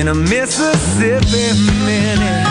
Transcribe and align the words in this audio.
In 0.00 0.08
a 0.08 0.14
Mississippi 0.14 1.60
Minute. 1.84 2.46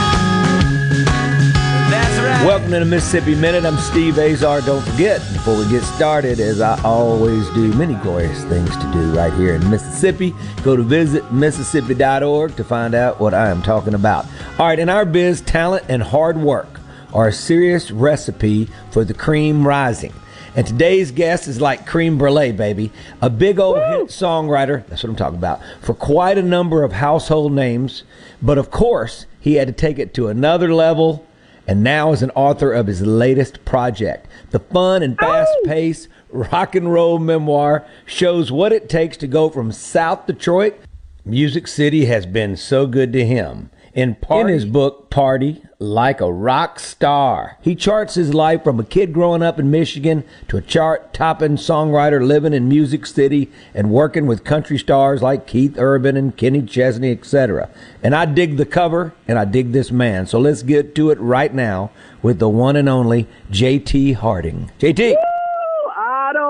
Right. 2.21 2.45
Welcome 2.45 2.69
to 2.69 2.79
the 2.79 2.85
Mississippi 2.85 3.33
Minute. 3.33 3.65
I'm 3.65 3.79
Steve 3.79 4.19
Azar. 4.19 4.61
Don't 4.61 4.85
forget, 4.85 5.19
before 5.33 5.57
we 5.57 5.67
get 5.67 5.81
started, 5.81 6.39
as 6.39 6.61
I 6.61 6.79
always 6.83 7.49
do, 7.55 7.73
many 7.73 7.95
glorious 7.95 8.43
things 8.43 8.69
to 8.77 8.91
do 8.93 9.15
right 9.15 9.33
here 9.33 9.55
in 9.55 9.67
Mississippi. 9.67 10.35
Go 10.61 10.75
to 10.75 10.83
visit 10.83 11.33
Mississippi.org 11.33 12.55
to 12.55 12.63
find 12.63 12.93
out 12.93 13.19
what 13.19 13.33
I 13.33 13.49
am 13.49 13.63
talking 13.63 13.95
about. 13.95 14.27
All 14.59 14.67
right, 14.67 14.77
in 14.77 14.87
our 14.87 15.03
biz, 15.03 15.41
talent 15.41 15.85
and 15.89 16.03
hard 16.03 16.37
work 16.37 16.79
are 17.15 17.29
a 17.29 17.33
serious 17.33 17.89
recipe 17.89 18.69
for 18.91 19.03
the 19.03 19.15
cream 19.15 19.67
rising. 19.67 20.13
And 20.59 20.67
today's 20.67 21.11
guest 21.11 21.47
is 21.47 21.61
like 21.61 21.87
cream 21.87 22.17
brulee, 22.17 22.51
baby. 22.51 22.91
A 23.21 23.29
big 23.29 23.61
old 23.61 23.77
hit 23.77 24.07
songwriter, 24.09 24.85
that's 24.87 25.01
what 25.01 25.09
I'm 25.11 25.15
talking 25.15 25.37
about, 25.37 25.61
for 25.79 25.93
quite 25.93 26.37
a 26.37 26.41
number 26.43 26.83
of 26.83 26.91
household 26.91 27.53
names. 27.53 28.03
But 28.41 28.57
of 28.57 28.69
course, 28.69 29.25
he 29.39 29.53
had 29.53 29.69
to 29.69 29.73
take 29.73 29.97
it 29.97 30.13
to 30.15 30.27
another 30.27 30.73
level 30.73 31.25
and 31.65 31.81
now 31.81 32.11
is 32.11 32.21
an 32.21 32.31
author 32.31 32.73
of 32.73 32.87
his 32.87 33.01
latest 33.01 33.63
project. 33.63 34.27
The 34.49 34.59
fun 34.59 35.01
and 35.01 35.17
fast 35.17 35.49
paced 35.63 36.09
rock 36.29 36.75
and 36.75 36.91
roll 36.91 37.19
memoir 37.19 37.85
shows 38.05 38.51
what 38.51 38.73
it 38.73 38.89
takes 38.89 39.15
to 39.15 39.27
go 39.27 39.49
from 39.49 39.71
South 39.71 40.27
Detroit. 40.27 40.77
Music 41.23 41.67
City 41.67 42.03
has 42.07 42.25
been 42.25 42.57
so 42.57 42.85
good 42.85 43.13
to 43.13 43.25
him. 43.25 43.69
In, 43.93 44.17
in 44.29 44.47
his 44.47 44.65
book, 44.65 45.09
Party 45.09 45.63
Like 45.79 46.21
a 46.21 46.31
Rock 46.31 46.79
Star, 46.79 47.57
he 47.61 47.75
charts 47.75 48.15
his 48.15 48.33
life 48.33 48.63
from 48.63 48.79
a 48.79 48.83
kid 48.83 49.13
growing 49.13 49.41
up 49.41 49.59
in 49.59 49.71
Michigan 49.71 50.23
to 50.47 50.57
a 50.57 50.61
chart 50.61 51.13
topping 51.13 51.55
songwriter 51.55 52.25
living 52.25 52.53
in 52.53 52.69
Music 52.69 53.05
City 53.05 53.49
and 53.73 53.89
working 53.89 54.27
with 54.27 54.43
country 54.43 54.77
stars 54.77 55.21
like 55.21 55.47
Keith 55.47 55.75
Urban 55.77 56.15
and 56.15 56.37
Kenny 56.37 56.61
Chesney, 56.61 57.11
etc. 57.11 57.69
And 58.03 58.13
I 58.13 58.25
dig 58.25 58.57
the 58.57 58.65
cover 58.65 59.13
and 59.27 59.39
I 59.39 59.45
dig 59.45 59.71
this 59.71 59.91
man. 59.91 60.27
So 60.27 60.39
let's 60.39 60.63
get 60.63 60.93
to 60.95 61.09
it 61.09 61.19
right 61.19 61.53
now 61.53 61.91
with 62.21 62.39
the 62.39 62.49
one 62.49 62.75
and 62.75 62.89
only 62.89 63.27
JT 63.51 64.15
Harding. 64.15 64.71
JT. 64.79 65.15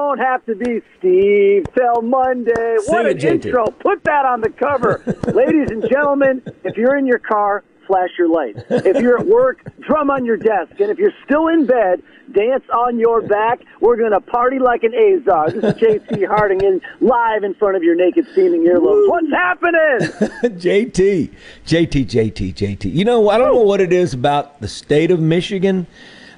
Don't 0.09 0.17
have 0.17 0.43
to 0.47 0.55
be 0.55 0.81
Steve 0.97 1.65
till 1.77 2.01
Monday. 2.01 2.77
what 2.87 3.05
an 3.05 3.17
it, 3.17 3.23
intro. 3.23 3.67
Put 3.67 4.03
that 4.05 4.25
on 4.25 4.41
the 4.41 4.49
cover. 4.49 5.03
Ladies 5.35 5.69
and 5.69 5.87
gentlemen, 5.87 6.41
if 6.63 6.75
you're 6.77 6.97
in 6.97 7.05
your 7.05 7.19
car, 7.19 7.63
flash 7.85 8.09
your 8.17 8.27
lights. 8.27 8.59
If 8.71 9.03
you're 9.03 9.19
at 9.19 9.27
work, 9.27 9.61
drum 9.81 10.09
on 10.09 10.25
your 10.25 10.35
desk. 10.35 10.71
And 10.79 10.89
if 10.89 10.97
you're 10.97 11.13
still 11.25 11.49
in 11.49 11.67
bed, 11.67 12.01
dance 12.33 12.63
on 12.73 12.97
your 12.97 13.21
back. 13.21 13.59
We're 13.81 13.97
going 13.97 14.09
to 14.09 14.19
party 14.19 14.57
like 14.57 14.83
an 14.83 14.95
Azar. 14.95 15.51
This 15.51 15.63
is 15.63 15.79
JT 15.79 16.27
Harding 16.27 16.61
in 16.61 16.81
live 17.01 17.43
in 17.43 17.53
front 17.53 17.77
of 17.77 17.83
your 17.83 17.93
naked 17.93 18.25
steaming 18.31 18.63
earlobes. 18.63 19.09
What's 19.09 19.29
happening? 19.29 19.77
JT, 20.57 21.31
JT, 21.67 22.05
JT, 22.07 22.55
JT. 22.55 22.91
You 22.91 23.05
know, 23.05 23.29
I 23.29 23.37
don't 23.37 23.53
know 23.53 23.61
what 23.61 23.79
it 23.79 23.93
is 23.93 24.15
about 24.15 24.59
the 24.59 24.67
state 24.67 25.11
of 25.11 25.19
Michigan. 25.19 25.85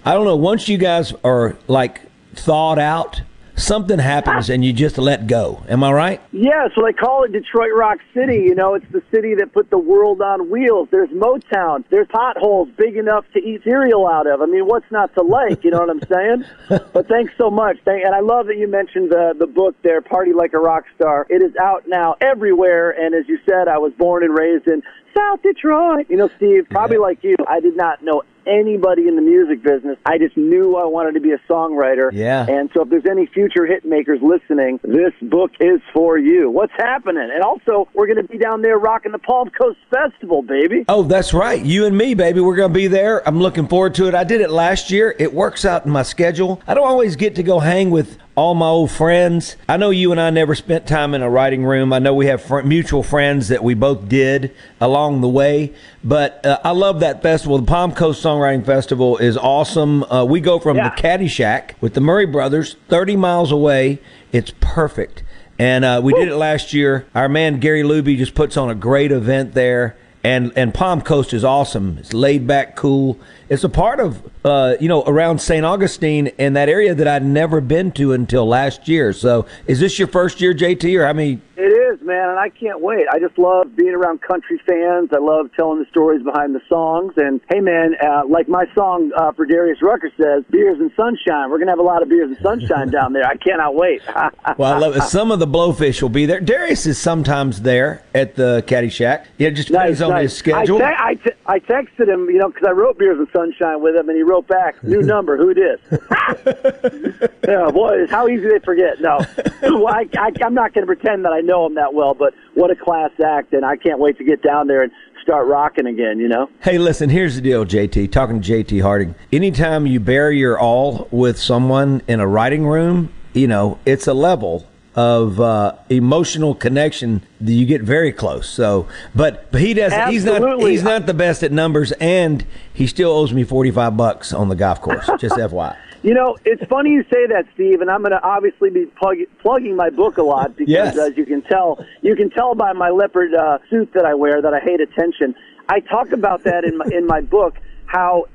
I 0.04 0.12
don't 0.12 0.26
know. 0.26 0.36
Once 0.36 0.68
you 0.68 0.78
guys 0.78 1.14
are 1.24 1.56
like 1.70 2.02
thawed 2.36 2.78
out, 2.78 3.22
something 3.62 4.00
happens 4.00 4.50
and 4.50 4.66
you 4.66 4.74
just 4.74 4.98
let 4.98 5.28
go. 5.28 5.64
Am 5.70 5.84
I 5.84 5.92
right? 5.92 6.22
Yeah, 6.32 6.68
so 6.76 6.84
they 6.84 6.94
call 6.94 7.24
it 7.24 7.32
Detroit 7.32 7.72
Rock 7.76 8.00
City. 8.14 8.38
You 8.38 8.56
know, 8.56 8.74
it's 8.74 8.90
the 8.92 9.04
city 9.12 9.36
that 9.36 9.54
put 9.54 9.70
the 9.70 9.78
world 9.78 10.22
on 10.22 10.50
wheels. 10.50 10.90
There's 10.92 11.10
Motown. 11.10 11.84
There's 11.90 12.08
potholes 12.08 12.70
big 12.78 12.98
enough 12.98 13.26
to 13.34 13.40
eat 13.40 13.64
cereal 13.64 14.08
out 14.08 14.28
of. 14.28 14.42
I 14.42 14.46
mean, 14.46 14.66
what's 14.66 14.90
not 14.92 15.14
to 15.16 15.22
like? 15.22 15.64
You 15.64 15.72
know 15.72 15.80
what 15.80 15.90
I'm 15.90 16.02
saying? 16.12 16.46
but 16.94 17.08
thanks 17.08 17.34
so 17.38 17.50
much. 17.50 17.78
Thank, 17.86 18.04
and 18.04 18.16
I 18.16 18.20
love 18.20 18.48
that 18.48 18.58
you 18.58 18.68
mentioned 18.68 19.12
the 19.12 19.34
the 19.38 19.48
book 19.48 19.76
there, 19.84 20.02
Party 20.02 20.34
Like 20.34 20.54
a 20.54 20.60
Rock 20.60 20.86
Star. 20.96 21.26
It 21.30 21.42
is 21.42 21.56
out 21.58 21.88
now 21.88 22.16
everywhere. 22.22 22.92
And 22.92 23.16
as 23.16 23.28
you 23.28 23.40
said, 23.46 23.68
I 23.68 23.78
was 23.78 23.94
born 23.94 24.24
and 24.24 24.38
raised 24.38 24.68
in 24.68 24.84
South 25.16 25.42
Detroit. 25.42 26.08
You 26.10 26.18
know, 26.18 26.30
Steve, 26.38 26.68
probably 26.70 26.98
like 26.98 27.24
you, 27.24 27.36
I 27.48 27.60
did 27.60 27.76
not 27.76 28.04
know 28.04 28.24
anybody 28.46 29.08
in 29.08 29.16
the 29.16 29.22
music 29.22 29.64
business. 29.64 29.98
I 30.06 30.18
just 30.18 30.38
knew 30.38 30.76
I 30.76 30.86
wanted 30.86 31.14
to 31.14 31.20
be 31.20 31.32
a 31.32 31.40
songwriter. 31.50 32.10
Yeah. 32.12 32.46
And 32.48 32.70
so 32.74 32.84
if 32.84 32.90
there's 32.90 33.06
any 33.10 33.26
future 33.28 33.66
hit 33.66 33.86
makers 33.86 34.20
listening, 34.22 34.80
this 34.84 35.14
book 35.22 35.52
is 35.60 35.82
for 35.94 36.18
you. 36.18 36.50
What's 36.50 36.74
happening? 36.74 37.30
And 37.34 37.44
also, 37.44 37.88
we're 37.94 38.08
going 38.08 38.22
to 38.22 38.28
be 38.28 38.38
down 38.38 38.62
there 38.62 38.78
rocking 38.78 39.12
the 39.12 39.20
Palm 39.20 39.50
Coast 39.50 39.80
Festival, 39.90 40.42
baby. 40.42 40.86
Oh, 40.88 41.04
that's 41.04 41.34
right. 41.34 41.64
You 41.64 41.86
and 41.86 41.98
me, 41.98 42.14
baby. 42.14 42.40
We're 42.40 42.56
going 42.56 42.72
to 42.72 42.80
be 42.80 42.88
there. 42.88 43.28
I'm 43.28 43.40
looking 43.40 43.68
forward 43.68 43.96
to 43.96 44.08
it. 44.08 44.16
I 44.16 44.24
did 44.24 44.42
it 44.42 44.50
last 44.50 44.92
year. 44.92 45.16
It 45.18 45.34
works 45.34 45.66
out 45.66 45.86
in 45.86 45.92
my 45.92 46.04
schedule. 46.04 46.62
I 46.68 46.74
don't 46.74 46.88
always 46.88 47.16
get 47.16 47.36
to 47.36 47.44
go 47.44 47.60
hang 47.60 47.92
with 47.92 48.18
all 48.36 48.56
my 48.56 48.68
old 48.68 48.90
friends. 48.90 49.58
I 49.68 49.78
know 49.78 49.90
you 49.90 50.12
and 50.12 50.20
I 50.20 50.30
never 50.30 50.56
spent 50.56 50.88
time 50.88 51.14
in 51.14 51.22
a 51.22 51.30
writing 51.30 51.66
room. 51.66 51.92
I 51.92 52.00
know 52.00 52.14
we 52.14 52.28
have 52.28 52.42
fr- 52.42 52.62
mutual 52.62 53.04
friends 53.04 53.50
that 53.50 53.64
we 53.64 53.74
both 53.74 54.08
did 54.08 54.56
along 54.80 55.22
the 55.22 55.28
way, 55.28 55.74
but 56.04 56.46
uh, 56.46 56.60
I 56.64 56.72
love 56.72 57.02
that 57.02 57.22
festival. 57.22 57.58
The 57.60 57.66
Palm 57.66 57.92
Coast 57.92 58.22
Songwriting 58.32 58.66
Festival 58.66 59.18
is 59.18 59.36
awesome. 59.36 60.04
Uh, 60.04 60.24
we 60.24 60.40
go 60.40 60.58
from 60.58 60.78
Yeah. 60.78 60.90
the 60.90 60.96
Caddy 61.02 61.28
Shack 61.28 61.76
with 61.82 61.96
the 61.96 62.00
Murray 62.02 62.26
Brothers, 62.26 62.78
30 62.88 63.18
miles 63.18 63.52
away. 63.52 64.00
It's 64.32 64.54
perfect. 64.62 65.22
And 65.60 65.84
uh, 65.84 66.00
we 66.02 66.14
did 66.14 66.30
it 66.30 66.36
last 66.38 66.74
year. 66.74 67.06
Our 67.14 67.28
man 67.28 67.60
Gary 67.60 67.84
Luby 67.84 68.18
just 68.18 68.34
puts 68.34 68.56
on 68.56 68.70
a 68.70 68.76
great 68.76 69.12
event 69.12 69.54
there. 69.54 69.98
And 70.24 70.54
and 70.56 70.74
Palm 70.74 71.02
Coast 71.02 71.34
is 71.34 71.44
awesome. 71.44 71.98
It's 72.00 72.14
laid 72.14 72.48
back, 72.48 72.76
cool. 72.78 73.20
It's 73.52 73.66
a 73.66 73.70
part 73.70 74.00
of 74.00 74.24
uh, 74.46 74.76
you 74.80 74.88
know 74.88 75.04
around 75.04 75.40
St. 75.40 75.66
Augustine 75.66 76.32
and 76.40 76.56
that 76.56 76.70
area 76.70 76.96
that 76.96 77.06
I'd 77.06 77.26
never 77.26 77.60
been 77.60 77.92
to 77.92 78.14
until 78.14 78.48
last 78.48 78.88
year. 78.88 79.12
So 79.12 79.46
is 79.68 79.82
this 79.82 80.00
your 80.00 80.08
first 80.08 80.40
year, 80.40 80.54
JT, 80.54 80.98
or 80.98 81.06
how 81.06 81.12
many? 81.12 81.42
It 81.58 81.64
is, 81.64 82.02
man, 82.02 82.30
and 82.30 82.40
I 82.40 82.48
can't 82.50 82.80
wait. 82.82 83.06
I 83.12 83.20
just 83.20 83.38
love 83.38 83.76
being 83.76 83.94
around 83.94 84.22
country 84.22 84.60
fans. 84.66 85.10
I 85.14 85.20
love 85.20 85.52
telling 85.56 85.80
the 85.80 85.86
stories 85.92 86.24
behind 86.24 86.56
the 86.56 86.62
songs. 86.68 87.14
And 87.18 87.40
hey, 87.50 87.60
man, 87.60 87.96
uh, 88.02 88.24
like 88.26 88.48
my 88.48 88.66
song 88.74 89.12
uh, 89.16 89.34
for 89.34 89.46
Darius 89.46 89.82
Rucker 89.82 90.12
says, 90.18 90.46
"Beers 90.50 90.80
and 90.80 90.90
sunshine." 90.96 91.52
We're 91.52 91.60
gonna 91.60 91.74
have 91.74 91.80
a 91.80 91.84
lot 91.84 92.02
of 92.02 92.08
beers 92.08 92.30
and 92.30 92.38
sunshine 92.42 92.90
down 92.90 93.12
there. 93.12 93.28
I 93.28 93.36
cannot 93.36 93.76
wait. 93.76 94.02
Well, 94.58 94.74
I 94.74 94.78
love 94.78 94.96
it. 94.96 95.04
Some 95.04 95.32
of 95.32 95.40
the 95.40 95.48
blowfish 95.48 96.02
will 96.02 96.10
be 96.10 96.26
there. 96.26 96.40
Darius 96.40 96.86
is 96.86 96.98
sometimes 96.98 97.62
there 97.62 98.04
at 98.14 98.36
the 98.36 98.64
Caddy 98.68 98.90
Shack. 98.90 99.28
Yeah, 99.38 99.50
just 99.50 99.70
depends 99.70 100.02
on 100.02 100.20
his 100.22 100.36
schedule. 100.36 100.82
I, 100.82 100.82
te- 100.82 100.98
I, 100.98 101.16
te- 101.16 101.36
I 101.46 101.60
texted 101.60 102.08
him, 102.08 102.30
you 102.30 102.38
know, 102.38 102.50
because 102.50 102.68
I 102.68 102.72
wrote 102.72 102.98
Beers 102.98 103.18
and 103.18 103.28
Sunshine 103.28 103.41
with 103.50 103.96
him, 103.96 104.10
and 104.10 104.18
he 104.18 104.24
wrote 104.24 104.48
back, 104.48 104.84
new 104.84 105.02
number, 105.14 105.38
who 105.38 105.50
it 105.50 105.58
is. 105.58 105.80
yeah, 107.48 107.70
boy, 107.72 108.08
how 108.08 108.28
easy 108.28 108.48
they 108.48 108.60
forget. 108.60 109.02
No, 109.02 109.20
well, 109.64 109.88
I, 109.88 110.08
I, 110.18 110.32
I'm 110.44 110.54
not 110.54 110.74
going 110.74 110.86
to 110.86 110.94
pretend 110.94 111.26
that 111.26 111.34
I 111.34 111.42
know 111.42 111.66
him 111.66 111.76
that 111.76 111.94
well, 111.94 112.14
but 112.14 112.34
what 112.54 112.72
a 112.72 112.76
class 112.76 113.12
act, 113.24 113.54
and 113.54 113.66
I 113.66 113.76
can't 113.76 114.00
wait 114.00 114.18
to 114.18 114.24
get 114.24 114.42
down 114.42 114.68
there 114.68 114.84
and 114.84 114.92
start 115.22 115.48
rocking 115.48 115.86
again, 115.86 116.20
you 116.20 116.28
know? 116.28 116.50
Hey, 116.62 116.78
listen, 116.78 117.10
here's 117.10 117.36
the 117.36 117.42
deal, 117.42 117.66
JT. 117.66 118.12
Talking 118.12 118.42
to 118.42 118.52
JT 118.52 118.82
Harding. 118.82 119.14
Anytime 119.32 119.86
you 119.86 120.00
bear 120.00 120.32
your 120.32 120.60
all 120.60 121.08
with 121.12 121.38
someone 121.38 122.02
in 122.08 122.20
a 122.20 122.28
writing 122.28 122.66
room, 122.66 123.14
you 123.34 123.48
know, 123.48 123.78
it's 123.86 124.08
a 124.08 124.14
level 124.14 124.68
of 124.96 125.40
uh, 125.40 125.76
emotional 125.90 126.54
connection, 126.54 127.22
you 127.40 127.66
get 127.66 127.82
very 127.82 128.12
close. 128.12 128.50
So, 128.50 128.88
but 129.16 129.52
but 129.52 129.62
he 129.62 129.74
doesn't. 129.74 130.10
He's 130.10 130.26
not. 130.26 130.60
He's 130.62 130.84
not 130.84 131.06
the 131.06 131.14
best 131.14 131.44
at 131.44 131.52
numbers, 131.52 131.92
and 131.94 132.46
he 132.74 132.88
still 132.88 133.12
owes 133.12 133.34
me 133.34 133.44
forty 133.44 133.72
five 133.72 133.96
bucks 133.96 134.34
on 134.34 134.50
the 134.50 134.56
golf 134.56 134.82
course. 134.82 135.10
Just 135.20 135.36
FYI. 135.36 135.78
You 136.04 136.16
know, 136.16 136.36
it's 136.46 136.64
funny 136.66 136.90
you 136.90 137.04
say 137.14 137.28
that, 137.28 137.46
Steve, 137.54 137.80
and 137.82 137.90
I'm 137.92 138.02
going 138.02 138.10
to 138.12 138.24
obviously 138.24 138.72
be 138.72 138.88
plug- 138.88 139.20
plugging 139.40 139.76
my 139.76 139.92
book 139.92 140.18
a 140.18 140.24
lot 140.24 140.56
because, 140.58 140.72
Yes. 140.72 140.98
as 140.98 141.16
you 141.16 141.28
can 141.28 141.44
tell, 141.44 141.86
you 142.02 142.16
can 142.16 142.32
tell 142.32 142.56
by 142.56 142.74
my 142.74 142.90
leopard 142.90 143.36
uh, 143.36 143.60
suit 143.70 143.94
that 143.94 144.04
I 144.04 144.16
wear 144.16 144.42
that 144.42 144.52
I 144.54 144.60
hate 144.62 144.82
attention. 144.82 145.36
I 145.70 145.80
talk 145.80 146.12
about 146.12 146.44
that 146.46 146.64
in 146.64 146.78
my 146.78 146.86
in 146.92 147.06
my 147.06 147.22
book. 147.22 147.56
How 147.86 148.26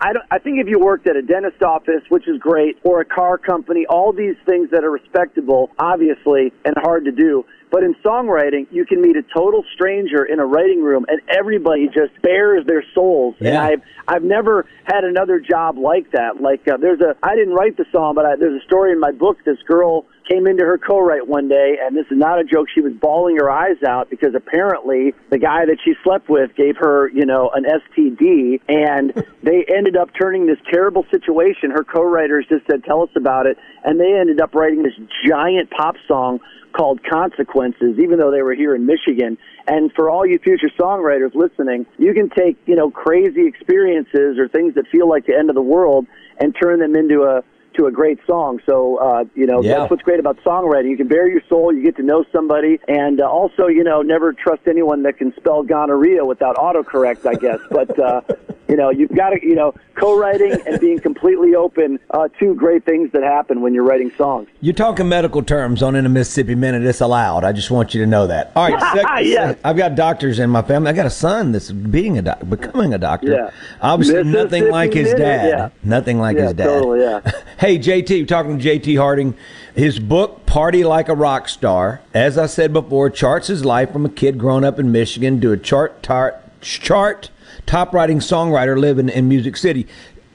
I- 0.00 0.12
don't. 0.12 0.24
I 0.30 0.38
think 0.38 0.60
if 0.60 0.68
you 0.68 0.78
worked 0.78 1.06
at 1.06 1.16
a 1.16 1.22
dentist 1.22 1.62
office, 1.62 2.02
which 2.08 2.28
is 2.28 2.38
great, 2.38 2.78
or 2.82 3.00
a 3.00 3.04
car 3.04 3.38
company, 3.38 3.86
all 3.86 4.12
these 4.12 4.36
things 4.46 4.70
that 4.70 4.84
are 4.84 4.90
respectable, 4.90 5.70
obviously, 5.78 6.52
and 6.64 6.74
hard 6.78 7.04
to 7.04 7.12
do. 7.12 7.44
But 7.70 7.82
in 7.82 7.94
songwriting, 7.96 8.66
you 8.70 8.84
can 8.84 9.00
meet 9.00 9.16
a 9.16 9.22
total 9.34 9.64
stranger 9.74 10.24
in 10.24 10.38
a 10.38 10.46
writing 10.46 10.82
room, 10.82 11.04
and 11.08 11.20
everybody 11.28 11.88
just 11.88 12.20
bears 12.22 12.64
their 12.66 12.84
souls. 12.94 13.34
And 13.38 13.48
Yeah. 13.48 13.62
I've 13.62 13.82
I've 14.08 14.22
never 14.22 14.66
had 14.84 15.04
another 15.04 15.40
job 15.40 15.78
like 15.78 16.12
that. 16.12 16.40
Like 16.40 16.66
uh, 16.68 16.76
there's 16.76 17.00
a 17.00 17.16
I 17.22 17.34
didn't 17.34 17.54
write 17.54 17.76
the 17.76 17.86
song, 17.90 18.14
but 18.14 18.24
I, 18.24 18.36
there's 18.36 18.62
a 18.62 18.64
story 18.64 18.92
in 18.92 19.00
my 19.00 19.10
book. 19.10 19.38
This 19.44 19.58
girl 19.66 20.06
came 20.28 20.46
into 20.46 20.64
her 20.64 20.78
co-write 20.78 21.26
one 21.26 21.48
day, 21.48 21.76
and 21.80 21.96
this 21.96 22.06
is 22.10 22.18
not 22.18 22.40
a 22.40 22.44
joke. 22.44 22.66
She 22.74 22.80
was 22.80 22.92
bawling 22.92 23.36
her 23.36 23.50
eyes 23.50 23.82
out 23.86 24.10
because 24.10 24.34
apparently 24.34 25.14
the 25.30 25.38
guy 25.38 25.64
that 25.66 25.78
she 25.84 25.94
slept 26.02 26.28
with 26.28 26.54
gave 26.56 26.76
her, 26.78 27.08
you 27.08 27.24
know, 27.24 27.50
an 27.54 27.64
STD, 27.64 28.60
and 28.68 29.12
they 29.42 29.64
ended 29.68 29.96
up 29.96 30.10
turning 30.20 30.46
this 30.46 30.58
terrible 30.70 31.04
situation. 31.10 31.70
Her 31.70 31.84
co-writers 31.84 32.46
just 32.48 32.66
said, 32.70 32.84
"Tell 32.84 33.02
us 33.02 33.10
about 33.16 33.46
it," 33.46 33.58
and 33.84 33.98
they 33.98 34.14
ended 34.14 34.40
up 34.40 34.54
writing 34.54 34.82
this 34.82 34.94
giant 35.26 35.70
pop 35.70 35.96
song 36.06 36.40
called 36.76 37.00
Consequences, 37.02 37.98
even 37.98 38.18
though 38.18 38.30
they 38.30 38.42
were 38.42 38.54
here 38.54 38.74
in 38.74 38.86
Michigan. 38.86 39.38
And 39.66 39.92
for 39.94 40.10
all 40.10 40.26
you 40.26 40.38
future 40.38 40.70
songwriters 40.78 41.34
listening, 41.34 41.86
you 41.98 42.12
can 42.12 42.28
take, 42.28 42.56
you 42.66 42.76
know, 42.76 42.90
crazy 42.90 43.46
experiences 43.46 44.38
or 44.38 44.48
things 44.48 44.74
that 44.74 44.86
feel 44.88 45.08
like 45.08 45.26
the 45.26 45.34
end 45.36 45.48
of 45.48 45.54
the 45.54 45.62
world 45.62 46.06
and 46.38 46.54
turn 46.60 46.80
them 46.80 46.94
into 46.94 47.22
a 47.22 47.42
to 47.74 47.86
a 47.86 47.90
great 47.92 48.18
song. 48.26 48.58
So, 48.64 48.96
uh, 48.96 49.24
you 49.34 49.46
know, 49.46 49.62
Yeah. 49.62 49.80
that's 49.80 49.90
what's 49.90 50.02
great 50.02 50.18
about 50.18 50.38
songwriting. 50.42 50.88
You 50.88 50.96
can 50.96 51.08
bare 51.08 51.28
your 51.28 51.42
soul, 51.46 51.74
you 51.74 51.82
get 51.82 51.96
to 51.96 52.02
know 52.02 52.24
somebody, 52.32 52.80
and 52.88 53.20
uh, 53.20 53.28
also, 53.28 53.66
you 53.66 53.84
know, 53.84 54.00
never 54.00 54.32
trust 54.32 54.62
anyone 54.66 55.02
that 55.02 55.18
can 55.18 55.34
spell 55.36 55.62
gonorrhea 55.62 56.24
without 56.24 56.56
autocorrect, 56.56 57.26
I 57.26 57.34
guess. 57.34 57.58
But, 57.70 57.98
uh, 57.98 58.22
you 58.68 58.76
know, 58.76 58.90
you've 58.90 59.14
got 59.14 59.30
to, 59.30 59.38
you 59.42 59.54
know, 59.54 59.74
co-writing 59.94 60.56
and 60.66 60.80
being 60.80 60.98
completely 60.98 61.54
open, 61.54 61.98
uh, 62.10 62.28
two 62.38 62.54
great 62.54 62.84
things 62.84 63.10
that 63.12 63.22
happen 63.22 63.60
when 63.60 63.72
you're 63.72 63.84
writing 63.84 64.10
songs. 64.18 64.48
You're 64.60 64.74
talking 64.74 65.08
medical 65.08 65.42
terms 65.42 65.82
on 65.82 65.94
in 65.94 66.04
a 66.04 66.08
Mississippi 66.08 66.54
minute. 66.54 66.84
It's 66.84 67.00
allowed. 67.00 67.44
I 67.44 67.52
just 67.52 67.70
want 67.70 67.94
you 67.94 68.00
to 68.02 68.06
know 68.06 68.26
that. 68.26 68.52
All 68.56 68.68
right. 68.70 69.56
I've 69.64 69.76
got 69.76 69.94
doctors 69.94 70.38
in 70.38 70.50
my 70.50 70.62
family. 70.62 70.90
I 70.90 70.92
got 70.92 71.06
a 71.06 71.10
son 71.10 71.52
that's 71.52 71.70
being 71.70 72.18
a 72.18 72.22
doc- 72.22 72.48
becoming 72.48 72.92
a 72.92 72.98
doctor. 72.98 73.32
Yeah. 73.32 73.50
Obviously, 73.80 74.24
nothing 74.24 74.68
like 74.70 74.92
his 74.92 75.14
dad. 75.14 75.48
yeah. 75.48 75.68
Nothing 75.82 76.18
like 76.18 76.36
Yeah, 76.36 76.44
his 76.44 76.52
dad. 76.54 76.64
totally, 76.66 77.00
yeah. 77.00 77.20
hey, 77.58 77.78
JT, 77.78 78.26
talking 78.28 78.58
to 78.58 78.64
JT 78.64 78.98
Harding. 78.98 79.34
His 79.74 79.98
book, 79.98 80.46
Party 80.46 80.84
Like 80.84 81.08
a 81.10 81.14
Rock 81.14 81.48
Star, 81.48 82.00
as 82.14 82.38
I 82.38 82.46
said 82.46 82.72
before, 82.72 83.10
charts 83.10 83.48
his 83.48 83.64
life 83.64 83.92
from 83.92 84.06
a 84.06 84.08
kid 84.08 84.38
growing 84.38 84.64
up 84.64 84.78
in 84.78 84.90
Michigan 84.90 85.38
to 85.42 85.52
a 85.52 85.56
chart 85.58 86.02
tar- 86.02 86.40
chart 86.62 87.30
top 87.66 87.92
writing 87.94 88.18
songwriter 88.18 88.78
living 88.78 89.08
in 89.08 89.28
Music 89.28 89.56
City. 89.56 89.86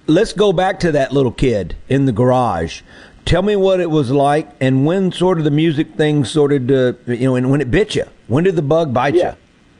Let's 0.08 0.34
go 0.34 0.52
back 0.52 0.80
to 0.82 0.92
that 0.94 1.12
little 1.12 1.32
kid 1.32 1.76
in 1.88 2.06
the 2.06 2.12
garage. 2.12 2.82
Tell 3.26 3.44
me 3.44 3.56
what 3.56 3.80
it 3.80 3.90
was 3.90 4.10
like, 4.12 4.50
and 4.60 4.86
when 4.86 5.12
sort 5.12 5.38
of 5.38 5.44
the 5.44 5.52
music 5.52 5.94
thing 5.96 6.26
sort 6.26 6.52
of, 6.52 6.70
uh, 6.72 6.94
you 7.06 7.26
know, 7.28 7.36
and 7.36 7.52
when 7.52 7.62
it 7.62 7.70
bit 7.70 7.94
you. 7.96 8.06
When 8.28 8.44
did 8.44 8.56
the 8.56 8.62
bug 8.64 8.94
bite 8.94 9.14
Yeah. 9.14 9.32
you? 9.32 9.38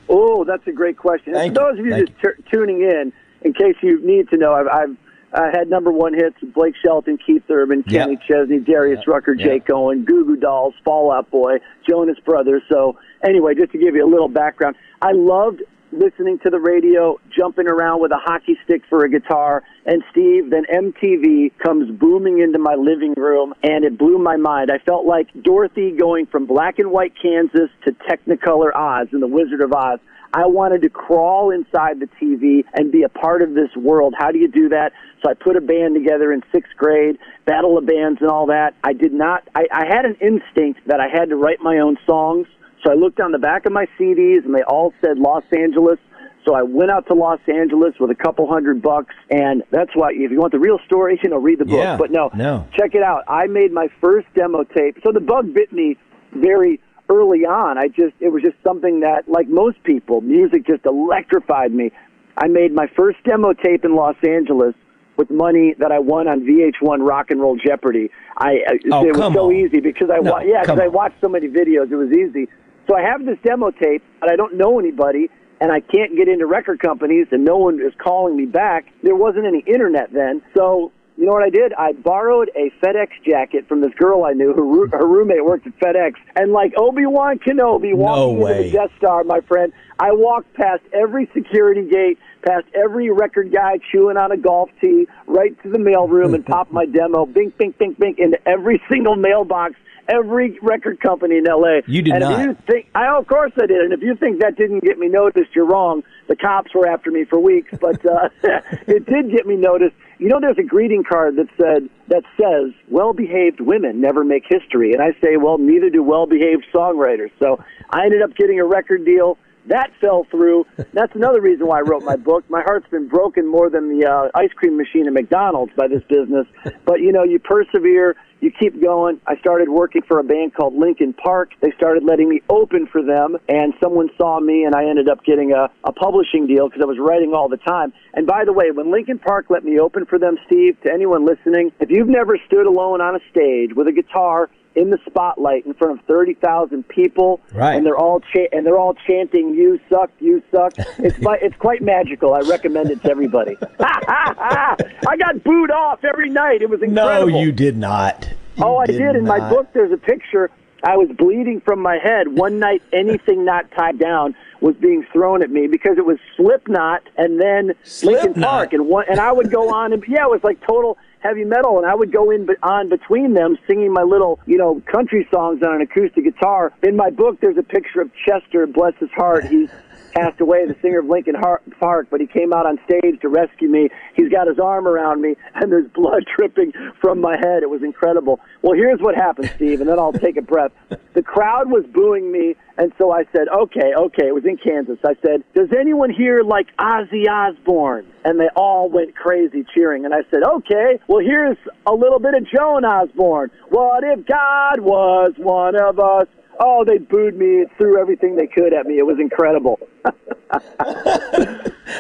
Oh, 0.10 0.44
that's 0.44 0.66
a 0.68 0.72
great 0.72 0.98
question. 0.98 1.34
Thank 1.34 1.56
for 1.56 1.62
you. 1.62 1.68
those 1.72 1.80
of 1.80 1.86
you 1.86 1.92
Thank 1.92 2.10
just 2.10 2.22
t- 2.38 2.44
tuning 2.52 2.82
in, 2.82 3.12
in 3.42 3.54
case 3.54 3.76
you 3.82 4.00
need 4.06 4.30
to 4.30 4.38
know, 4.38 4.54
I've, 4.54 4.68
I've 4.68 4.98
uh, 5.34 5.50
had 5.52 5.70
number 5.70 5.90
one 5.92 6.14
hits 6.14 6.36
with 6.42 6.54
Blake 6.54 6.76
Shelton, 6.84 7.18
Keith 7.18 7.44
Urban, 7.50 7.84
Yep. 7.88 8.04
Kenny 8.06 8.20
Chesney, 8.28 8.60
Darius 8.60 9.00
Yep. 9.00 9.08
Rucker, 9.08 9.34
Yep. 9.34 9.48
Jake 9.48 9.70
Owen, 9.72 10.04
Goo 10.06 10.24
Goo 10.26 10.36
Dolls, 10.36 10.74
Fall 10.84 11.12
Out 11.12 11.32
Boy, 11.32 11.60
Jonas 11.90 12.20
Brothers. 12.20 12.62
So 12.70 12.98
anyway, 13.26 13.56
just 13.56 13.72
to 13.72 13.78
give 13.80 13.96
you 13.96 14.06
a 14.06 14.10
little 14.12 14.28
background, 14.28 14.76
I 15.02 15.14
loved 15.14 15.64
listening 15.92 16.40
to 16.40 16.50
the 16.50 16.60
radio, 16.60 17.20
jumping 17.36 17.68
around 17.68 18.02
with 18.02 18.12
a 18.12 18.18
hockey 18.18 18.58
stick 18.64 18.82
for 18.90 19.04
a 19.06 19.10
guitar. 19.10 19.64
And 19.86 20.04
Steve, 20.12 20.50
then 20.50 20.64
MTV 20.72 21.52
comes 21.58 21.92
booming 22.00 22.40
into 22.40 22.60
my 22.60 22.76
living 22.76 23.14
room, 23.16 23.54
and 23.64 23.84
it 23.84 23.98
blew 23.98 24.18
my 24.18 24.38
mind. 24.38 24.72
I 24.72 24.78
felt 24.80 25.06
like 25.06 25.28
Dorothy 25.44 25.92
going 25.92 26.26
from 26.28 26.46
black 26.46 26.80
and 26.80 26.92
white 26.92 27.14
Kansas 27.22 27.70
to 27.86 27.92
Technicolor 27.92 28.76
Oz 28.76 29.08
in 29.12 29.20
The 29.20 29.28
Wizard 29.28 29.62
of 29.62 29.74
Oz. 29.74 30.00
I 30.34 30.46
wanted 30.46 30.82
to 30.84 30.90
crawl 30.90 31.52
inside 31.52 32.00
the 32.00 32.08
TV 32.22 32.64
and 32.74 32.92
be 32.92 33.04
a 33.04 33.10
part 33.10 33.42
of 33.42 33.54
this 33.54 33.70
world. 33.76 34.14
How 34.18 34.32
do 34.32 34.40
you 34.40 34.48
do 34.48 34.70
that? 34.70 34.94
So 35.22 35.30
I 35.30 35.34
put 35.34 35.58
a 35.58 35.62
band 35.62 35.94
together 35.94 36.32
in 36.32 36.42
sixth 36.54 36.72
grade, 36.78 37.18
Battle 37.46 37.78
of 37.78 37.86
Bands 37.86 38.22
and 38.22 38.30
all 38.30 38.46
that. 38.48 38.74
I 38.84 38.94
did 38.94 39.12
not, 39.12 39.44
I, 39.54 39.66
I 39.74 39.86
had 39.88 40.06
an 40.06 40.16
instinct 40.22 40.88
that 40.88 41.02
I 41.02 41.08
had 41.12 41.30
to 41.30 41.36
write 41.36 41.60
my 41.62 41.80
own 41.80 41.98
songs. 42.06 42.48
So 42.84 42.92
I 42.92 42.96
looked 42.96 43.20
on 43.20 43.32
the 43.32 43.38
back 43.40 43.66
of 43.66 43.72
my 43.72 43.86
CDs 44.00 44.44
and 44.46 44.56
they 44.56 44.64
all 44.64 44.94
said 45.02 45.18
Los 45.20 45.44
Angeles. 45.56 46.00
So 46.46 46.56
I 46.56 46.64
went 46.64 46.90
out 46.90 47.06
to 47.08 47.14
Los 47.14 47.40
Angeles 47.48 47.94
with 48.00 48.10
a 48.10 48.16
couple 48.16 48.48
hundred 48.48 48.82
bucks, 48.82 49.14
and 49.30 49.62
that's 49.70 49.92
why 49.94 50.10
if 50.12 50.32
you 50.32 50.40
want 50.40 50.52
the 50.52 50.60
real 50.60 50.80
story, 50.88 51.20
you 51.24 51.30
know, 51.30 51.38
read 51.38 51.60
the 51.60 51.66
book. 51.66 51.78
Yeah, 51.78 51.98
but 51.98 52.10
no, 52.10 52.32
no. 52.34 52.68
check 52.76 52.96
it 52.96 53.04
out. 53.04 53.24
I 53.28 53.46
made 53.46 53.72
my 53.72 53.90
first 54.02 54.26
demo 54.34 54.64
tape. 54.64 54.98
So 55.04 55.12
the 55.12 55.20
bug 55.20 55.54
bit 55.54 55.72
me 55.72 55.98
very 56.34 56.80
early 57.10 57.46
on. 57.46 57.78
I 57.78 57.90
just 57.90 58.16
it 58.20 58.30
was 58.30 58.42
just 58.42 58.56
something 58.64 59.02
that, 59.02 59.30
like 59.30 59.48
most 59.50 59.84
people, 59.84 60.22
music 60.22 60.66
just 60.66 60.84
electrified 60.88 61.72
me. 61.74 61.92
I 62.38 62.48
made 62.48 62.74
my 62.74 62.88
first 62.96 63.20
demo 63.24 63.54
tape 63.54 63.86
in 63.86 63.96
Los 63.96 64.16
Angeles 64.28 64.74
with 65.18 65.30
money 65.30 65.76
that 65.78 65.92
I 65.92 66.00
won 66.00 66.28
on 66.28 66.40
VH1 66.42 67.08
Rock 67.08 67.30
and 67.30 67.40
Roll 67.40 67.56
Jeopardy. 67.56 68.10
I 68.38 68.62
Oh, 68.92 69.06
it 69.06 69.16
was 69.16 69.34
so 69.34 69.46
on. 69.50 69.56
easy 69.56 69.80
because 69.80 70.10
I 70.10 70.18
No, 70.22 70.32
wa- 70.32 70.40
yeah 70.40 70.62
because 70.62 70.80
I 70.80 70.88
watched 70.88 71.22
so 71.22 71.30
many 71.30 71.48
videos. 71.50 71.92
It 71.92 71.98
was 71.98 72.10
easy. 72.12 72.48
So 72.88 72.96
I 72.96 73.02
have 73.02 73.26
this 73.26 73.38
demo 73.44 73.72
tape, 73.72 74.04
but 74.20 74.32
I 74.32 74.36
don't 74.36 74.56
know 74.56 74.80
anybody, 74.80 75.30
and 75.60 75.72
I 75.72 75.80
can't 75.80 76.16
get 76.16 76.28
into 76.28 76.46
record 76.46 76.80
companies, 76.80 77.28
and 77.32 77.46
no 77.46 77.58
one 77.58 77.80
is 77.80 77.94
calling 77.98 78.36
me 78.36 78.46
back. 78.46 78.86
There 79.04 79.16
wasn't 79.16 79.46
any 79.46 79.64
internet 79.68 80.12
then, 80.12 80.42
so 80.56 80.92
you 81.18 81.26
know 81.28 81.34
what 81.34 81.44
I 81.44 81.50
did? 81.50 81.74
I 81.74 81.92
borrowed 81.92 82.50
a 82.56 82.72
FedEx 82.84 83.10
jacket 83.24 83.68
from 83.68 83.82
this 83.82 83.94
girl 83.94 84.24
I 84.24 84.32
knew. 84.32 84.54
Her, 84.54 84.98
her 84.98 85.08
roommate 85.08 85.46
worked 85.46 85.68
at 85.68 85.78
FedEx, 85.78 86.14
and 86.36 86.52
like 86.52 86.74
Obi 86.78 87.06
Wan 87.06 87.38
Kenobi 87.38 87.94
walking 87.94 88.42
into 88.42 88.64
the 88.64 88.72
Death 88.72 88.92
Star, 88.98 89.24
my 89.24 89.40
friend, 89.42 89.72
I 90.00 90.14
walked 90.14 90.54
past 90.56 90.82
every 90.94 91.30
security 91.32 91.88
gate, 91.88 92.18
past 92.44 92.66
every 92.74 93.12
record 93.12 93.52
guy 93.54 93.78
chewing 93.92 94.18
on 94.18 94.32
a 94.32 94.38
golf 94.38 94.72
tee, 94.82 95.06
right 95.28 95.56
to 95.62 95.70
the 95.70 95.78
mailroom, 95.78 96.34
and 96.34 96.44
popped 96.44 96.72
my 96.72 96.88
demo, 96.88 97.28
bink, 97.28 97.56
bink, 97.58 97.78
bink, 97.78 98.00
bink, 98.00 98.18
into 98.18 98.40
every 98.48 98.82
single 98.92 99.16
mailbox. 99.16 99.76
Every 100.12 100.60
record 100.62 101.00
company 101.00 101.38
in 101.38 101.46
LA. 101.46 101.80
You 101.88 102.02
did 102.02 102.14
and 102.14 102.22
not. 102.22 102.40
If 102.40 102.48
you 102.48 102.58
think, 102.68 102.88
I, 102.94 103.18
of 103.18 103.28
course 103.28 103.54
I 103.56 103.66
did. 103.66 103.80
And 103.82 103.94
if 103.94 104.02
you 104.02 104.16
think 104.16 104.42
that 104.42 104.58
didn't 104.58 104.84
get 104.84 105.00
me 105.00 105.08
noticed, 105.08 105.56
you're 105.56 105.66
wrong. 105.66 106.04
The 106.28 106.36
cops 106.36 106.74
were 106.76 106.88
after 106.88 107.12
me 107.12 107.24
for 107.24 107.40
weeks, 107.40 107.74
but 107.80 108.06
uh, 108.06 108.30
it 108.88 109.06
did 109.06 109.32
get 109.32 109.46
me 109.46 109.56
noticed. 109.56 109.96
You 110.18 110.28
know, 110.28 110.40
there's 110.40 110.58
a 110.58 110.64
greeting 110.64 111.04
card 111.04 111.38
that 111.38 111.48
said 111.58 111.90
that 112.10 112.24
says 112.38 112.74
"Well-behaved 112.90 113.62
women 113.62 114.02
never 114.02 114.24
make 114.24 114.44
history," 114.48 114.94
and 114.94 115.02
I 115.02 115.14
say, 115.22 115.38
well, 115.38 115.58
neither 115.58 115.90
do 115.90 116.04
well-behaved 116.04 116.66
songwriters. 116.74 117.32
So 117.40 117.64
I 117.90 118.06
ended 118.06 118.22
up 118.22 118.36
getting 118.36 118.60
a 118.60 118.66
record 118.66 119.06
deal. 119.06 119.38
That 119.68 119.92
fell 120.02 120.26
through. 120.32 120.66
That's 120.94 121.16
another 121.16 121.40
reason 121.40 121.68
why 121.68 121.80
I 121.80 121.82
wrote 121.82 122.04
my 122.04 122.16
book. 122.16 122.44
My 122.50 122.62
heart's 122.62 122.90
been 122.90 123.08
broken 123.08 123.46
more 123.46 123.70
than 123.70 124.00
the 124.00 124.08
uh, 124.08 124.30
ice 124.34 124.52
cream 124.56 124.76
machine 124.76 125.06
at 125.06 125.14
McDonald's 125.14 125.72
by 125.76 125.88
this 125.88 126.04
business. 126.10 126.48
But 126.86 127.02
you 127.02 127.12
know, 127.12 127.24
you 127.24 127.38
persevere, 127.38 128.16
you 128.42 128.52
keep 128.52 128.82
going. 128.82 129.22
I 129.28 129.38
started 129.38 129.70
working 129.70 130.02
for 130.02 130.20
a 130.20 130.24
band 130.24 130.54
called 130.56 130.74
Linkin 130.76 131.14
Park. 131.14 131.52
They 131.62 131.72
started 131.78 132.04
letting 132.04 132.28
me 132.28 132.42
open 132.50 132.88
for 132.92 133.04
them, 133.04 133.38
and 133.48 133.74
someone 133.82 134.10
saw 134.18 134.40
me, 134.40 134.64
and 134.66 134.76
I 134.76 134.90
ended 134.90 135.08
up 135.08 135.24
getting 135.24 135.54
a, 135.54 135.70
a 135.84 135.94
publishing 135.94 136.48
deal 136.48 136.68
because 136.68 136.82
I 136.82 136.86
was 136.86 136.98
writing 137.00 137.34
all 137.34 137.48
the 137.48 137.58
time. 137.58 137.94
And 138.14 138.26
by 138.26 138.44
the 138.44 138.52
way, 138.52 138.72
when 138.72 138.92
Linkin 138.92 139.20
Park 139.20 139.46
let 139.50 139.64
me 139.64 139.80
open 139.80 140.06
for 140.06 140.18
them, 140.18 140.38
Steve, 140.48 140.76
to 140.84 140.92
anyone 140.92 141.26
listening, 141.26 141.72
if 141.80 141.90
you've 141.92 142.10
never 142.10 142.38
stood 142.48 142.66
alone 142.66 143.00
on 143.00 143.16
a 143.16 143.20
stage 143.30 143.76
with 143.76 143.88
a 143.88 143.94
guitar 143.94 144.50
in 144.76 144.90
the 144.90 144.98
spotlight 145.06 145.66
in 145.66 145.74
front 145.74 146.00
of 146.00 146.06
30,000 146.06 146.88
people 146.88 147.42
Right. 147.54 147.76
and 147.76 147.86
they're 147.86 147.98
all 147.98 148.22
cha- 148.22 148.48
and 148.52 148.66
they're 148.66 148.78
all 148.78 148.96
chanting 149.08 149.54
you 149.54 149.80
suck 149.90 150.10
you 150.20 150.42
suck. 150.52 150.74
It's 151.00 151.18
it's 151.20 151.56
quite 151.58 151.82
magical. 151.82 152.34
I 152.34 152.40
recommend 152.42 152.90
it 152.92 153.02
to 153.04 153.12
everybody. 153.12 153.58
I 153.80 155.16
got 155.20 155.44
booed 155.44 155.72
off 155.72 156.04
every 156.04 156.30
night. 156.30 156.62
It 156.62 156.70
was 156.70 156.82
incredible. 156.82 157.32
No, 157.32 157.40
you 157.40 157.52
did 157.52 157.78
not. 157.78 158.28
You 158.58 158.64
oh 158.66 158.78
i 158.78 158.86
did 158.86 159.16
in 159.16 159.26
my 159.26 159.40
book 159.50 159.68
there's 159.74 159.92
a 159.92 159.98
picture. 159.98 160.50
I 160.84 160.98
was 160.98 161.10
bleeding 161.16 161.62
from 161.62 161.80
my 161.80 161.98
head. 161.98 162.28
One 162.30 162.58
night 162.60 162.82
anything 162.92 163.46
not 163.46 163.70
tied 163.72 164.00
down 164.00 164.36
was 164.62 164.76
being 164.76 165.06
thrown 165.14 165.44
at 165.44 165.50
me 165.52 165.68
because 165.68 165.98
it 165.98 166.06
was 166.06 166.18
slipknot 166.38 167.04
and 167.18 167.40
then 167.42 167.68
lincoln 167.68 167.76
Slipknot? 167.84 168.50
park. 168.50 168.74
And 168.74 168.88
one 168.88 169.06
and 169.10 169.20
i 169.20 169.32
would 169.32 169.52
go 169.52 169.74
on 169.74 169.92
and 169.94 170.04
yeah 170.08 170.24
it 170.26 170.30
was 170.30 170.44
like 170.44 170.60
total 170.66 170.98
heavy 171.22 171.46
metal, 171.46 171.78
and 171.78 171.86
I 171.86 171.96
would 171.96 172.12
go 172.12 172.32
in 172.32 172.48
on 172.64 172.90
between 172.90 173.34
them 173.34 173.58
singing 173.68 173.94
my 173.94 174.04
little, 174.04 174.40
you 174.46 174.58
know, 174.58 174.82
country 174.92 175.28
songs 175.34 175.62
on 175.64 175.76
an 175.76 175.82
acoustic 175.82 176.24
guitar. 176.24 176.74
In 176.84 176.96
my 176.96 177.10
book, 177.10 177.40
there's 177.40 177.58
a 177.58 177.64
picture 177.64 178.02
of 178.02 178.12
Chester, 178.26 178.68
bless 178.68 178.96
his 179.00 179.12
heart. 179.12 179.46
He's 179.46 179.70
passed 180.14 180.40
away, 180.42 180.66
the 180.66 180.76
singer 180.82 181.00
of 181.00 181.06
Linkin 181.06 181.36
Park, 181.80 182.08
but 182.10 182.22
he 182.22 182.28
came 182.28 182.54
out 182.54 182.66
on 182.66 182.80
stage 182.86 183.20
to 183.22 183.30
rescue 183.30 183.70
me. 183.70 183.90
He's 184.16 184.30
got 184.30 184.48
his 184.48 184.60
arm 184.60 184.88
around 184.88 185.22
me, 185.22 185.36
and 185.56 185.72
there's 185.72 185.90
blood 185.92 186.26
dripping 186.38 186.74
from 187.00 187.20
my 187.20 187.38
head. 187.38 187.64
It 187.64 187.70
was 187.70 187.84
incredible. 187.84 188.40
Well, 188.62 188.74
here's 188.74 189.00
what 189.00 189.16
happened, 189.16 189.52
Steve, 189.56 189.82
and 189.82 189.90
then 189.90 190.00
I'll 190.00 190.14
take 190.14 190.38
a 190.38 190.42
breath. 190.42 190.72
The 191.14 191.22
crowd 191.22 191.70
was 191.70 191.86
booing 191.94 192.32
me, 192.32 192.56
and 192.78 192.94
so 192.98 193.12
I 193.12 193.26
said, 193.32 193.48
okay, 193.50 193.94
okay, 193.98 194.28
it 194.28 194.34
was 194.34 194.46
in 194.46 194.58
Kansas. 194.58 194.98
I 195.06 195.16
said, 195.22 195.44
does 195.54 195.70
anyone 195.78 196.10
here 196.10 196.44
like 196.44 196.68
Ozzy 196.78 197.28
Osbourne? 197.30 198.08
And 198.24 198.40
they 198.40 198.50
all 198.56 198.90
went 198.90 199.16
crazy 199.16 199.66
cheering. 199.74 200.06
And 200.06 200.14
I 200.14 200.22
said, 200.30 200.44
okay, 200.44 201.00
well, 201.08 201.20
here's 201.20 201.58
a 201.86 201.94
little 201.94 202.20
bit 202.20 202.36
of 202.36 202.48
Joan 202.48 202.86
Osborne. 202.86 203.52
What 203.70 204.04
if 204.04 204.26
God 204.26 204.80
was 204.80 205.34
one 205.38 205.76
of 205.76 206.00
us? 206.00 206.28
Oh, 206.64 206.86
they 206.86 207.00
booed 207.00 207.36
me, 207.36 207.66
threw 207.76 208.00
everything 208.00 208.36
they 208.36 208.46
could 208.46 208.72
at 208.72 208.86
me. 208.86 209.00
It 209.00 209.06
was 209.06 209.18
incredible. 209.20 209.80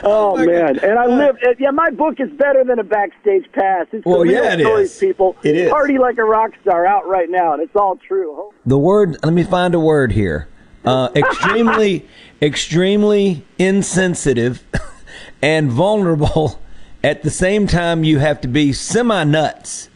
oh, 0.03 0.37
man! 0.37 0.77
And 0.77 0.99
I 0.99 1.07
live. 1.07 1.37
Yeah, 1.57 1.71
my 1.71 1.89
book 1.89 2.19
is 2.19 2.29
better 2.33 2.63
than 2.63 2.77
a 2.77 2.83
backstage 2.83 3.51
pass. 3.53 3.87
It's 3.91 4.05
well, 4.05 4.23
yeah, 4.23 4.53
it 4.53 4.59
stories, 4.59 4.91
is. 4.91 4.99
people. 4.99 5.35
It 5.41 5.55
is. 5.55 5.71
Party 5.71 5.97
like 5.97 6.19
a 6.19 6.23
rock 6.23 6.51
star 6.61 6.85
out 6.85 7.07
right 7.07 7.27
now, 7.27 7.53
and 7.53 7.63
it's 7.63 7.75
all 7.75 7.95
true. 7.95 8.53
The 8.67 8.77
word. 8.77 9.17
Let 9.23 9.33
me 9.33 9.43
find 9.43 9.73
a 9.73 9.79
word 9.79 10.11
here. 10.11 10.47
Uh, 10.85 11.09
extremely, 11.15 12.07
extremely 12.39 13.43
insensitive 13.57 14.63
and 15.41 15.71
vulnerable. 15.71 16.61
At 17.03 17.23
the 17.23 17.31
same 17.31 17.65
time, 17.65 18.03
you 18.03 18.19
have 18.19 18.41
to 18.41 18.47
be 18.47 18.73
semi 18.73 19.23
nuts 19.23 19.89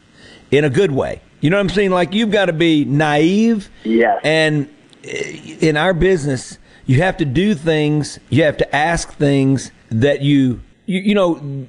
in 0.49 0.63
a 0.63 0.71
good 0.71 0.91
way. 0.91 1.21
You 1.41 1.49
know 1.49 1.57
what 1.57 1.61
I'm 1.61 1.69
saying? 1.69 1.91
Like 1.91 2.13
you've 2.13 2.31
got 2.31 2.45
to 2.45 2.53
be 2.53 2.85
naive. 2.85 3.69
Yes. 3.83 4.19
And 4.23 4.69
eh, 5.03 5.57
in 5.61 5.77
our 5.77 5.93
business, 5.93 6.57
you 6.85 7.01
have 7.01 7.17
to 7.17 7.25
do 7.25 7.55
things. 7.55 8.19
You 8.29 8.43
have 8.43 8.57
to 8.57 8.75
ask 8.75 9.13
things 9.13 9.71
that 9.89 10.21
you. 10.21 10.61
You, 10.87 10.99
you 10.99 11.15
know 11.15 11.65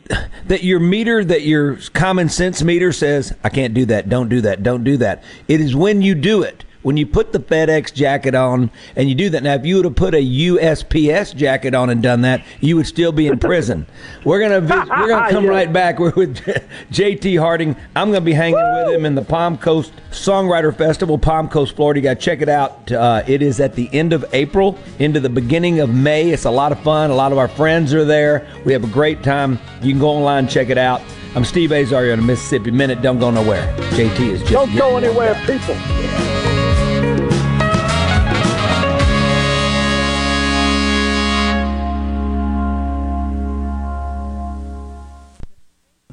that 0.47 0.63
your 0.63 0.79
meter 0.79 1.25
that 1.25 1.41
your 1.41 1.79
common 1.95 2.29
sense 2.29 2.63
meter 2.63 2.93
says 2.93 3.35
i 3.43 3.49
can't 3.49 3.73
do 3.73 3.87
that 3.87 4.11
don't 4.11 4.29
do 4.29 4.43
that 4.43 4.63
don't 4.63 4.85
do 4.85 4.99
that 4.99 5.25
it 5.49 5.63
is 5.63 5.75
when 5.75 6.03
you 6.03 6.15
do 6.15 6.43
it 6.43 6.66
when 6.87 6.97
you 6.97 7.05
put 7.05 7.33
the 7.33 7.41
FedEx 7.41 7.93
jacket 7.93 8.37
on 8.37 8.71
and 8.95 9.09
you 9.09 9.15
do 9.17 9.29
that. 9.29 9.43
Now, 9.43 9.55
if 9.55 9.67
you 9.67 9.75
would 9.75 9.87
have 9.87 9.97
put 9.97 10.15
a 10.15 10.23
USPS 10.25 11.35
jacket 11.35 11.75
on 11.75 11.91
and 11.91 12.01
done 12.01 12.21
that, 12.21 12.45
you 12.61 12.77
would 12.77 12.87
still 12.87 13.11
be 13.11 13.27
in 13.27 13.41
prison. 13.41 13.89
we're 14.25 14.39
gonna 14.39 14.61
visit, 14.61 14.89
we're 14.91 15.09
gonna 15.09 15.29
come 15.29 15.47
right 15.49 15.73
back. 15.73 15.99
We're 15.99 16.13
with 16.13 16.37
JT 16.93 17.41
Harding. 17.41 17.75
I'm 17.97 18.13
gonna 18.13 18.21
be 18.21 18.35
hanging 18.35 18.61
Woo! 18.61 18.85
with 18.85 18.95
him 18.95 19.05
in 19.05 19.17
the 19.17 19.25
Palm 19.25 19.59
Coast 19.59 19.93
Songwriter 20.13 20.73
Festival, 20.73 21.19
Palm 21.19 21.49
Coast, 21.49 21.75
Florida. 21.75 21.99
You 21.99 22.05
got 22.05 22.21
to 22.21 22.21
check 22.21 22.41
it 22.41 22.49
out. 22.49 22.93
Uh, 22.93 23.25
it 23.27 23.43
is 23.43 23.59
at 23.59 23.75
the 23.75 23.93
end 23.93 24.13
of 24.13 24.25
April 24.33 24.79
into 25.01 25.19
the 25.19 25.29
beginning 25.29 25.81
of 25.81 25.93
May. 25.93 26.31
It's 26.31 26.45
a 26.45 26.51
lot 26.53 26.71
of 26.71 26.79
fun. 26.85 27.11
A 27.11 27.17
lot 27.17 27.33
of 27.33 27.39
our 27.39 27.49
friends 27.49 27.95
are 27.95 28.05
there. 28.05 28.47
We 28.65 28.73
have 28.73 28.85
a 28.85 28.93
great 28.93 29.25
time. 29.25 29.59
You 29.83 29.91
can 29.91 29.99
go 29.99 30.11
online 30.11 30.45
and 30.45 30.49
check 30.49 30.71
it 30.71 30.79
out. 30.79 31.03
I'm 31.35 31.45
Steve 31.45 31.73
Azar 31.73 32.13
on 32.13 32.21
the 32.21 32.25
Mississippi 32.25 32.71
Minute. 32.71 33.03
Don't 33.03 33.19
go 33.19 33.33
nowhere. 33.33 33.77
JT 33.91 34.21
is 34.21 34.41
just 34.43 34.53
don't 34.53 34.77
go 34.77 34.97
anywhere, 34.97 35.35
people. 35.47 35.75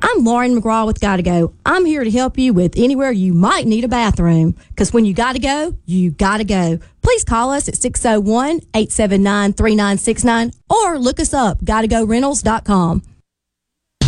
I'm 0.05 0.25
Lauren 0.25 0.59
McGraw 0.59 0.85
with 0.85 0.99
Gotta 0.99 1.23
Go. 1.23 1.53
I'm 1.65 1.85
here 1.85 2.03
to 2.03 2.11
help 2.11 2.37
you 2.37 2.51
with 2.51 2.73
anywhere 2.75 3.11
you 3.11 3.33
might 3.33 3.65
need 3.65 3.85
a 3.85 3.87
bathroom. 3.87 4.53
Because 4.67 4.91
when 4.91 5.05
you 5.05 5.13
gotta 5.13 5.39
go, 5.39 5.77
you 5.85 6.11
gotta 6.11 6.43
go. 6.43 6.77
Please 7.01 7.23
call 7.23 7.51
us 7.51 7.69
at 7.69 7.77
601 7.77 8.59
879 8.73 9.53
3969 9.53 10.51
or 10.69 10.99
look 10.99 11.21
us 11.21 11.33
up, 11.33 11.61
gottogorentals.com. 11.61 13.01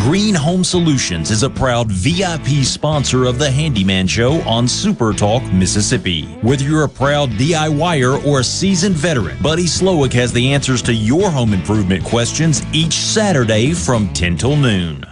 Green 0.00 0.34
Home 0.34 0.62
Solutions 0.62 1.30
is 1.30 1.42
a 1.42 1.50
proud 1.50 1.90
VIP 1.90 2.64
sponsor 2.64 3.24
of 3.24 3.38
the 3.38 3.50
Handyman 3.50 4.06
Show 4.06 4.40
on 4.42 4.68
Super 4.68 5.12
Talk, 5.12 5.42
Mississippi. 5.52 6.26
Whether 6.42 6.64
you're 6.64 6.84
a 6.84 6.88
proud 6.88 7.30
DIYer 7.30 8.24
or 8.24 8.40
a 8.40 8.44
seasoned 8.44 8.94
veteran, 8.94 9.36
Buddy 9.42 9.64
Slowick 9.64 10.12
has 10.12 10.32
the 10.32 10.52
answers 10.52 10.82
to 10.82 10.92
your 10.92 11.30
home 11.30 11.54
improvement 11.54 12.04
questions 12.04 12.62
each 12.72 12.92
Saturday 12.92 13.72
from 13.72 14.12
10 14.12 14.36
till 14.36 14.56
noon. 14.56 15.04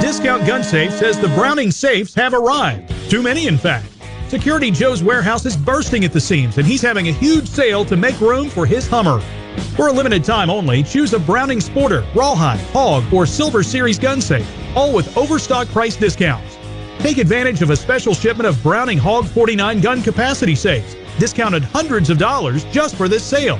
Discount 0.00 0.46
Gun 0.46 0.62
Safe 0.62 0.92
says 0.92 1.18
the 1.18 1.28
Browning 1.28 1.72
safes 1.72 2.14
have 2.14 2.32
arrived. 2.32 2.92
Too 3.10 3.22
many, 3.22 3.48
in 3.48 3.58
fact. 3.58 3.86
Security 4.28 4.70
Joe's 4.70 5.02
warehouse 5.02 5.44
is 5.44 5.56
bursting 5.56 6.04
at 6.04 6.12
the 6.12 6.20
seams, 6.20 6.58
and 6.58 6.66
he's 6.66 6.82
having 6.82 7.08
a 7.08 7.12
huge 7.12 7.48
sale 7.48 7.84
to 7.86 7.96
make 7.96 8.18
room 8.20 8.48
for 8.48 8.64
his 8.64 8.86
Hummer. 8.86 9.20
For 9.76 9.88
a 9.88 9.92
limited 9.92 10.24
time 10.24 10.50
only, 10.50 10.82
choose 10.82 11.12
a 11.12 11.18
Browning 11.18 11.58
Sporter, 11.58 12.04
Rawhide, 12.14 12.60
Hog, 12.70 13.12
or 13.12 13.26
Silver 13.26 13.62
Series 13.62 13.98
gun 13.98 14.20
safe, 14.20 14.48
all 14.76 14.92
with 14.92 15.16
overstock 15.16 15.68
price 15.68 15.96
discounts. 15.96 16.58
Take 17.00 17.18
advantage 17.18 17.60
of 17.60 17.70
a 17.70 17.76
special 17.76 18.14
shipment 18.14 18.46
of 18.46 18.62
Browning 18.62 18.98
Hog 18.98 19.26
49 19.26 19.80
gun 19.80 20.02
capacity 20.02 20.54
safes, 20.54 20.96
discounted 21.18 21.64
hundreds 21.64 22.08
of 22.08 22.18
dollars 22.18 22.64
just 22.66 22.96
for 22.96 23.08
this 23.08 23.24
sale. 23.24 23.58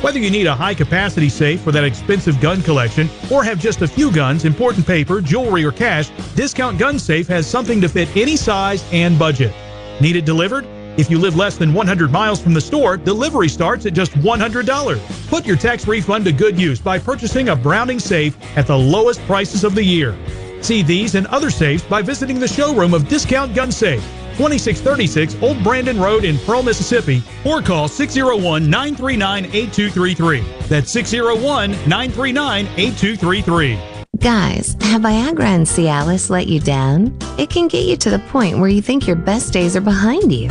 Whether 0.00 0.20
you 0.20 0.30
need 0.30 0.46
a 0.46 0.54
high 0.54 0.74
capacity 0.74 1.28
safe 1.28 1.60
for 1.60 1.72
that 1.72 1.82
expensive 1.82 2.40
gun 2.40 2.62
collection 2.62 3.10
or 3.32 3.42
have 3.42 3.58
just 3.58 3.82
a 3.82 3.88
few 3.88 4.12
guns, 4.12 4.44
important 4.44 4.86
paper, 4.86 5.20
jewelry, 5.20 5.64
or 5.64 5.72
cash, 5.72 6.10
Discount 6.36 6.78
Gun 6.78 7.00
Safe 7.00 7.26
has 7.26 7.48
something 7.48 7.80
to 7.80 7.88
fit 7.88 8.08
any 8.16 8.36
size 8.36 8.88
and 8.92 9.18
budget. 9.18 9.52
Need 10.00 10.14
it 10.14 10.24
delivered? 10.24 10.64
If 10.98 11.08
you 11.08 11.20
live 11.20 11.36
less 11.36 11.56
than 11.56 11.72
100 11.72 12.10
miles 12.10 12.42
from 12.42 12.54
the 12.54 12.60
store, 12.60 12.96
delivery 12.96 13.48
starts 13.48 13.86
at 13.86 13.94
just 13.94 14.10
$100. 14.14 15.28
Put 15.28 15.46
your 15.46 15.56
tax 15.56 15.86
refund 15.86 16.24
to 16.24 16.32
good 16.32 16.58
use 16.58 16.80
by 16.80 16.98
purchasing 16.98 17.50
a 17.50 17.56
Browning 17.56 18.00
safe 18.00 18.36
at 18.56 18.66
the 18.66 18.76
lowest 18.76 19.20
prices 19.20 19.62
of 19.62 19.76
the 19.76 19.84
year. 19.84 20.16
See 20.60 20.82
these 20.82 21.14
and 21.14 21.28
other 21.28 21.50
safes 21.50 21.84
by 21.84 22.02
visiting 22.02 22.40
the 22.40 22.48
showroom 22.48 22.94
of 22.94 23.06
Discount 23.06 23.54
Gun 23.54 23.70
Safe, 23.70 24.02
2636 24.38 25.36
Old 25.40 25.62
Brandon 25.62 26.00
Road 26.00 26.24
in 26.24 26.36
Pearl, 26.38 26.64
Mississippi, 26.64 27.22
or 27.44 27.62
call 27.62 27.86
601 27.86 28.68
939 28.68 29.44
8233. 29.44 30.40
That's 30.66 30.90
601 30.90 31.70
939 31.88 32.66
8233. 32.76 33.78
Guys, 34.18 34.76
have 34.80 35.02
Viagra 35.02 35.44
and 35.44 35.64
Cialis 35.64 36.28
let 36.28 36.48
you 36.48 36.58
down? 36.58 37.16
It 37.38 37.50
can 37.50 37.68
get 37.68 37.84
you 37.84 37.96
to 37.98 38.10
the 38.10 38.18
point 38.18 38.58
where 38.58 38.68
you 38.68 38.82
think 38.82 39.06
your 39.06 39.14
best 39.14 39.52
days 39.52 39.76
are 39.76 39.80
behind 39.80 40.32
you. 40.32 40.50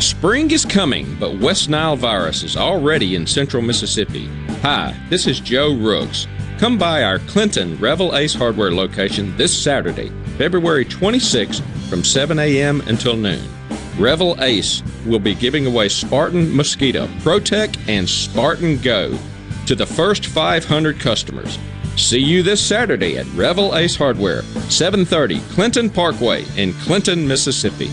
Spring 0.00 0.50
is 0.50 0.64
coming, 0.64 1.16
but 1.18 1.38
West 1.38 1.68
Nile 1.68 1.96
virus 1.96 2.42
is 2.42 2.56
already 2.56 3.14
in 3.14 3.26
central 3.26 3.62
Mississippi. 3.62 4.26
Hi, 4.60 4.94
this 5.08 5.26
is 5.26 5.40
Joe 5.40 5.74
Rooks. 5.74 6.26
Come 6.58 6.76
by 6.76 7.04
our 7.04 7.20
Clinton 7.20 7.78
Revell 7.78 8.16
Ace 8.16 8.34
Hardware 8.34 8.72
location 8.72 9.36
this 9.36 9.56
Saturday, 9.56 10.10
February 10.36 10.84
26th 10.84 11.62
from 11.88 12.04
7 12.04 12.38
a.m. 12.38 12.80
until 12.82 13.16
noon. 13.16 13.48
Revell 13.96 14.42
Ace 14.42 14.82
will 15.06 15.20
be 15.20 15.34
giving 15.34 15.66
away 15.66 15.88
Spartan 15.88 16.54
Mosquito, 16.54 17.06
Protec, 17.20 17.76
and 17.88 18.08
Spartan 18.08 18.78
Go 18.78 19.18
to 19.66 19.74
the 19.74 19.86
first 19.86 20.26
500 20.26 20.98
customers. 20.98 21.58
See 21.96 22.18
you 22.18 22.42
this 22.42 22.60
Saturday 22.60 23.16
at 23.16 23.26
Revell 23.34 23.76
Ace 23.76 23.94
Hardware, 23.94 24.42
730 24.68 25.40
Clinton 25.54 25.88
Parkway 25.88 26.44
in 26.56 26.72
Clinton, 26.74 27.26
Mississippi. 27.26 27.90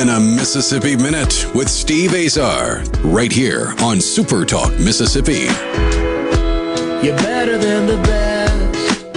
In 0.00 0.08
a 0.08 0.18
Mississippi 0.18 0.96
Minute 0.96 1.46
with 1.54 1.68
Steve 1.68 2.14
Azar, 2.14 2.82
right 3.04 3.30
here 3.30 3.74
on 3.82 4.00
Super 4.00 4.46
Talk 4.46 4.72
Mississippi. 4.78 5.44
You're 7.04 7.18
better 7.18 7.58
than 7.58 7.86
the 7.86 7.98
best. 8.04 9.16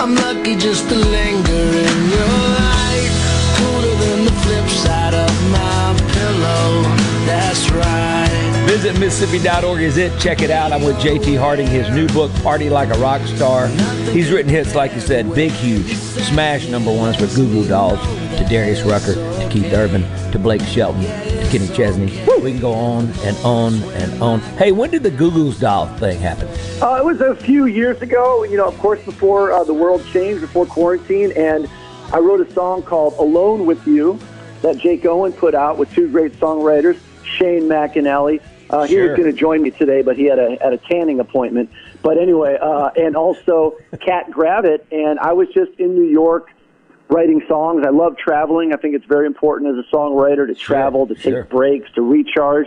I'm 0.00 0.14
lucky 0.14 0.54
just 0.54 0.88
to 0.90 0.94
linger 0.94 1.87
right. 8.78 8.82
Visit 8.82 9.00
Mississippi.org 9.00 9.80
is 9.80 9.96
it. 9.96 10.18
Check 10.20 10.42
it 10.42 10.50
out. 10.50 10.72
I'm 10.72 10.82
with 10.82 10.96
JT 10.96 11.38
Harding, 11.38 11.66
his 11.66 11.88
new 11.90 12.06
book, 12.08 12.32
Party 12.42 12.70
Like 12.70 12.94
a 12.94 12.98
Rock 12.98 13.22
Star. 13.22 13.68
He's 14.12 14.30
written 14.30 14.50
hits, 14.50 14.74
like 14.74 14.94
you 14.94 15.00
said, 15.00 15.34
big, 15.34 15.52
huge, 15.52 15.94
smash 15.94 16.68
number 16.68 16.92
ones 16.94 17.16
for 17.16 17.26
Goo 17.34 17.48
Goo 17.50 17.68
Dolls, 17.68 18.00
to 18.38 18.46
Darius 18.48 18.82
Rucker, 18.82 19.14
to 19.14 19.48
Keith 19.50 19.72
Urban, 19.72 20.02
to 20.32 20.38
Blake 20.38 20.62
Shelton, 20.62 21.02
to 21.02 21.48
Kenny 21.50 21.68
Chesney. 21.68 22.06
We 22.42 22.52
can 22.52 22.60
go 22.60 22.72
on 22.72 23.10
and 23.24 23.36
on 23.38 23.74
and 23.94 24.22
on. 24.22 24.40
Hey, 24.40 24.72
when 24.72 24.90
did 24.90 25.02
the 25.02 25.10
Goo 25.10 25.30
Goo's 25.30 25.58
doll 25.58 25.86
thing 25.96 26.20
happen? 26.20 26.48
Uh, 26.80 26.96
it 26.96 27.04
was 27.04 27.20
a 27.20 27.34
few 27.34 27.66
years 27.66 28.00
ago, 28.00 28.44
you 28.44 28.56
know, 28.56 28.68
of 28.68 28.78
course, 28.78 29.02
before 29.04 29.52
uh, 29.52 29.64
the 29.64 29.74
world 29.74 30.04
changed, 30.12 30.40
before 30.40 30.66
quarantine, 30.66 31.32
and 31.32 31.68
I 32.12 32.18
wrote 32.18 32.40
a 32.40 32.50
song 32.52 32.82
called 32.82 33.14
Alone 33.14 33.66
with 33.66 33.86
You 33.86 34.18
that 34.62 34.78
Jake 34.78 35.04
Owen 35.04 35.32
put 35.32 35.54
out 35.54 35.78
with 35.78 35.92
two 35.92 36.08
great 36.08 36.32
songwriters, 36.34 36.98
Shane 37.24 37.64
McAnally. 37.64 38.40
Uh, 38.70 38.84
he 38.84 38.94
Sure. 38.94 39.08
was 39.08 39.16
going 39.16 39.30
to 39.32 39.38
join 39.38 39.62
me 39.62 39.70
today, 39.70 40.02
but 40.02 40.16
he 40.16 40.24
had 40.24 40.38
a 40.38 40.58
had 40.60 40.72
a 40.72 40.78
tanning 40.78 41.20
appointment. 41.20 41.70
But 42.02 42.18
anyway, 42.18 42.58
uh, 42.60 42.90
and 42.96 43.16
also 43.16 43.76
Catt 44.00 44.30
Gravitt, 44.30 44.84
and 44.92 45.18
I 45.18 45.32
was 45.32 45.48
just 45.48 45.72
in 45.78 45.94
New 45.94 46.08
York 46.08 46.48
writing 47.08 47.42
songs. 47.48 47.84
I 47.86 47.90
love 47.90 48.16
traveling. 48.18 48.72
I 48.74 48.76
think 48.76 48.94
it's 48.94 49.06
very 49.06 49.26
important 49.26 49.78
as 49.78 49.84
a 49.84 49.96
songwriter 49.96 50.46
to 50.46 50.54
travel, 50.54 51.06
to 51.06 51.14
take 51.14 51.24
sure. 51.24 51.44
breaks, 51.44 51.90
to 51.92 52.02
recharge. 52.02 52.66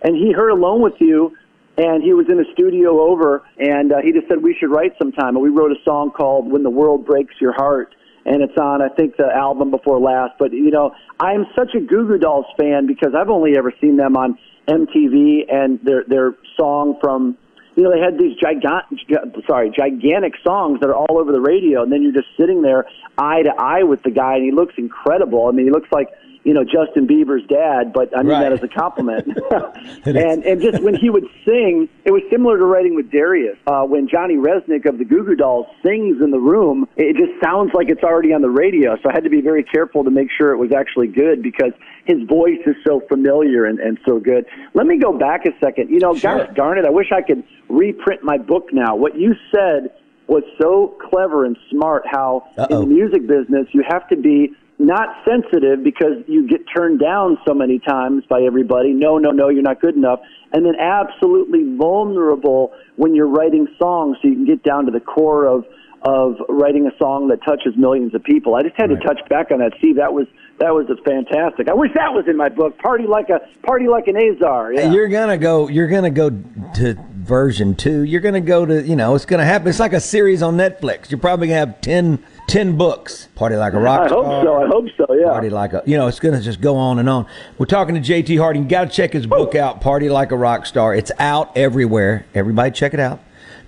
And 0.00 0.16
he 0.16 0.32
heard 0.32 0.48
Alone 0.50 0.80
with 0.80 0.98
You, 1.00 1.36
and 1.76 2.02
he 2.02 2.12
was 2.14 2.26
in 2.28 2.40
a 2.40 2.52
studio 2.52 3.00
over, 3.00 3.42
and 3.58 3.92
uh, 3.92 3.98
he 4.02 4.12
just 4.12 4.28
said 4.28 4.42
we 4.42 4.54
should 4.58 4.70
write 4.70 4.96
sometime. 4.98 5.36
And 5.36 5.42
we 5.42 5.50
wrote 5.50 5.72
a 5.72 5.82
song 5.84 6.10
called 6.10 6.50
"When 6.50 6.62
the 6.62 6.70
World 6.70 7.04
Breaks 7.06 7.34
Your 7.40 7.52
Heart." 7.52 7.94
And 8.24 8.40
it's 8.40 8.56
on, 8.56 8.80
I 8.80 8.88
think, 8.88 9.16
the 9.16 9.26
album 9.34 9.72
before 9.72 9.98
last. 9.98 10.34
But 10.38 10.52
you 10.52 10.70
know, 10.70 10.94
I'm 11.18 11.44
such 11.56 11.74
a 11.74 11.80
Goo 11.80 12.06
Goo 12.06 12.18
Dolls 12.18 12.46
fan 12.56 12.86
because 12.86 13.14
I've 13.16 13.30
only 13.30 13.56
ever 13.58 13.72
seen 13.80 13.96
them 13.96 14.16
on 14.16 14.38
MTV 14.68 15.52
and 15.52 15.80
their 15.82 16.04
their 16.04 16.34
song 16.56 16.98
from 17.00 17.36
you 17.74 17.82
know, 17.82 17.90
they 17.90 18.00
had 18.00 18.18
these 18.18 18.36
gigantic, 18.36 18.98
sorry, 19.46 19.70
gigantic 19.70 20.34
songs 20.44 20.80
that 20.80 20.90
are 20.90 20.94
all 20.94 21.18
over 21.18 21.32
the 21.32 21.40
radio, 21.40 21.82
and 21.82 21.90
then 21.90 22.02
you're 22.02 22.12
just 22.12 22.28
sitting 22.38 22.60
there 22.60 22.84
eye 23.16 23.42
to 23.42 23.50
eye 23.58 23.82
with 23.82 24.02
the 24.02 24.10
guy, 24.10 24.34
and 24.34 24.44
he 24.44 24.52
looks 24.52 24.74
incredible. 24.76 25.46
I 25.46 25.52
mean, 25.52 25.64
he 25.64 25.72
looks 25.72 25.88
like 25.90 26.08
you 26.44 26.52
know 26.54 26.64
Justin 26.64 27.06
Bieber's 27.06 27.46
dad, 27.48 27.92
but 27.92 28.16
I 28.16 28.22
mean 28.22 28.32
Right. 28.32 28.42
that 28.42 28.52
as 28.52 28.62
a 28.62 28.68
compliment. 28.68 29.26
and 30.06 30.44
and 30.44 30.60
just 30.60 30.82
when 30.82 30.94
he 30.94 31.10
would 31.10 31.26
sing, 31.46 31.88
it 32.04 32.10
was 32.10 32.22
similar 32.30 32.58
to 32.58 32.64
writing 32.64 32.94
with 32.94 33.10
Darius. 33.10 33.56
Uh, 33.66 33.82
when 33.84 34.08
Johnny 34.08 34.36
Rzeznik 34.36 34.86
of 34.88 34.98
the 34.98 35.04
Goo 35.04 35.24
Goo 35.24 35.34
Dolls 35.36 35.66
sings 35.84 36.20
in 36.20 36.30
the 36.30 36.38
room, 36.40 36.88
it 36.96 37.16
just 37.16 37.40
sounds 37.42 37.70
like 37.74 37.88
it's 37.88 38.02
already 38.02 38.32
on 38.32 38.42
the 38.42 38.50
radio. 38.50 38.96
So 39.02 39.10
I 39.10 39.12
had 39.12 39.24
to 39.24 39.30
be 39.30 39.40
very 39.40 39.62
careful 39.62 40.02
to 40.04 40.10
make 40.10 40.28
sure 40.36 40.52
it 40.52 40.58
was 40.58 40.72
actually 40.72 41.08
good 41.08 41.42
because 41.42 41.72
his 42.04 42.18
voice 42.28 42.58
is 42.66 42.74
so 42.86 43.00
familiar 43.08 43.64
and, 43.66 43.78
and 43.78 43.98
so 44.04 44.18
good. 44.18 44.44
Let 44.74 44.86
me 44.86 44.98
go 44.98 45.16
back 45.16 45.46
a 45.46 45.50
second. 45.60 45.90
You 45.90 46.00
know, 46.00 46.14
Sure. 46.14 46.38
gosh 46.46 46.54
darn 46.56 46.78
it, 46.78 46.84
I 46.84 46.90
wish 46.90 47.12
I 47.12 47.22
could 47.22 47.44
reprint 47.68 48.22
my 48.24 48.38
book 48.38 48.68
now. 48.72 48.96
What 48.96 49.16
you 49.16 49.34
said 49.54 49.90
was 50.28 50.42
so 50.60 50.96
clever 51.10 51.44
and 51.44 51.56
smart 51.70 52.04
how 52.06 52.44
Uh-oh. 52.56 52.82
in 52.82 52.88
the 52.88 52.94
music 52.94 53.26
business 53.26 53.66
you 53.72 53.82
have 53.88 54.08
to 54.08 54.16
be 54.16 54.52
not 54.78 55.08
sensitive 55.28 55.84
because 55.84 56.24
you 56.26 56.48
get 56.48 56.62
turned 56.74 57.00
down 57.00 57.38
so 57.46 57.54
many 57.54 57.78
times 57.78 58.24
by 58.28 58.42
everybody. 58.42 58.92
No, 58.92 59.18
no, 59.18 59.30
no, 59.30 59.48
you're 59.48 59.62
not 59.62 59.80
good 59.80 59.96
enough. 59.96 60.20
And 60.52 60.66
then 60.66 60.74
absolutely 60.78 61.76
vulnerable 61.76 62.72
when 62.96 63.14
you're 63.14 63.28
writing 63.28 63.68
songs 63.78 64.18
so 64.20 64.28
you 64.28 64.34
can 64.34 64.44
get 64.44 64.62
down 64.62 64.86
to 64.86 64.90
the 64.90 65.00
core 65.00 65.46
of 65.46 65.64
of 66.04 66.34
writing 66.48 66.84
a 66.86 66.98
song 66.98 67.28
that 67.28 67.38
touches 67.44 67.76
millions 67.76 68.12
of 68.12 68.24
people. 68.24 68.56
I 68.56 68.62
just 68.62 68.74
had 68.76 68.88
to 68.88 68.96
touch 68.96 69.20
back 69.28 69.52
on 69.52 69.60
that. 69.60 69.72
Steve, 69.78 69.96
that 69.96 70.12
was 70.12 70.26
that 70.58 70.74
was 70.74 70.86
fantastic. 71.04 71.68
I 71.68 71.74
wish 71.74 71.92
that 71.94 72.12
was 72.12 72.24
in 72.28 72.36
my 72.36 72.48
book. 72.48 72.76
Party 72.78 73.06
like 73.06 73.28
a 73.30 73.40
party 73.64 73.86
like 73.88 74.08
an 74.08 74.16
Azar. 74.16 74.72
Yeah. 74.72 74.90
You're 74.90 75.08
gonna 75.08 75.38
go. 75.38 75.68
You're 75.68 75.88
gonna 75.88 76.10
go 76.10 76.30
to 76.30 76.94
version 77.22 77.74
two. 77.74 78.02
You're 78.02 78.20
gonna 78.20 78.40
go 78.40 78.66
to. 78.66 78.82
You 78.82 78.96
know, 78.96 79.14
it's 79.14 79.24
gonna 79.24 79.44
happen. 79.44 79.68
It's 79.68 79.80
like 79.80 79.92
a 79.92 80.00
series 80.00 80.42
on 80.42 80.56
Netflix. 80.56 81.10
You're 81.10 81.20
probably 81.20 81.48
gonna 81.48 81.58
have 81.60 81.80
10, 81.80 82.22
10 82.48 82.76
books. 82.76 83.28
Party 83.34 83.56
like 83.56 83.72
a 83.72 83.78
rock 83.78 84.08
star 84.08 84.24
I 84.24 84.26
hope 84.28 84.42
star. 84.42 84.44
so. 84.44 84.62
I 84.62 84.66
hope 84.66 84.86
so. 84.96 85.14
Yeah. 85.14 85.30
Party 85.30 85.50
like 85.50 85.72
a. 85.72 85.82
You 85.86 85.96
know, 85.96 86.08
it's 86.08 86.20
gonna 86.20 86.40
just 86.40 86.60
go 86.60 86.76
on 86.76 86.98
and 86.98 87.08
on. 87.08 87.26
We're 87.58 87.66
talking 87.66 87.94
to 87.94 88.00
JT 88.00 88.38
Harding. 88.38 88.64
You 88.64 88.68
got 88.68 88.84
to 88.84 88.90
check 88.90 89.12
his 89.12 89.26
book 89.26 89.54
out. 89.54 89.80
Party 89.80 90.08
like 90.08 90.32
a 90.32 90.36
rock 90.36 90.66
star. 90.66 90.94
It's 90.94 91.12
out 91.18 91.56
everywhere. 91.56 92.26
Everybody, 92.34 92.70
check 92.72 92.94
it 92.94 93.00
out. 93.00 93.20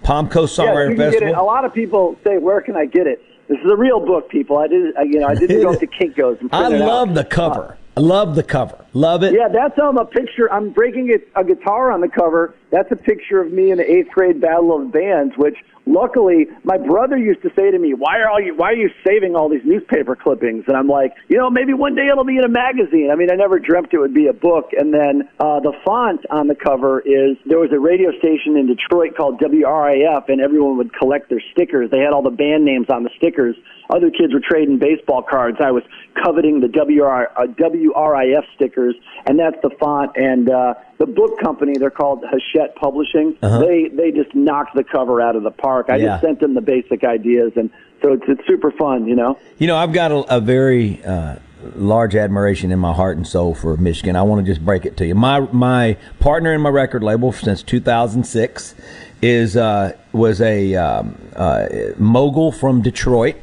Palm 0.02 0.28
Coast 0.28 0.58
Yeah, 0.58 0.66
Songwriter 0.66 0.96
get 1.12 1.22
it. 1.22 1.34
A 1.34 1.42
lot 1.42 1.64
of 1.64 1.72
people 1.72 2.16
say, 2.24 2.38
"Where 2.38 2.60
can 2.60 2.76
I 2.76 2.84
get 2.84 3.06
it?" 3.06 3.22
This 3.48 3.58
is 3.58 3.70
a 3.70 3.76
real 3.76 4.00
book, 4.00 4.28
people. 4.30 4.56
I 4.58 4.68
did, 4.68 4.94
you 5.04 5.20
know, 5.20 5.26
I 5.28 5.34
didn't 5.34 5.60
go 5.62 5.74
to 5.74 5.86
Kinko's 5.86 6.40
and 6.40 6.48
I 6.52 6.68
it 6.68 6.80
out. 6.80 6.86
love 6.88 7.14
the 7.14 7.24
cover. 7.24 7.76
I 7.96 8.00
love 8.00 8.34
the 8.34 8.42
cover. 8.42 8.84
Love 8.92 9.22
it. 9.22 9.34
Yeah, 9.34 9.48
that's 9.48 9.78
um, 9.78 9.98
a 9.98 10.04
picture. 10.04 10.50
I'm 10.52 10.70
breaking 10.70 11.10
it, 11.10 11.28
a 11.36 11.44
guitar 11.44 11.92
on 11.92 12.00
the 12.00 12.08
cover. 12.08 12.54
That's 12.74 12.90
a 12.90 12.96
picture 12.96 13.40
of 13.40 13.52
me 13.52 13.70
in 13.70 13.78
the 13.78 13.88
eighth 13.88 14.10
grade 14.10 14.40
battle 14.40 14.74
of 14.74 14.90
bands. 14.90 15.32
Which, 15.38 15.54
luckily, 15.86 16.48
my 16.64 16.76
brother 16.76 17.16
used 17.16 17.40
to 17.42 17.50
say 17.54 17.70
to 17.70 17.78
me, 17.78 17.94
"Why 17.94 18.18
are 18.18 18.28
all 18.28 18.40
you? 18.40 18.56
Why 18.56 18.72
are 18.72 18.74
you 18.74 18.90
saving 19.06 19.36
all 19.36 19.48
these 19.48 19.64
newspaper 19.64 20.16
clippings?" 20.16 20.64
And 20.66 20.76
I'm 20.76 20.88
like, 20.88 21.14
you 21.28 21.38
know, 21.38 21.48
maybe 21.50 21.72
one 21.72 21.94
day 21.94 22.08
it'll 22.10 22.24
be 22.24 22.36
in 22.36 22.42
a 22.42 22.48
magazine. 22.48 23.10
I 23.12 23.14
mean, 23.14 23.30
I 23.30 23.36
never 23.36 23.60
dreamt 23.60 23.94
it 23.94 23.98
would 23.98 24.12
be 24.12 24.26
a 24.26 24.32
book. 24.32 24.70
And 24.76 24.92
then 24.92 25.28
uh, 25.38 25.60
the 25.60 25.72
font 25.84 26.26
on 26.30 26.48
the 26.48 26.56
cover 26.56 26.98
is 26.98 27.38
there 27.46 27.60
was 27.60 27.70
a 27.70 27.78
radio 27.78 28.10
station 28.18 28.56
in 28.56 28.66
Detroit 28.66 29.14
called 29.16 29.38
WRIF, 29.38 30.28
and 30.28 30.40
everyone 30.40 30.76
would 30.78 30.92
collect 30.98 31.30
their 31.30 31.42
stickers. 31.52 31.92
They 31.92 32.00
had 32.00 32.12
all 32.12 32.22
the 32.22 32.34
band 32.34 32.64
names 32.64 32.90
on 32.90 33.04
the 33.04 33.10
stickers. 33.16 33.54
Other 33.90 34.10
kids 34.10 34.32
were 34.32 34.40
trading 34.42 34.78
baseball 34.78 35.22
cards. 35.22 35.58
I 35.62 35.70
was 35.70 35.84
coveting 36.24 36.60
the 36.60 36.68
WR, 36.68 37.30
uh, 37.36 37.46
WRIF 37.46 38.44
stickers, 38.56 38.96
and 39.26 39.38
that's 39.38 39.60
the 39.62 39.70
font. 39.78 40.16
And 40.16 40.50
uh, 40.50 40.74
the 40.98 41.06
book 41.06 41.38
company, 41.40 41.76
they're 41.78 41.90
called 41.90 42.24
Hachette 42.24 42.76
Publishing. 42.76 43.36
Uh-huh. 43.42 43.58
They 43.60 43.88
they 43.88 44.10
just 44.10 44.34
knocked 44.34 44.74
the 44.74 44.84
cover 44.84 45.20
out 45.20 45.36
of 45.36 45.42
the 45.42 45.50
park. 45.50 45.86
I 45.88 45.96
Yeah. 45.96 46.06
just 46.06 46.22
sent 46.22 46.40
them 46.40 46.54
the 46.54 46.60
basic 46.60 47.04
ideas, 47.04 47.52
and 47.56 47.70
so 48.02 48.12
it's 48.12 48.24
it's 48.28 48.46
super 48.46 48.70
fun, 48.70 49.06
you 49.06 49.16
know. 49.16 49.38
You 49.58 49.66
know, 49.66 49.76
I've 49.76 49.92
got 49.92 50.12
a, 50.12 50.36
a 50.36 50.40
very 50.40 51.02
uh, 51.04 51.36
large 51.76 52.14
admiration 52.14 52.70
in 52.70 52.78
my 52.78 52.92
heart 52.92 53.16
and 53.16 53.26
soul 53.26 53.54
for 53.54 53.76
Michigan. 53.76 54.16
I 54.16 54.22
want 54.22 54.44
to 54.44 54.52
just 54.52 54.64
break 54.64 54.84
it 54.86 54.96
to 54.98 55.06
you. 55.06 55.14
My 55.14 55.40
my 55.52 55.96
partner 56.20 56.52
in 56.52 56.60
my 56.60 56.70
record 56.70 57.02
label 57.02 57.32
since 57.32 57.62
2006 57.62 58.74
is 59.22 59.56
uh, 59.56 59.96
was 60.12 60.40
a 60.40 60.74
um, 60.76 61.18
uh, 61.34 61.66
mogul 61.98 62.52
from 62.52 62.82
Detroit. 62.82 63.36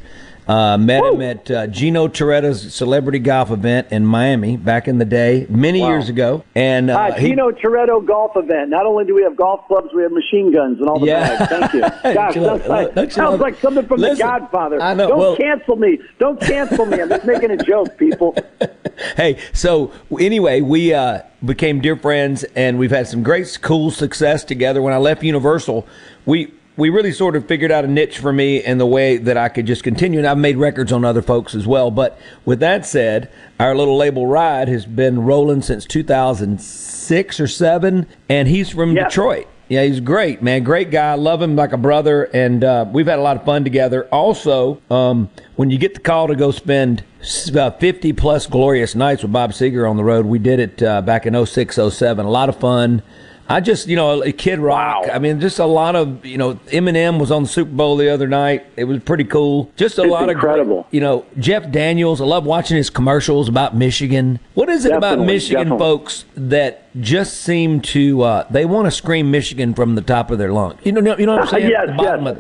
Uh, 0.52 0.78
met 0.78 1.02
him 1.02 1.22
at 1.22 1.50
uh, 1.50 1.66
Gino 1.68 2.10
Torretta's 2.10 2.74
celebrity 2.74 3.20
golf 3.20 3.52
event 3.52 3.88
in 3.92 4.06
Miami 4.06 4.58
back 4.58 4.90
in 4.90 4.98
the 4.98 5.06
day, 5.06 5.46
many 5.50 5.80
Wow. 5.80 5.88
years 5.92 6.10
ago. 6.10 6.44
And 6.56 6.90
uh, 6.92 7.00
Uh, 7.00 7.14
he- 7.14 7.30
Gino 7.30 7.52
Torretta 7.52 8.06
golf 8.06 8.32
event. 8.36 8.70
Not 8.70 8.86
only 8.86 9.06
do 9.06 9.16
we 9.16 9.24
have 9.24 9.38
golf 9.38 9.66
clubs, 9.70 9.94
we 9.96 10.04
have 10.04 10.12
machine 10.12 10.52
guns 10.52 10.80
and 10.82 10.90
all 10.90 11.00
the 11.00 11.06
Yeah. 11.08 11.46
bags. 11.48 11.72
Thank 11.72 11.74
you. 11.74 11.80
Gosh, 12.14 12.34
sounds, 12.34 12.68
like, 12.68 12.96
you 12.98 13.10
sounds 13.12 13.32
love- 13.32 13.40
like 13.40 13.56
something 13.62 13.86
from 13.86 14.02
Listen, 14.02 14.18
The 14.18 14.24
Godfather. 14.24 14.82
I 14.82 14.94
know, 14.94 15.08
Don't 15.08 15.20
well- 15.20 15.36
cancel 15.38 15.78
me. 15.78 16.00
Don't 16.20 16.42
cancel 16.42 16.86
me. 16.86 17.00
I'm 17.02 17.08
just 17.08 17.24
making 17.24 17.52
a 17.52 17.58
joke, 17.58 17.98
people. 17.98 18.36
hey, 19.16 19.38
so 19.54 19.94
anyway, 20.20 20.60
we 20.60 20.94
uh, 20.94 21.22
became 21.46 21.80
dear 21.80 21.96
friends, 21.96 22.44
and 22.58 22.78
we've 22.78 22.92
had 22.92 23.08
some 23.08 23.24
great, 23.24 23.58
cool 23.62 23.90
success 23.90 24.44
together. 24.44 24.82
When 24.82 24.94
I 24.94 24.98
left 24.98 25.24
Universal, 25.24 25.88
we 26.26 26.54
we 26.82 26.90
really 26.90 27.12
sort 27.12 27.36
of 27.36 27.48
figured 27.48 27.72
out 27.72 27.86
a 27.86 27.88
niche 27.88 28.18
for 28.18 28.34
me 28.34 28.64
in 28.64 28.78
the 28.78 28.86
way 28.86 29.18
that 29.18 29.38
I 29.38 29.48
could 29.50 29.66
just 29.68 29.84
continue. 29.84 30.20
And 30.20 30.28
I've 30.28 30.38
made 30.38 30.58
records 30.58 30.92
on 30.92 31.06
other 31.06 31.22
folks 31.22 31.56
as 31.56 31.66
well. 31.68 31.92
But 31.92 32.20
with 32.44 32.60
that 32.60 32.86
said, 32.86 33.32
our 33.60 33.76
little 33.76 33.96
label 33.98 34.26
ride 34.28 34.68
has 34.68 34.86
been 34.86 35.24
rolling 35.24 35.62
since 35.62 35.86
2006 35.86 37.40
or 37.40 37.48
seven, 37.48 38.08
and 38.30 38.48
he's 38.48 38.70
from 38.70 38.96
Yeah. 38.96 39.06
Detroit. 39.06 39.48
Yeah, 39.70 39.84
he's 39.86 40.02
great, 40.02 40.42
man. 40.44 40.64
Great 40.64 40.92
guy. 40.92 41.14
Love 41.14 41.42
him 41.42 41.56
like 41.56 41.72
a 41.72 41.78
brother, 41.78 42.24
and 42.34 42.62
uh, 42.62 42.86
we've 42.92 43.08
had 43.08 43.20
a 43.20 43.22
lot 43.22 43.38
of 43.38 43.46
fun 43.46 43.64
together. 43.64 44.06
Also, 44.12 44.82
um, 44.92 45.30
when 45.56 45.70
you 45.70 45.78
get 45.78 45.94
the 45.94 46.02
call 46.02 46.28
to 46.28 46.36
go 46.36 46.52
spend 46.52 47.04
s- 47.22 47.56
uh, 47.56 47.72
50 47.72 48.12
plus 48.12 48.48
glorious 48.48 48.96
nights 48.96 49.22
with 49.24 49.32
Bob 49.32 49.52
Seger 49.52 49.90
on 49.90 49.96
the 49.96 50.04
road, 50.04 50.26
we 50.26 50.40
did 50.40 50.60
it 50.60 50.84
uh, 50.84 51.02
back 51.02 51.26
in 51.26 51.46
06, 51.46 51.78
07. 51.90 52.26
A 52.26 52.30
lot 52.30 52.50
of 52.50 52.58
fun. 52.58 53.02
I 53.50 53.60
just, 53.60 53.88
you 53.88 53.96
know, 53.98 54.22
a 54.24 54.32
Kid 54.32 54.60
Rock. 54.60 55.08
I 55.12 55.20
mean, 55.20 55.42
just 55.42 55.60
a 55.60 55.66
lot 55.66 55.96
of, 55.98 56.26
you 56.26 56.38
know, 56.38 56.54
Eminem 56.68 57.20
was 57.20 57.32
on 57.32 57.44
the 57.44 57.50
Super 57.50 57.72
Bowl 57.72 57.98
the 57.98 58.10
other 58.10 58.28
night. 58.28 58.66
It 58.78 58.86
was 58.86 59.00
pretty 59.04 59.26
cool. 59.26 59.70
Just 59.76 59.98
a 59.98 60.04
It's 60.04 60.12
lot 60.12 60.30
incredible. 60.30 60.80
of, 60.80 60.84
great, 60.86 60.94
you 60.94 61.02
know, 61.02 61.26
Jeff 61.38 61.70
Daniels. 61.70 62.22
I 62.22 62.26
love 62.26 62.46
watching 62.46 62.78
his 62.78 62.90
commercials 62.90 63.50
about 63.50 63.76
Michigan. 63.76 64.40
What 64.54 64.70
is 64.70 64.86
it 64.86 64.94
about 64.94 65.20
Michigan 65.20 65.64
definitely. 65.64 65.80
folks 65.86 66.26
that 66.36 66.84
just 67.02 67.42
seem 67.42 67.82
to 67.82 68.22
uh, 68.22 68.48
they 68.50 68.64
want 68.66 68.86
to 68.88 68.92
scream 68.92 69.32
Michigan 69.32 69.74
from 69.74 69.96
the 69.96 70.02
top 70.02 70.32
of 70.32 70.38
their 70.38 70.54
lungs? 70.54 70.80
You 70.86 70.94
know, 70.94 71.18
you 71.18 71.26
know 71.26 71.34
what 71.34 71.42
I'm 71.44 71.48
saying? 71.60 71.70
Yes, 71.70 71.90
yes. 72.00 72.20
of 72.26 72.40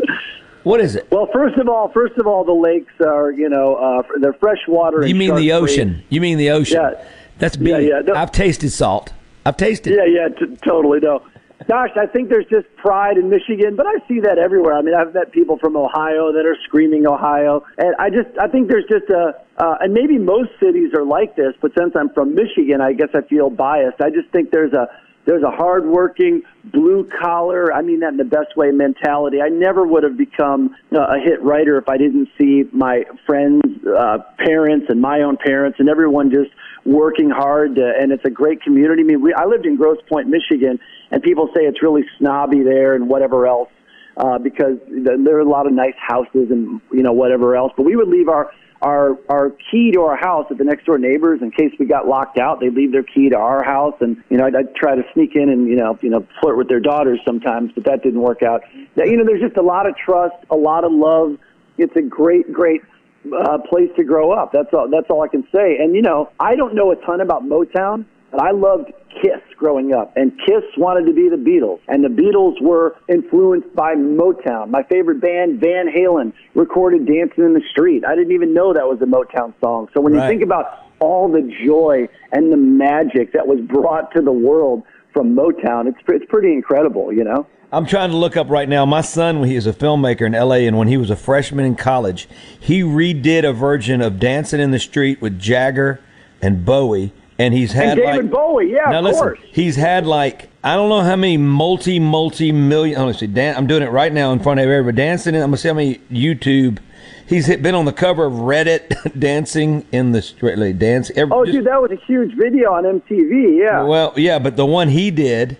What 0.63 0.79
is 0.79 0.95
it? 0.95 1.11
Well, 1.11 1.27
first 1.33 1.57
of 1.57 1.67
all, 1.67 1.89
first 1.89 2.17
of 2.19 2.25
all, 2.27 2.45
the 2.45 2.53
lakes 2.53 2.93
are 3.01 3.31
you 3.31 3.49
know 3.49 3.75
uh, 3.75 4.03
they're 4.21 4.33
freshwater. 4.33 5.01
You 5.01 5.09
and 5.09 5.19
mean 5.19 5.35
the 5.35 5.51
ocean? 5.51 6.03
You 6.09 6.21
mean 6.21 6.37
the 6.37 6.51
ocean? 6.51 6.79
Yeah. 6.81 7.03
That's 7.39 7.57
Yeah, 7.57 7.77
big. 7.77 7.87
yeah, 7.89 7.99
no- 8.05 8.13
I've 8.13 8.31
tasted 8.31 8.69
salt. 8.69 9.11
I've 9.45 9.57
tasted. 9.57 9.93
Yeah, 9.93 10.05
yeah, 10.05 10.27
t- 10.29 10.55
totally. 10.57 10.99
No, 10.99 11.23
gosh, 11.67 11.91
I 11.95 12.05
think 12.05 12.29
there's 12.29 12.45
just 12.45 12.67
pride 12.77 13.17
in 13.17 13.29
Michigan, 13.29 13.75
but 13.75 13.85
I 13.87 13.95
see 14.07 14.19
that 14.21 14.37
everywhere. 14.37 14.73
I 14.73 14.81
mean, 14.81 14.93
I've 14.93 15.13
met 15.13 15.31
people 15.31 15.57
from 15.57 15.75
Ohio 15.75 16.31
that 16.31 16.45
are 16.45 16.57
screaming 16.65 17.07
Ohio, 17.07 17.63
and 17.77 17.95
I 17.97 18.09
just, 18.09 18.37
I 18.39 18.47
think 18.47 18.69
there's 18.69 18.85
just 18.89 19.09
a, 19.09 19.33
uh, 19.57 19.77
and 19.79 19.93
maybe 19.93 20.17
most 20.17 20.49
cities 20.59 20.93
are 20.95 21.05
like 21.05 21.35
this, 21.35 21.53
but 21.61 21.71
since 21.77 21.93
I'm 21.95 22.09
from 22.13 22.35
Michigan, 22.35 22.81
I 22.81 22.93
guess 22.93 23.09
I 23.13 23.21
feel 23.21 23.49
biased. 23.49 24.01
I 24.01 24.09
just 24.09 24.29
think 24.31 24.51
there's 24.51 24.73
a, 24.73 24.87
there's 25.25 25.43
a 25.43 25.51
hardworking, 25.51 26.41
blue 26.65 27.07
collar, 27.21 27.71
I 27.71 27.81
mean 27.83 27.99
that 27.99 28.09
in 28.09 28.17
the 28.17 28.23
best 28.25 28.57
way, 28.57 28.71
mentality. 28.71 29.37
I 29.41 29.49
never 29.49 29.85
would 29.85 30.03
have 30.03 30.17
become 30.17 30.75
uh, 30.91 30.99
a 30.99 31.19
hit 31.19 31.41
writer 31.43 31.77
if 31.77 31.87
I 31.87 31.97
didn't 31.97 32.29
see 32.39 32.63
my 32.71 33.03
friends, 33.27 33.61
uh, 33.85 34.17
parents, 34.39 34.87
and 34.89 34.99
my 34.99 35.21
own 35.21 35.37
parents, 35.37 35.79
and 35.79 35.89
everyone 35.89 36.31
just 36.31 36.49
working 36.85 37.29
hard. 37.29 37.75
To, 37.75 37.93
and 37.99 38.11
it's 38.11 38.25
a 38.25 38.29
great 38.29 38.61
community. 38.61 39.01
I 39.01 39.05
mean, 39.05 39.21
we, 39.21 39.33
I 39.33 39.45
lived 39.45 39.65
in 39.65 39.75
Grosse 39.75 40.01
Pointe, 40.09 40.27
Michigan, 40.27 40.79
and 41.11 41.21
people 41.21 41.47
say 41.55 41.61
it's 41.63 41.81
really 41.81 42.03
snobby 42.17 42.61
there 42.61 42.95
and 42.95 43.07
whatever 43.07 43.47
else. 43.47 43.69
Uh, 44.17 44.37
because 44.37 44.77
there 44.87 45.37
are 45.37 45.39
a 45.39 45.49
lot 45.49 45.65
of 45.65 45.71
nice 45.71 45.95
houses 45.97 46.51
and 46.51 46.81
you 46.91 47.01
know 47.01 47.13
whatever 47.13 47.55
else, 47.55 47.71
but 47.77 47.83
we 47.83 47.95
would 47.95 48.09
leave 48.09 48.27
our 48.27 48.51
our 48.81 49.17
our 49.29 49.51
key 49.71 49.91
to 49.91 50.01
our 50.01 50.17
house 50.17 50.45
at 50.49 50.57
the 50.57 50.63
next 50.63 50.85
door 50.85 50.97
neighbors 50.97 51.39
in 51.41 51.51
case 51.51 51.71
we 51.79 51.85
got 51.85 52.07
locked 52.07 52.37
out. 52.37 52.59
They'd 52.59 52.73
leave 52.73 52.91
their 52.91 53.03
key 53.03 53.29
to 53.29 53.37
our 53.37 53.63
house, 53.63 53.95
and 54.01 54.21
you 54.29 54.37
know 54.37 54.45
I'd, 54.45 54.55
I'd 54.55 54.75
try 54.75 54.95
to 54.95 55.03
sneak 55.13 55.35
in 55.35 55.49
and 55.49 55.67
you 55.67 55.75
know 55.75 55.97
you 56.01 56.09
know 56.09 56.27
flirt 56.41 56.57
with 56.57 56.67
their 56.67 56.79
daughters 56.79 57.19
sometimes, 57.25 57.71
but 57.73 57.85
that 57.85 58.03
didn't 58.03 58.21
work 58.21 58.43
out. 58.43 58.63
You 58.73 59.17
know, 59.17 59.25
there's 59.25 59.41
just 59.41 59.57
a 59.57 59.61
lot 59.61 59.87
of 59.87 59.95
trust, 59.95 60.35
a 60.49 60.55
lot 60.55 60.83
of 60.83 60.91
love. 60.91 61.37
It's 61.77 61.95
a 61.95 62.01
great, 62.01 62.51
great 62.51 62.81
uh, 63.25 63.57
place 63.69 63.89
to 63.97 64.03
grow 64.03 64.31
up. 64.31 64.51
That's 64.51 64.73
all. 64.73 64.89
That's 64.89 65.09
all 65.09 65.21
I 65.23 65.27
can 65.27 65.43
say. 65.53 65.77
And 65.79 65.95
you 65.95 66.01
know, 66.01 66.29
I 66.39 66.55
don't 66.55 66.75
know 66.75 66.91
a 66.91 66.95
ton 66.97 67.21
about 67.21 67.43
Motown, 67.43 68.05
but 68.31 68.41
I 68.41 68.51
loved 68.51 68.91
Kiss 69.21 69.41
growing 69.57 69.93
up, 69.93 70.13
and 70.15 70.31
Kiss 70.47 70.63
wanted 70.77 71.05
to 71.05 71.13
be 71.13 71.29
the 71.29 71.35
Beatles, 71.35 71.79
and 71.87 72.03
the 72.03 72.09
Beatles 72.09 72.61
were 72.61 72.95
influenced 73.09 73.75
by 73.75 73.93
Motown. 73.95 74.69
My 74.69 74.83
favorite 74.83 75.21
band, 75.21 75.59
Van 75.59 75.87
Halen, 75.87 76.33
recorded 76.55 77.05
"Dancing 77.05 77.43
in 77.43 77.53
the 77.53 77.63
Street." 77.71 78.03
I 78.05 78.15
didn't 78.15 78.33
even 78.33 78.53
know 78.53 78.73
that 78.73 78.87
was 78.87 79.01
a 79.01 79.05
Motown 79.05 79.53
song. 79.61 79.89
So 79.93 80.01
when 80.01 80.13
Right. 80.13 80.23
you 80.23 80.29
think 80.29 80.43
about 80.43 80.65
all 80.99 81.27
the 81.27 81.41
joy 81.65 82.07
and 82.31 82.51
the 82.51 82.57
magic 82.57 83.33
that 83.33 83.47
was 83.47 83.59
brought 83.61 84.11
to 84.13 84.21
the 84.21 84.31
world 84.31 84.83
from 85.13 85.35
Motown, 85.35 85.87
it's 85.87 85.99
it's 86.07 86.25
pretty 86.25 86.53
incredible, 86.53 87.11
you 87.11 87.23
know. 87.23 87.45
I'm 87.71 87.85
trying 87.85 88.09
to 88.11 88.17
look 88.17 88.35
up 88.35 88.49
right 88.49 88.67
now. 88.67 88.85
My 88.85 89.01
son, 89.01 89.39
when 89.39 89.49
he 89.49 89.55
is 89.55 89.65
a 89.65 89.71
filmmaker 89.73 90.21
in 90.25 90.35
L.A., 90.35 90.67
and 90.67 90.77
when 90.77 90.87
he 90.89 90.97
was 90.97 91.09
a 91.09 91.15
freshman 91.15 91.65
in 91.65 91.75
college, 91.75 92.27
he 92.59 92.81
redid 92.81 93.47
a 93.47 93.53
version 93.53 94.01
of 94.01 94.19
"Dancing 94.19 94.59
in 94.59 94.71
the 94.71 94.79
Street" 94.79 95.21
with 95.21 95.39
Jagger 95.39 96.01
and 96.41 96.65
Bowie, 96.65 97.13
and 97.39 97.53
he's 97.53 97.71
had 97.71 97.97
And 97.97 98.07
David 98.07 98.23
like, 98.25 98.31
Bowie, 98.31 98.71
yeah, 98.73 98.89
now 98.89 98.99
of 98.99 99.05
listen, 99.05 99.21
course. 99.21 99.39
he's 99.53 99.75
had 99.77 100.05
like 100.05 100.49
I 100.63 100.75
don't 100.75 100.89
know 100.89 101.01
how 101.01 101.15
many 101.15 101.37
multi 101.37 101.99
multi 101.99 102.51
million. 102.51 102.99
oh, 102.99 103.11
Dan, 103.13 103.55
I'm 103.55 103.67
doing 103.67 103.83
it 103.83 103.91
right 103.91 104.11
now 104.11 104.31
in 104.33 104.39
front 104.39 104.59
of 104.59 104.67
everybody. 104.67 104.97
Dancing, 104.97 105.33
in, 105.35 105.41
I'm 105.41 105.47
gonna 105.47 105.57
see 105.57 105.69
how 105.69 105.73
many 105.75 105.95
YouTube. 106.11 106.79
He's 107.27 107.45
hit, 107.45 107.63
been 107.63 107.75
on 107.75 107.85
the 107.85 107.93
cover 107.93 108.25
of 108.25 108.33
Reddit, 108.33 109.17
dancing 109.19 109.85
in 109.93 110.11
the 110.11 110.21
street, 110.21 110.57
like, 110.57 110.77
dance. 110.77 111.09
Every, 111.15 111.33
Oh, 111.33 111.45
just- 111.45 111.55
dude, 111.59 111.65
that 111.65 111.81
was 111.81 111.89
a 111.91 111.95
huge 112.05 112.35
video 112.35 112.73
on 112.73 112.83
MTV. 112.83 113.57
Yeah. 113.57 113.83
well, 113.83 114.13
yeah, 114.17 114.37
but 114.37 114.57
the 114.57 114.65
one 114.65 114.89
he 114.89 115.11
did 115.11 115.57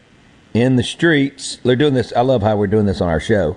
in 0.53 0.75
the 0.75 0.83
streets, 0.83 1.57
they're 1.63 1.75
doing 1.75 1.93
this. 1.93 2.11
I 2.15 2.21
love 2.21 2.41
how 2.41 2.55
we're 2.57 2.67
doing 2.67 2.85
this 2.85 3.01
on 3.01 3.07
our 3.09 3.19
show. 3.19 3.55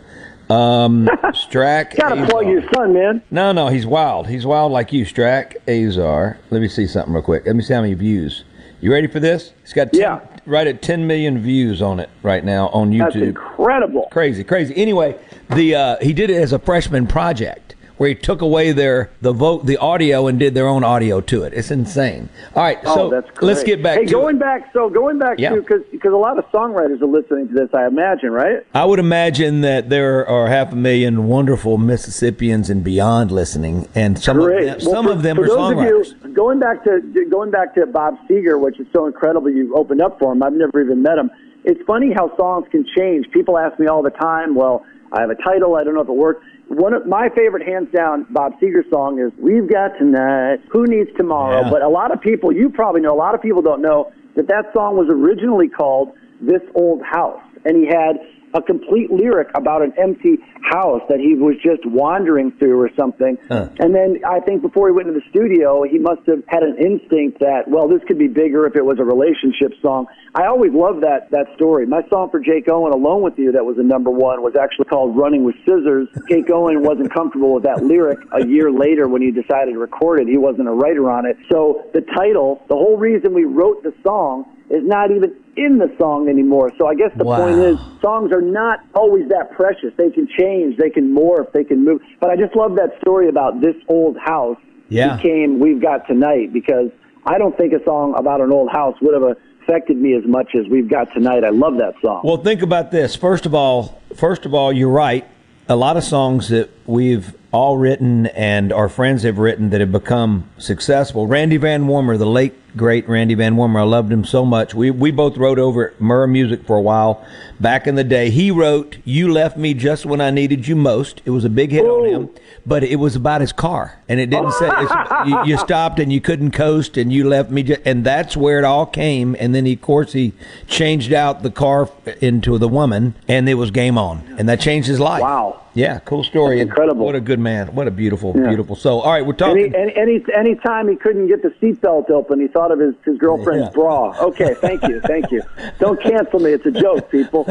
Um, 0.51 1.07
Strack. 1.33 1.97
Gotta 1.97 2.27
plug 2.27 2.47
your 2.47 2.63
son, 2.75 2.93
man. 2.93 3.23
No, 3.31 3.53
no, 3.53 3.69
he's 3.69 3.87
wild. 3.87 4.29
He's 4.29 4.45
wild 4.47 4.73
like 4.73 4.93
you, 4.93 5.05
Strack 5.07 5.57
Azar. 5.69 6.39
Let 6.51 6.61
me 6.61 6.69
see 6.69 6.87
something 6.87 7.13
real 7.15 7.23
quick. 7.23 7.47
Let 7.47 7.57
me 7.57 7.63
see 7.63 7.73
how 7.75 7.81
many 7.81 7.95
views. 7.95 8.45
You 8.81 8.93
ready 8.93 9.07
for 9.07 9.19
this? 9.21 9.53
He's 9.63 9.73
got 9.73 9.93
10, 9.93 10.01
Yeah. 10.01 10.21
right 10.45 10.67
at 10.67 10.83
10 10.83 11.07
million 11.07 11.39
views 11.39 11.81
on 11.81 11.99
it 12.01 12.11
right 12.23 12.45
now 12.45 12.69
on 12.69 12.91
YouTube. 12.91 12.99
That's 13.05 13.17
incredible. 13.17 14.09
Crazy, 14.11 14.45
crazy. 14.45 14.77
Anyway, 14.77 15.17
the 15.51 15.75
uh, 15.75 15.97
he 16.03 16.13
did 16.13 16.29
it 16.29 16.37
as 16.37 16.53
a 16.53 16.59
freshman 16.59 17.07
project 17.07 17.64
where 17.97 18.09
he 18.09 18.15
took 18.15 18.43
away 18.43 18.73
their 18.73 19.11
the 19.21 19.33
vote 19.33 19.67
the 19.67 19.77
audio 19.77 20.27
and 20.27 20.39
did 20.39 20.55
their 20.55 20.67
own 20.67 20.83
audio 20.85 21.21
to 21.21 21.43
it. 21.45 21.53
It's 21.55 21.71
insane. 21.71 22.29
All 22.55 22.63
right, 22.63 22.79
Oh, 22.85 23.11
so 23.11 23.23
let's 23.41 23.63
get 23.63 23.83
back 23.83 23.99
Hey, 23.99 24.07
to 24.07 24.13
going 24.13 24.37
it. 24.37 24.41
back. 24.41 24.71
So 24.73 24.89
going 24.89 25.19
back 25.19 25.39
Yeah. 25.39 25.51
to 25.51 25.61
because 25.61 25.83
because 25.91 26.13
a 26.13 26.17
lot 26.17 26.39
of 26.39 26.45
songwriters 26.51 27.01
are 27.03 27.07
listening 27.07 27.49
to 27.49 27.55
this. 27.55 27.69
I 27.73 27.87
imagine, 27.87 28.31
right? 28.33 28.65
I 28.75 28.85
would 28.85 28.99
imagine 28.99 29.61
that 29.63 29.91
there 29.91 30.27
are 30.27 30.49
half 30.49 30.73
a 30.73 30.77
million 30.77 31.29
wonderful 31.29 31.79
Mississippians 31.79 32.71
and 32.71 32.83
beyond 32.83 33.31
listening, 33.31 33.89
and 33.95 34.19
some 34.19 34.39
Great. 34.39 34.61
of 34.61 34.65
them, 34.67 34.79
Well, 34.87 34.95
some 34.95 35.07
for, 35.07 35.13
of 35.13 35.23
them 35.23 35.39
are 35.39 35.49
songwriters. 35.49 36.15
You, 36.25 36.31
going 36.35 36.59
back 36.59 36.85
to 36.85 37.01
going 37.31 37.51
back 37.51 37.75
to 37.77 37.87
Bob 37.87 38.17
Seger, 38.29 38.59
which 38.61 38.79
is 38.81 38.87
so 38.93 39.07
incredible. 39.07 39.51
You 39.51 39.75
opened 39.77 40.03
up 40.03 40.19
for 40.19 40.33
him. 40.33 40.43
I've 40.43 40.53
never 40.53 40.83
even 40.83 41.03
met 41.03 41.19
him. 41.19 41.31
It's 41.65 41.81
funny 41.87 42.13
how 42.13 42.35
songs 42.37 42.67
can 42.71 42.85
change. 42.97 43.31
People 43.31 43.57
ask 43.57 43.79
me 43.79 43.87
all 43.87 44.03
the 44.03 44.11
time. 44.11 44.55
Well, 44.55 44.85
I 45.13 45.21
have 45.21 45.31
a 45.31 45.35
title. 45.37 45.77
I 45.77 45.85
don't 45.85 45.95
know 45.95 46.03
if 46.03 46.09
it 46.09 46.13
works. 46.17 46.45
One 46.75 46.93
of 46.93 47.07
my 47.07 47.29
favorite, 47.29 47.67
hands 47.67 47.89
down, 47.95 48.27
Bob 48.31 48.55
Seger 48.61 48.89
song 48.91 49.21
is 49.21 49.31
"We've 49.39 49.71
Got 49.71 49.97
Tonight." 49.97 50.59
Who 50.71 50.87
needs 50.87 51.09
tomorrow? 51.17 51.63
Yeah. 51.63 51.71
But 51.71 51.83
a 51.83 51.89
lot 51.89 52.13
of 52.13 52.21
people, 52.21 52.53
you 52.53 52.69
probably 52.69 53.01
know, 53.01 53.15
a 53.15 53.17
lot 53.17 53.35
of 53.35 53.41
people 53.41 53.63
don't 53.63 53.81
know 53.81 54.11
that 54.35 54.49
that 54.49 54.73
song 54.75 54.97
was 54.97 55.07
originally 55.09 55.69
called 55.69 56.15
"This 56.41 56.63
Old 56.75 57.01
House," 57.03 57.41
and 57.65 57.77
he 57.77 57.87
had 57.87 58.19
a 58.55 58.63
complete 58.63 59.11
lyric 59.11 59.49
about 59.55 59.83
an 59.83 59.93
empty 59.99 60.39
house 60.63 61.03
that 61.09 61.19
he 61.19 61.35
was 61.35 61.57
just 61.63 61.85
wandering 61.85 62.53
through 62.53 62.81
or 62.81 62.91
something. 62.97 63.37
Huh. 63.49 63.69
And 63.81 63.95
then 63.95 64.21
I 64.25 64.41
think 64.41 64.63
before 64.63 64.89
he 64.89 64.93
went 64.93 65.09
into 65.09 65.21
the 65.21 65.29
studio, 65.29 65.83
he 65.83 65.99
must 65.99 66.23
have 66.27 66.43
had 66.49 66.63
an 66.63 66.79
instinct 66.79 67.41
that, 67.41 67.67
well, 67.69 67.89
this 67.89 68.01
could 68.07 68.19
be 68.19 68.29
bigger 68.29 68.67
if 68.67 68.77
it 68.77 68.85
was 68.85 68.99
a 68.99 69.05
relationship 69.05 69.73
song. 69.83 70.07
I 70.35 70.47
always 70.47 70.73
love 70.73 71.01
that 71.03 71.31
that 71.31 71.47
story. 71.57 71.87
My 71.87 72.03
song 72.09 72.31
for 72.31 72.41
Jake 72.41 72.69
Owen, 72.69 72.93
Alone 72.93 73.23
with 73.23 73.39
You, 73.39 73.53
that 73.53 73.65
was 73.65 73.79
a 73.79 73.83
number 73.83 74.11
one, 74.11 74.43
was 74.43 74.55
actually 74.57 74.87
called 74.87 75.17
Running 75.17 75.45
with 75.45 75.57
Scissors. 75.67 76.09
Jake 76.29 76.51
Owen 76.51 76.83
wasn't 76.83 77.13
comfortable 77.13 77.55
with 77.55 77.65
that 77.65 77.83
lyric 77.83 78.19
a 78.33 78.47
year 78.47 78.71
later 78.71 79.09
when 79.09 79.23
he 79.23 79.31
decided 79.31 79.73
to 79.73 79.79
record 79.79 80.21
it. 80.21 80.29
He 80.29 80.39
wasn't 80.39 80.69
a 80.69 80.73
writer 80.73 81.11
on 81.11 81.27
it. 81.27 81.37
So 81.51 81.91
the 81.93 82.01
title, 82.01 82.63
the 82.69 82.75
whole 82.75 82.97
reason 82.97 83.35
we 83.35 83.45
wrote 83.45 83.83
the 83.83 83.95
song, 84.03 84.47
is 84.71 84.83
not 84.85 85.11
even 85.11 85.35
in 85.57 85.79
the 85.79 85.93
song 85.99 86.29
anymore. 86.29 86.73
So 86.79 86.87
I 86.87 86.95
guess 86.95 87.11
the 87.17 87.25
Wow. 87.25 87.37
point 87.37 87.59
is 87.59 87.79
songs 88.01 88.33
are 88.33 88.41
not 88.41 88.81
always 88.95 89.29
that 89.29 89.53
precious. 89.53 89.93
They 89.97 90.11
can 90.11 90.27
change, 90.39 90.77
they 90.79 90.91
can 90.91 91.15
morph, 91.15 91.53
they 91.53 91.65
can 91.65 91.85
move. 91.85 92.01
But 92.21 92.31
I 92.31 92.37
just 92.37 92.57
love 92.57 92.75
that 92.77 92.99
story 93.01 93.29
about 93.29 93.61
this 93.61 93.77
old 93.89 94.17
house 94.19 94.57
Yeah. 94.89 95.17
became 95.17 95.61
We've 95.61 95.81
Got 95.81 96.07
Tonight 96.07 96.53
because 96.53 96.91
I 97.27 97.39
don't 97.39 97.57
think 97.57 97.73
a 97.73 97.83
song 97.85 98.15
about 98.17 98.41
an 98.41 98.53
old 98.53 98.71
house 98.71 98.97
would 99.01 99.15
have 99.15 99.37
affected 99.63 99.97
me 99.97 100.15
as 100.15 100.25
much 100.27 100.55
as 100.55 100.67
We've 100.69 100.89
Got 100.89 101.13
Tonight. 101.13 101.45
I 101.45 101.51
love 101.51 101.77
that 101.77 101.95
song. 102.03 102.23
Well, 102.25 102.39
think 102.39 102.63
about 102.63 102.91
this. 102.91 103.15
First 103.15 103.47
of 103.47 103.55
all, 103.55 104.01
first 104.15 104.45
of 104.47 104.55
all, 104.55 104.73
you're 104.73 104.91
right. 104.91 105.25
A 105.69 105.77
lot 105.77 105.97
of 105.97 106.05
songs 106.05 106.49
that 106.49 106.69
we've 106.87 107.35
all 107.53 107.79
written 107.79 108.27
and 108.27 108.73
our 108.73 108.89
friends 108.89 109.23
have 109.23 109.39
written 109.39 109.71
that 109.71 109.81
have 109.81 109.93
become 109.93 110.45
successful. 110.59 111.27
Randy 111.27 111.59
VanWarmer, 111.59 112.19
the 112.19 112.27
late 112.27 112.53
great 112.77 113.09
Randy 113.09 113.37
VanWarmer, 113.37 113.81
I 113.81 113.83
loved 113.85 114.13
him 114.13 114.25
so 114.25 114.45
much. 114.45 114.75
We 114.75 114.91
we 114.91 115.11
both 115.11 115.37
wrote 115.37 115.59
over 115.59 115.91
at 115.91 115.99
Murrah 115.99 116.31
Music 116.31 116.67
for 116.67 116.77
a 116.77 116.81
while 116.81 117.25
back 117.61 117.87
in 117.87 117.95
the 117.95 118.05
day. 118.05 118.31
He 118.31 118.51
wrote 118.51 118.99
"You 119.05 119.33
Left 119.33 119.57
Me 119.57 119.75
Just 119.75 120.05
When 120.07 120.21
I 120.21 120.31
Needed 120.31 120.67
You 120.69 120.77
Most." 120.77 121.23
It 121.25 121.31
was 121.31 121.45
a 121.45 121.49
big 121.49 121.71
hit 121.71 121.85
on 121.85 122.05
him, 122.07 122.31
but 122.67 122.83
it 122.83 122.97
was 122.97 123.17
about 123.17 123.41
his 123.41 123.53
car, 123.53 123.99
and 124.09 124.21
it 124.21 124.31
didn't 124.31 124.53
say 124.53 124.69
it's, 124.71 124.93
you, 125.29 125.45
you 125.47 125.59
stopped 125.59 125.99
and 126.01 126.13
you 126.13 126.21
couldn't 126.21 126.51
coast, 126.51 126.97
and 126.97 127.13
you 127.13 127.29
left 127.29 127.51
me, 127.51 127.63
ju- 127.63 127.77
and 127.85 128.05
that's 128.05 128.37
where 128.37 128.59
it 128.59 128.65
all 128.65 128.87
came. 128.87 129.37
And 129.39 129.55
then, 129.55 129.67
he, 129.67 129.75
of 129.75 129.81
course, 129.83 130.13
he 130.13 130.33
changed 130.67 131.13
out 131.13 131.43
the 131.43 131.51
car 131.51 131.89
into 132.21 132.59
the 132.59 132.69
woman, 132.69 133.15
and 133.29 133.49
it 133.49 133.55
was 133.55 133.71
game 133.71 133.97
on, 133.99 134.23
and 134.39 134.49
that 134.49 134.61
changed 134.61 134.89
his 134.89 135.01
life. 135.01 135.23
Wow. 135.23 135.61
Yeah, 135.75 135.99
cool 136.01 136.25
story. 136.25 136.59
That's 136.59 136.69
incredible. 136.69 137.05
What 137.05 137.15
a 137.15 137.21
good 137.21 137.39
man. 137.41 137.75
What 137.75 137.89
a 137.89 137.91
beautiful, 137.91 138.33
Yeah. 138.37 138.49
beautiful 138.49 138.77
soul. 138.77 139.01
All 139.01 139.13
right, 139.13 139.27
we're 139.27 139.33
talking. 139.33 139.75
Any, 139.75 139.95
any, 139.97 140.25
any, 140.35 140.55
time 140.55 140.89
he 140.89 140.95
couldn't 140.97 141.27
get 141.27 141.43
the 141.43 141.51
seatbelt 141.61 142.11
open, 142.11 142.41
he 142.41 142.47
thought 142.47 142.71
of 142.71 142.79
his, 142.79 142.95
his 143.05 143.19
girlfriend's 143.19 143.67
Yeah. 143.67 143.73
bra. 143.75 144.15
Okay, 144.21 144.55
thank 144.55 144.83
you, 144.85 145.01
thank 145.01 145.31
you. 145.33 145.43
Don't 145.81 146.01
cancel 146.01 146.39
me. 146.39 146.53
It's 146.53 146.65
a 146.65 146.71
joke, 146.71 147.11
people. 147.11 147.45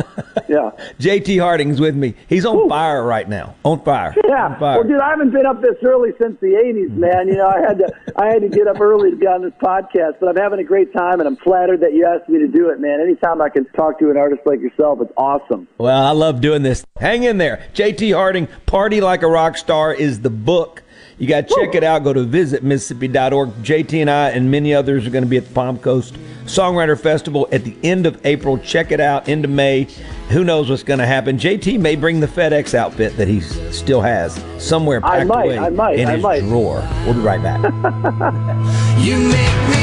Yeah. 0.47 0.71
JT 0.99 1.39
Harding's 1.39 1.79
with 1.81 1.95
me. 1.95 2.15
He's 2.27 2.45
on 2.45 2.69
fire 2.69 3.03
right 3.03 3.27
now. 3.27 3.55
On 3.63 3.79
fire. 3.81 4.15
Yeah. 4.27 4.45
On 4.45 4.59
fire. 4.59 4.79
Well, 4.79 4.87
dude, 4.87 4.99
I 5.01 5.09
haven't 5.09 5.31
been 5.31 5.45
up 5.45 5.61
this 5.61 5.75
early 5.83 6.11
since 6.19 6.39
the 6.39 6.47
'80s, 6.53 6.91
man. 6.95 7.27
You 7.27 7.35
know, 7.35 7.47
I 7.47 7.59
had 7.59 7.77
to, 7.79 7.93
I 8.15 8.27
had 8.27 8.41
to 8.41 8.49
get 8.49 8.67
up 8.67 8.79
early 8.79 9.11
to 9.11 9.17
be 9.17 9.27
on 9.27 9.41
this 9.41 9.53
podcast, 9.61 10.13
but 10.19 10.29
I'm 10.29 10.37
having 10.37 10.59
a 10.59 10.63
great 10.63 10.93
time, 10.93 11.19
and 11.19 11.27
I'm 11.27 11.35
flattered 11.37 11.81
that 11.81 11.93
you 11.93 12.05
asked 12.05 12.29
me 12.29 12.39
to 12.39 12.47
do 12.47 12.69
it, 12.69 12.79
man. 12.79 13.01
Anytime 13.01 13.41
I 13.41 13.49
can 13.49 13.65
talk 13.75 13.99
to 13.99 14.09
an 14.09 14.17
artist 14.17 14.41
like 14.45 14.61
yourself, 14.61 14.99
it's 15.01 15.11
awesome. 15.17 15.67
Well, 15.77 16.05
I 16.05 16.11
love 16.11 16.39
doing 16.41 16.63
this. 16.63 16.85
Hang 16.97 17.23
in 17.23 17.37
there. 17.37 17.65
JT 17.73 18.12
Harding, 18.13 18.47
Party 18.65 19.01
Like 19.01 19.23
a 19.23 19.27
Rock 19.27 19.57
Star 19.57 19.93
is 19.93 20.21
the 20.21 20.29
book. 20.29 20.81
You 21.19 21.27
got 21.27 21.47
to 21.47 21.55
check 21.55 21.75
it 21.75 21.83
out. 21.83 22.03
Go 22.03 22.11
to 22.13 22.21
visitmississippi.org. 22.25 23.49
JT 23.63 24.01
and 24.01 24.09
I 24.09 24.29
and 24.29 24.49
many 24.49 24.73
others 24.73 25.05
are 25.05 25.11
going 25.11 25.23
to 25.23 25.29
be 25.29 25.37
at 25.37 25.47
the 25.47 25.53
Palm 25.53 25.77
Coast 25.77 26.15
Songwriter 26.45 26.99
Festival 26.99 27.47
at 27.51 27.63
the 27.63 27.75
end 27.83 28.05
of 28.07 28.25
April. 28.25 28.57
Check 28.57 28.91
it 28.91 28.99
out. 28.99 29.29
End 29.29 29.45
of 29.45 29.51
May. 29.51 29.83
who 30.29 30.43
knows 30.43 30.69
what's 30.69 30.83
going 30.83 30.99
to 30.99 31.05
happen? 31.05 31.37
JT 31.37 31.79
may 31.79 31.95
bring 31.95 32.19
the 32.19 32.27
FedEx 32.27 32.73
outfit 32.73 33.15
that 33.17 33.27
he 33.27 33.41
still 33.41 34.01
has 34.01 34.43
somewhere 34.57 34.99
packed 35.01 35.21
I 35.21 35.23
might, 35.23 35.45
away 35.45 35.57
I 35.59 35.69
might, 35.69 35.99
in 35.99 36.07
I 36.07 36.13
his 36.15 36.23
might. 36.23 36.39
drawer. 36.41 36.81
We'll 37.05 37.13
be 37.13 37.19
right 37.19 37.41
back. 37.41 37.61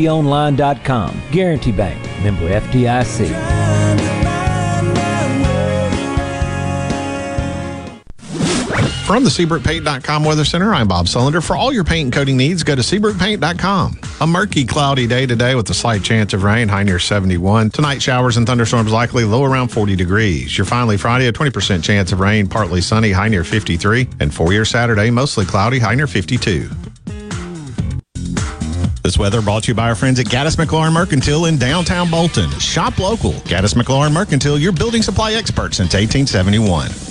gbtonline.com. 0.01 1.21
Guarantee 1.31 1.71
Bank, 1.71 2.01
member 2.23 2.49
FDIC. 2.49 3.61
From 9.05 9.25
the 9.25 9.29
SeabrookPaint.com 9.29 10.23
Weather 10.23 10.45
Center, 10.45 10.73
I'm 10.73 10.87
Bob 10.87 11.05
Sullender. 11.05 11.45
For 11.45 11.53
all 11.57 11.73
your 11.73 11.83
paint 11.83 12.05
and 12.05 12.13
coating 12.13 12.37
needs, 12.37 12.63
go 12.63 12.75
to 12.75 12.81
SeabrookPaint.com. 12.81 13.99
A 14.21 14.27
murky, 14.27 14.63
cloudy 14.63 15.05
day 15.05 15.25
today 15.25 15.53
with 15.53 15.69
a 15.69 15.73
slight 15.73 16.01
chance 16.01 16.31
of 16.31 16.43
rain, 16.43 16.69
high 16.69 16.83
near 16.83 16.97
71. 16.97 17.71
Tonight, 17.71 18.01
showers 18.01 18.37
and 18.37 18.47
thunderstorms 18.47 18.89
likely, 18.89 19.25
low 19.25 19.43
around 19.43 19.67
40 19.67 19.97
degrees. 19.97 20.57
Your 20.57 20.63
finally 20.63 20.95
Friday, 20.95 21.27
a 21.27 21.33
20% 21.33 21.83
chance 21.83 22.13
of 22.13 22.21
rain, 22.21 22.47
partly 22.47 22.79
sunny, 22.79 23.11
high 23.11 23.27
near 23.27 23.43
53. 23.43 24.07
And 24.21 24.33
for 24.33 24.53
your 24.53 24.63
Saturday, 24.63 25.09
mostly 25.09 25.43
cloudy, 25.43 25.79
high 25.79 25.95
near 25.95 26.07
52. 26.07 26.69
This 29.11 29.19
weather 29.19 29.41
brought 29.41 29.63
to 29.63 29.67
you 29.67 29.75
by 29.75 29.89
our 29.89 29.95
friends 29.95 30.21
at 30.21 30.27
Gaddis 30.27 30.55
McLaurin 30.55 30.93
Mercantile 30.93 31.43
in 31.43 31.57
downtown 31.57 32.09
Bolton. 32.09 32.49
Shop 32.59 32.97
local. 32.97 33.33
Gaddis 33.43 33.75
McLaurin 33.75 34.13
Mercantile, 34.13 34.57
your 34.57 34.71
building 34.71 35.01
supply 35.01 35.33
expert 35.33 35.73
since 35.73 35.93
1871. 35.93 37.10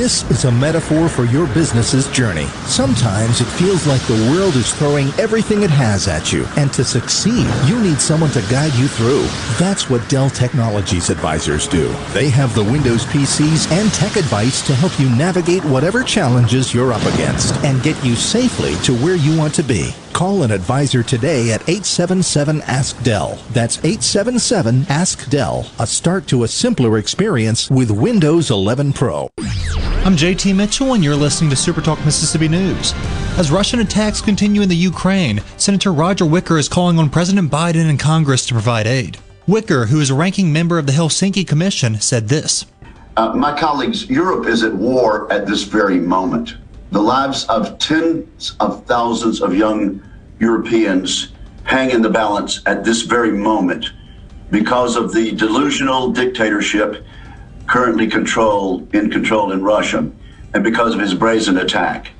This 0.00 0.24
is 0.30 0.46
a 0.46 0.50
metaphor 0.50 1.10
for 1.10 1.26
your 1.26 1.46
business's 1.48 2.08
journey. 2.08 2.46
Sometimes 2.64 3.42
it 3.42 3.44
feels 3.44 3.86
like 3.86 4.00
the 4.06 4.32
world 4.32 4.56
is 4.56 4.72
throwing 4.72 5.08
everything 5.20 5.62
it 5.62 5.68
has 5.68 6.08
at 6.08 6.32
you, 6.32 6.46
and 6.56 6.72
to 6.72 6.84
succeed, 6.84 7.46
you 7.66 7.78
need 7.82 8.00
someone 8.00 8.30
to 8.30 8.40
guide 8.50 8.72
you 8.76 8.88
through. 8.88 9.26
That's 9.58 9.90
what 9.90 10.08
Dell 10.08 10.30
Technologies 10.30 11.10
advisors 11.10 11.68
do. 11.68 11.88
They 12.14 12.30
have 12.30 12.54
the 12.54 12.64
Windows 12.64 13.04
PCs 13.04 13.70
and 13.72 13.92
tech 13.92 14.16
advice 14.16 14.66
to 14.68 14.74
help 14.74 14.98
you 14.98 15.10
navigate 15.10 15.66
whatever 15.66 16.02
challenges 16.02 16.72
you're 16.72 16.94
up 16.94 17.04
against 17.12 17.54
and 17.56 17.82
get 17.82 18.02
you 18.02 18.16
safely 18.16 18.76
to 18.84 18.96
where 19.04 19.16
you 19.16 19.36
want 19.36 19.52
to 19.56 19.62
be. 19.62 19.94
Call 20.14 20.44
an 20.44 20.50
advisor 20.50 21.02
today 21.02 21.52
at 21.52 21.60
877 21.68 22.62
Ask 22.62 23.02
Dell. 23.02 23.38
That's 23.50 23.76
877 23.78 24.86
Ask 24.88 25.28
Dell. 25.28 25.70
A 25.78 25.86
start 25.86 26.26
to 26.28 26.44
a 26.44 26.48
simpler 26.48 26.96
experience 26.96 27.68
with 27.70 27.90
Windows 27.90 28.50
11 28.50 28.94
Pro. 28.94 29.28
I'm 30.02 30.16
JT 30.16 30.56
Mitchell, 30.56 30.94
and 30.94 31.04
you're 31.04 31.14
listening 31.14 31.50
to 31.50 31.56
Supertalk 31.56 32.02
Mississippi 32.06 32.48
News. 32.48 32.94
As 33.36 33.52
Russian 33.52 33.80
attacks 33.80 34.22
continue 34.22 34.62
in 34.62 34.68
the 34.70 34.74
Ukraine, 34.74 35.42
Senator 35.58 35.92
Roger 35.92 36.24
Wicker 36.24 36.56
is 36.56 36.70
calling 36.70 36.98
on 36.98 37.10
President 37.10 37.50
Biden 37.50 37.86
and 37.90 38.00
Congress 38.00 38.46
to 38.46 38.54
provide 38.54 38.86
aid. 38.86 39.18
Wicker, 39.46 39.86
who 39.86 40.00
is 40.00 40.08
a 40.08 40.14
ranking 40.14 40.54
member 40.54 40.78
of 40.78 40.86
the 40.86 40.92
Helsinki 40.92 41.46
Commission, 41.46 42.00
said 42.00 42.28
this 42.28 42.64
Uh, 43.18 43.34
my 43.34 43.54
colleagues, 43.56 44.08
Europe 44.08 44.46
is 44.46 44.62
at 44.62 44.74
war 44.74 45.30
at 45.30 45.46
this 45.46 45.64
very 45.64 45.98
moment. 45.98 46.56
The 46.92 47.02
lives 47.02 47.44
of 47.44 47.78
tens 47.78 48.56
of 48.58 48.86
thousands 48.86 49.42
of 49.42 49.54
young 49.54 50.02
Europeans 50.38 51.32
hang 51.64 51.90
in 51.90 52.00
the 52.00 52.10
balance 52.10 52.62
at 52.64 52.84
this 52.84 53.02
very 53.02 53.32
moment 53.32 53.90
because 54.50 54.96
of 54.96 55.12
the 55.12 55.32
delusional 55.32 56.10
dictatorship 56.10 57.04
currently 57.70 58.08
control 58.08 58.86
in 58.92 59.08
control 59.08 59.52
in 59.52 59.62
Russia 59.62 60.10
and 60.54 60.64
because 60.64 60.92
of 60.92 61.00
his 61.00 61.14
brazen 61.14 61.58
attack. 61.58 62.10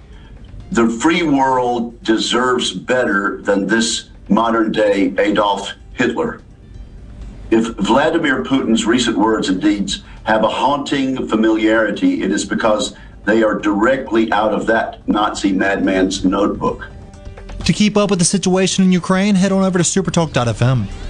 The 0.70 0.88
free 0.88 1.24
world 1.24 2.00
deserves 2.04 2.72
better 2.72 3.42
than 3.42 3.66
this 3.66 4.10
modern 4.28 4.70
day 4.70 5.12
Adolf 5.18 5.72
Hitler. 5.94 6.40
If 7.50 7.66
Vladimir 7.74 8.44
Putin's 8.44 8.86
recent 8.86 9.18
words 9.18 9.48
and 9.48 9.60
deeds 9.60 10.04
have 10.22 10.44
a 10.44 10.48
haunting 10.48 11.26
familiarity, 11.26 12.22
it 12.22 12.30
is 12.30 12.44
because 12.44 12.94
they 13.24 13.42
are 13.42 13.58
directly 13.58 14.30
out 14.32 14.54
of 14.54 14.66
that 14.66 15.06
Nazi 15.08 15.50
madman's 15.50 16.24
notebook. 16.24 16.86
To 17.64 17.72
keep 17.72 17.96
up 17.96 18.08
with 18.08 18.20
the 18.20 18.24
situation 18.24 18.84
in 18.84 18.92
Ukraine, 18.92 19.34
head 19.34 19.50
on 19.50 19.64
over 19.64 19.78
to 19.78 19.84
supertalk.fm. 19.84 21.09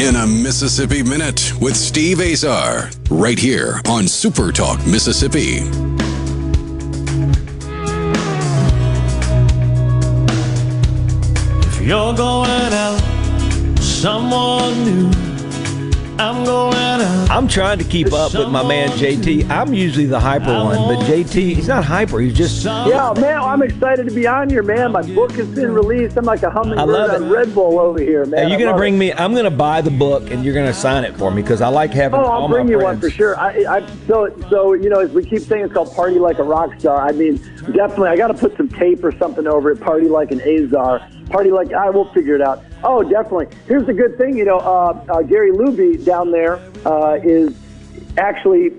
In 0.00 0.16
a 0.16 0.26
Mississippi 0.26 1.02
Minute 1.02 1.52
with 1.60 1.76
Steve 1.76 2.22
Azar, 2.22 2.88
right 3.10 3.38
here 3.38 3.82
on 3.86 4.08
Super 4.08 4.50
Talk, 4.50 4.78
Mississippi. 4.86 5.58
If 11.66 11.82
you're 11.82 12.14
going 12.14 12.72
out, 12.72 12.98
someone 13.78 14.84
new. 14.86 15.29
I'm 16.20 16.44
going 16.44 16.74
out. 16.74 17.30
I'm 17.30 17.48
trying 17.48 17.78
to 17.78 17.84
keep 17.84 18.12
up 18.12 18.34
with 18.34 18.48
my 18.50 18.62
man 18.66 18.90
JT. 18.90 19.48
I'm 19.48 19.72
usually 19.72 20.04
the 20.04 20.20
hyper 20.20 20.52
one, 20.52 20.76
but 20.76 21.06
JT, 21.06 21.32
he's 21.54 21.68
not 21.68 21.82
hyper. 21.84 22.18
He's 22.20 22.34
just 22.36 22.62
Yeah, 22.64 23.14
man, 23.16 23.40
I'm 23.40 23.62
excited 23.62 24.06
to 24.06 24.14
be 24.14 24.26
on 24.26 24.50
here, 24.50 24.62
man. 24.62 24.92
My 24.92 25.00
book 25.02 25.32
has 25.32 25.48
been 25.48 25.72
released. 25.72 26.18
I'm 26.18 26.24
like 26.26 26.42
a 26.42 26.50
hummingbird 26.50 27.10
on. 27.22 27.30
Red 27.30 27.54
Bull 27.54 27.78
over 27.78 28.00
here, 28.00 28.26
man. 28.26 28.44
Are 28.44 28.48
you 28.48 28.56
I 28.56 28.58
gonna 28.58 28.76
bring 28.76 28.94
it. 28.94 28.98
me? 28.98 29.12
I'm 29.14 29.34
gonna 29.34 29.50
buy 29.50 29.80
the 29.80 29.90
book, 29.90 30.30
and 30.30 30.44
you're 30.44 30.54
gonna 30.54 30.74
sign 30.74 31.04
it 31.04 31.16
for 31.16 31.30
me 31.30 31.40
because 31.40 31.62
I 31.62 31.68
like 31.68 31.92
having 31.92 32.20
Oh, 32.20 32.24
I'll 32.24 32.48
my 32.48 32.54
bring 32.54 32.68
you 32.68 32.80
friends. 32.80 33.00
one 33.00 33.00
for 33.00 33.10
sure. 33.10 33.38
I, 33.38 33.76
I, 33.78 33.86
so, 34.06 34.28
so 34.50 34.74
you 34.74 34.90
know, 34.90 35.00
as 35.00 35.10
we 35.12 35.24
keep 35.24 35.40
saying, 35.42 35.64
it's 35.64 35.72
called 35.72 35.94
"Party 35.94 36.18
Like 36.18 36.38
a 36.38 36.42
Rock 36.44 36.78
Star." 36.78 37.00
I 37.08 37.12
mean, 37.12 37.38
definitely, 37.60 38.08
I 38.08 38.16
got 38.16 38.28
to 38.28 38.34
put 38.34 38.56
some 38.56 38.68
tape 38.68 39.02
or 39.04 39.12
something 39.18 39.46
over 39.46 39.70
it. 39.70 39.80
"Party 39.80 40.08
Like 40.08 40.30
an 40.32 40.40
Azar." 40.40 41.06
Party 41.30 41.50
like 41.52 41.72
I 41.72 41.90
will 41.90 42.12
figure 42.12 42.34
it 42.34 42.42
out. 42.42 42.64
Oh, 42.82 43.02
definitely. 43.02 43.46
Here's 43.68 43.86
the 43.86 43.92
good 43.92 44.18
thing, 44.18 44.36
you 44.36 44.44
know, 44.44 44.58
uh, 44.58 45.04
uh, 45.08 45.22
Gary 45.22 45.52
Luby 45.52 46.04
down 46.04 46.32
there 46.32 46.60
uh, 46.84 47.18
is 47.22 47.56
actually 48.18 48.70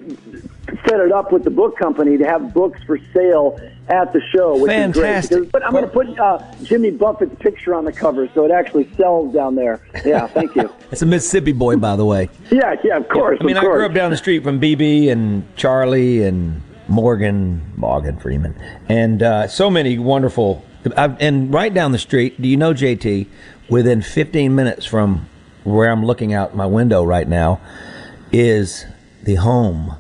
set 0.86 1.00
it 1.00 1.12
up 1.12 1.32
with 1.32 1.44
the 1.44 1.50
book 1.50 1.78
company 1.78 2.18
to 2.18 2.26
have 2.26 2.54
books 2.54 2.82
for 2.84 2.98
sale 3.14 3.60
at 3.88 4.12
the 4.14 4.22
show, 4.34 4.58
which 4.58 4.70
Fantastic. 4.70 5.32
is 5.32 5.38
great. 5.38 5.52
But 5.52 5.66
I'm 5.66 5.72
going 5.72 5.84
to 5.86 5.90
put 5.90 6.20
uh, 6.20 6.44
Jimmy 6.64 6.92
Buffett's 6.92 7.36
picture 7.40 7.74
on 7.74 7.86
the 7.86 7.92
cover, 7.92 8.30
so 8.34 8.46
it 8.46 8.52
actually 8.52 8.90
sells 8.96 9.34
down 9.34 9.56
there. 9.56 9.82
Yeah, 10.06 10.28
thank 10.28 10.56
you. 10.56 10.70
It's 10.92 11.02
a 11.02 11.06
Mississippi 11.06 11.54
boy, 11.54 11.78
by 11.78 11.96
the 11.96 12.04
way. 12.04 12.30
Yeah, 12.52 12.76
yeah, 12.84 12.98
of 12.98 13.08
course. 13.08 13.38
I 13.40 13.46
mean, 13.46 13.56
I 13.56 13.62
course. 13.62 13.78
grew 13.78 13.86
up 13.86 13.94
down 13.94 14.12
the 14.12 14.18
street 14.18 14.44
from 14.44 14.60
BB 14.60 15.10
and 15.10 15.44
Charlie 15.56 16.24
and 16.24 16.62
Morgan, 16.92 17.62
Morgan 17.78 18.20
Freeman, 18.20 18.54
and 18.90 19.24
uh, 19.24 19.48
so 19.48 19.70
many 19.70 19.98
wonderful. 19.98 20.64
I've, 20.98 21.20
and 21.22 21.54
right 21.54 21.74
down 21.74 21.94
the 21.94 21.98
street, 21.98 22.42
do 22.42 22.48
you 22.48 22.58
know 22.58 22.74
JT? 22.74 23.28
Within 23.70 24.02
15 24.02 24.54
minutes 24.54 24.86
from 24.86 25.30
where 25.64 25.90
I'm 25.90 26.06
looking 26.06 26.34
out 26.34 26.56
my 26.56 26.66
window 26.66 27.04
right 27.04 27.28
now, 27.28 27.62
is 28.32 28.86
the 29.24 29.36
home 29.36 29.96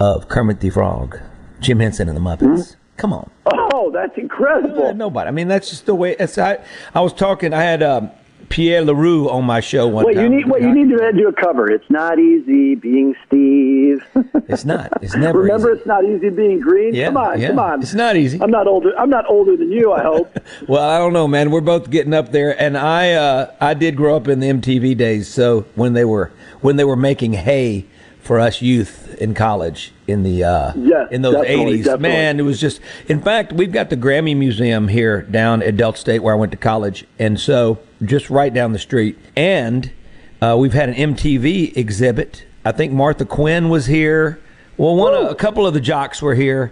of 0.00 0.28
Kermit 0.28 0.60
the 0.60 0.70
Frog, 0.70 1.18
Jim 1.60 1.80
Henson 1.80 2.08
and 2.08 2.16
the 2.16 2.22
Muppets. 2.22 2.76
Come 2.96 3.12
on. 3.12 3.30
Oh, 3.46 3.90
that's 3.92 4.16
incredible. 4.16 4.94
nobody. 4.94 5.28
I 5.28 5.30
mean, 5.30 5.48
that's 5.48 5.68
just 5.68 5.86
the 5.86 5.94
way. 5.94 6.16
It's, 6.18 6.38
I, 6.38 6.58
I 6.94 7.00
was 7.00 7.12
talking. 7.12 7.52
I 7.52 7.62
had 7.62 7.82
um, 7.82 8.10
Pierre 8.48 8.82
Leroux 8.82 9.28
on 9.28 9.44
my 9.44 9.60
show 9.60 9.86
one 9.86 10.04
Wait, 10.04 10.14
time. 10.14 10.24
you 10.24 10.36
need 10.36 10.46
wait, 10.46 10.62
you 10.62 10.72
need 10.72 10.88
to 10.88 11.12
do 11.12 11.28
a 11.28 11.32
cover. 11.32 11.70
It's 11.70 11.88
not 11.90 12.18
easy 12.18 12.74
being 12.74 13.14
Steve. 13.26 14.02
It's 14.48 14.64
not. 14.64 14.90
It's 15.02 15.14
never. 15.14 15.40
Remember, 15.42 15.70
it's 15.70 15.84
not 15.84 16.04
easy 16.04 16.30
being 16.30 16.58
green. 16.58 16.94
Yeah, 16.94 17.06
come 17.06 17.18
on, 17.18 17.40
yeah. 17.40 17.48
come 17.48 17.58
on. 17.58 17.82
It's 17.82 17.92
not 17.92 18.16
easy. 18.16 18.40
I'm 18.40 18.50
not 18.50 18.66
older. 18.66 18.98
I'm 18.98 19.10
not 19.10 19.28
older 19.28 19.56
than 19.56 19.70
you. 19.70 19.92
I 19.92 20.02
hope. 20.02 20.34
Well, 20.66 20.82
I 20.82 20.98
don't 20.98 21.12
know, 21.12 21.28
man. 21.28 21.50
We're 21.50 21.60
both 21.60 21.90
getting 21.90 22.12
up 22.12 22.32
there, 22.32 22.60
and 22.60 22.76
I 22.76 23.12
uh, 23.12 23.52
I 23.60 23.74
did 23.74 23.96
grow 23.96 24.16
up 24.16 24.26
in 24.28 24.40
the 24.40 24.48
MTV 24.48 24.96
days. 24.96 25.28
So 25.28 25.66
when 25.74 25.92
they 25.92 26.04
were 26.04 26.32
when 26.60 26.76
they 26.76 26.84
were 26.84 26.96
making 26.96 27.34
hay 27.34 27.86
for 28.28 28.38
us 28.38 28.60
youth 28.60 29.16
in 29.20 29.32
college 29.32 29.90
in 30.06 30.22
the 30.22 30.44
uh, 30.44 30.72
Yes, 30.76 31.08
in 31.10 31.22
those 31.22 31.34
definitely, 31.34 31.64
eighties, 31.72 31.84
definitely. 31.86 32.08
man, 32.10 32.38
it 32.38 32.42
was 32.42 32.60
just. 32.60 32.80
In 33.08 33.20
fact, 33.22 33.52
we've 33.54 33.72
got 33.72 33.88
the 33.88 33.96
Grammy 33.96 34.36
Museum 34.36 34.86
here 34.88 35.22
down 35.22 35.62
at 35.62 35.78
Delta 35.78 35.98
State 35.98 36.18
where 36.22 36.34
I 36.34 36.36
went 36.36 36.52
to 36.52 36.58
college, 36.58 37.06
and 37.18 37.40
so 37.40 37.78
just 38.04 38.28
right 38.28 38.52
down 38.52 38.72
the 38.72 38.78
street, 38.78 39.18
and 39.34 39.90
uh, 40.42 40.56
we've 40.58 40.74
had 40.74 40.90
an 40.90 41.14
MTV 41.14 41.74
exhibit. 41.76 42.44
I 42.66 42.72
think 42.72 42.92
Martha 42.92 43.24
Quinn 43.24 43.70
was 43.70 43.86
here. 43.86 44.38
Well, 44.76 44.94
one 44.94 45.14
a 45.14 45.34
couple 45.34 45.66
of 45.66 45.72
the 45.72 45.80
jocks 45.80 46.20
were 46.20 46.34
here. 46.34 46.70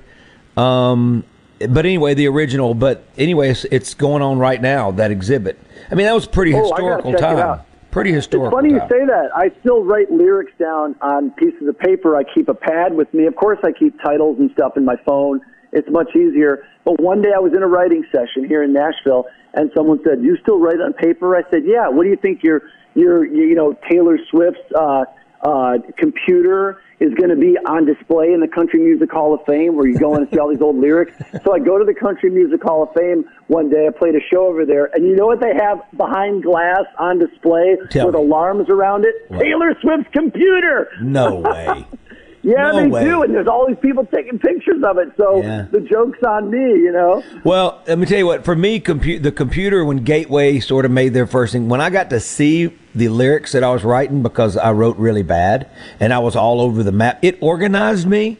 Um, 0.58 1.24
but 1.58 1.86
anyway, 1.86 2.12
the 2.12 2.28
original. 2.28 2.74
But 2.74 3.02
anyway, 3.16 3.48
it's, 3.50 3.64
it's 3.70 3.94
going 3.94 4.20
on 4.22 4.38
right 4.38 4.60
now. 4.60 4.90
That 4.90 5.10
exhibit. 5.10 5.58
I 5.90 5.94
mean, 5.94 6.04
that 6.06 6.14
was 6.14 6.26
a 6.26 6.28
pretty 6.28 6.52
Oh, 6.54 6.60
historical 6.60 7.14
time. 7.14 7.60
Pretty 7.96 8.12
historical. 8.12 8.48
It's 8.48 8.54
funny 8.54 8.74
you 8.74 8.80
say 8.90 9.06
that. 9.06 9.30
I 9.34 9.50
still 9.60 9.82
write 9.82 10.12
lyrics 10.12 10.52
down 10.58 10.96
on 11.00 11.30
pieces 11.30 11.66
of 11.66 11.78
paper. 11.78 12.14
I 12.14 12.24
keep 12.24 12.50
a 12.50 12.54
pad 12.54 12.92
with 12.92 13.12
me. 13.14 13.24
Of 13.24 13.36
course, 13.36 13.58
I 13.64 13.72
keep 13.72 13.98
titles 14.02 14.38
and 14.38 14.50
stuff 14.50 14.76
in 14.76 14.84
my 14.84 14.96
phone. 15.06 15.40
It's 15.72 15.88
much 15.90 16.14
easier. 16.14 16.68
But 16.84 17.00
one 17.00 17.22
day 17.22 17.30
I 17.34 17.38
was 17.38 17.54
in 17.54 17.62
a 17.62 17.66
writing 17.66 18.04
session 18.12 18.46
here 18.46 18.62
in 18.62 18.74
Nashville, 18.74 19.24
and 19.54 19.70
someone 19.74 19.98
said, 20.04 20.22
"You 20.22 20.36
still 20.42 20.60
write 20.60 20.78
on 20.78 20.92
paper?" 20.92 21.34
I 21.34 21.50
said, 21.50 21.62
"Yeah." 21.64 21.88
What 21.88 22.02
do 22.02 22.10
you 22.10 22.16
think 22.16 22.42
your 22.42 22.64
your, 22.92 23.24
your 23.24 23.46
you 23.46 23.54
know 23.54 23.74
Taylor 23.90 24.18
Swift's 24.28 24.60
uh, 24.74 25.04
uh, 25.40 25.78
computer 25.96 26.82
is 26.98 27.12
going 27.14 27.28
to 27.28 27.36
be 27.36 27.58
on 27.68 27.84
display 27.84 28.32
in 28.32 28.40
the 28.40 28.48
Country 28.48 28.80
Music 28.80 29.10
Hall 29.12 29.34
of 29.34 29.40
Fame, 29.46 29.76
where 29.76 29.86
you 29.86 29.98
go 29.98 30.14
in 30.14 30.22
and 30.22 30.30
see 30.32 30.38
all 30.38 30.48
these 30.48 30.62
old 30.62 30.76
lyrics. 30.76 31.12
So 31.44 31.52
I 31.54 31.58
go 31.58 31.78
to 31.78 31.84
the 31.84 31.92
Country 31.94 32.30
Music 32.30 32.62
Hall 32.62 32.84
of 32.84 32.88
Fame 32.94 33.24
one 33.48 33.68
day. 33.68 33.86
I 33.86 33.90
played 33.90 34.14
a 34.14 34.20
show 34.32 34.46
over 34.46 34.64
there, 34.64 34.86
and 34.94 35.04
you 35.06 35.14
know 35.14 35.26
what 35.26 35.40
they 35.40 35.54
have 35.54 35.80
behind 35.96 36.42
glass 36.42 36.84
on 36.98 37.18
display 37.18 37.76
Tell 37.90 38.06
with 38.06 38.14
me. 38.14 38.20
alarms 38.22 38.70
around 38.70 39.04
it? 39.04 39.14
Taylor 39.38 39.76
Swift's 39.82 40.10
computer. 40.12 40.88
No 41.02 41.36
way. 41.40 41.86
Yeah, 42.42 42.70
No 42.70 42.76
they 42.82 42.86
way. 42.86 43.02
do, 43.04 43.22
and 43.24 43.34
there's 43.34 43.48
all 43.48 43.66
these 43.66 43.78
people 43.82 44.06
taking 44.06 44.38
pictures 44.38 44.80
of 44.84 44.98
it. 44.98 45.08
So 45.16 45.42
Yeah. 45.42 45.66
the 45.72 45.80
joke's 45.80 46.22
on 46.22 46.48
me, 46.48 46.60
you 46.60 46.92
know. 46.92 47.20
Well, 47.42 47.82
let 47.88 47.98
me 47.98 48.06
tell 48.06 48.18
you 48.18 48.26
what. 48.26 48.44
For 48.44 48.54
me, 48.54 48.78
compu- 48.78 49.20
the 49.20 49.32
computer 49.32 49.84
when 49.84 50.04
Gateway 50.04 50.60
sort 50.60 50.84
of 50.84 50.92
made 50.92 51.12
their 51.12 51.26
first 51.26 51.54
thing, 51.54 51.68
when 51.68 51.80
I 51.80 51.90
got 51.90 52.08
to 52.10 52.20
see 52.20 52.68
the 52.96 53.08
lyrics 53.08 53.52
that 53.52 53.62
I 53.62 53.70
was 53.72 53.84
writing 53.84 54.22
because 54.22 54.56
I 54.56 54.72
wrote 54.72 54.96
really 54.96 55.22
bad 55.22 55.68
and 56.00 56.12
I 56.12 56.18
was 56.18 56.34
all 56.36 56.60
over 56.60 56.82
the 56.82 56.92
map, 56.92 57.18
it 57.22 57.38
organized 57.40 58.06
me. 58.06 58.38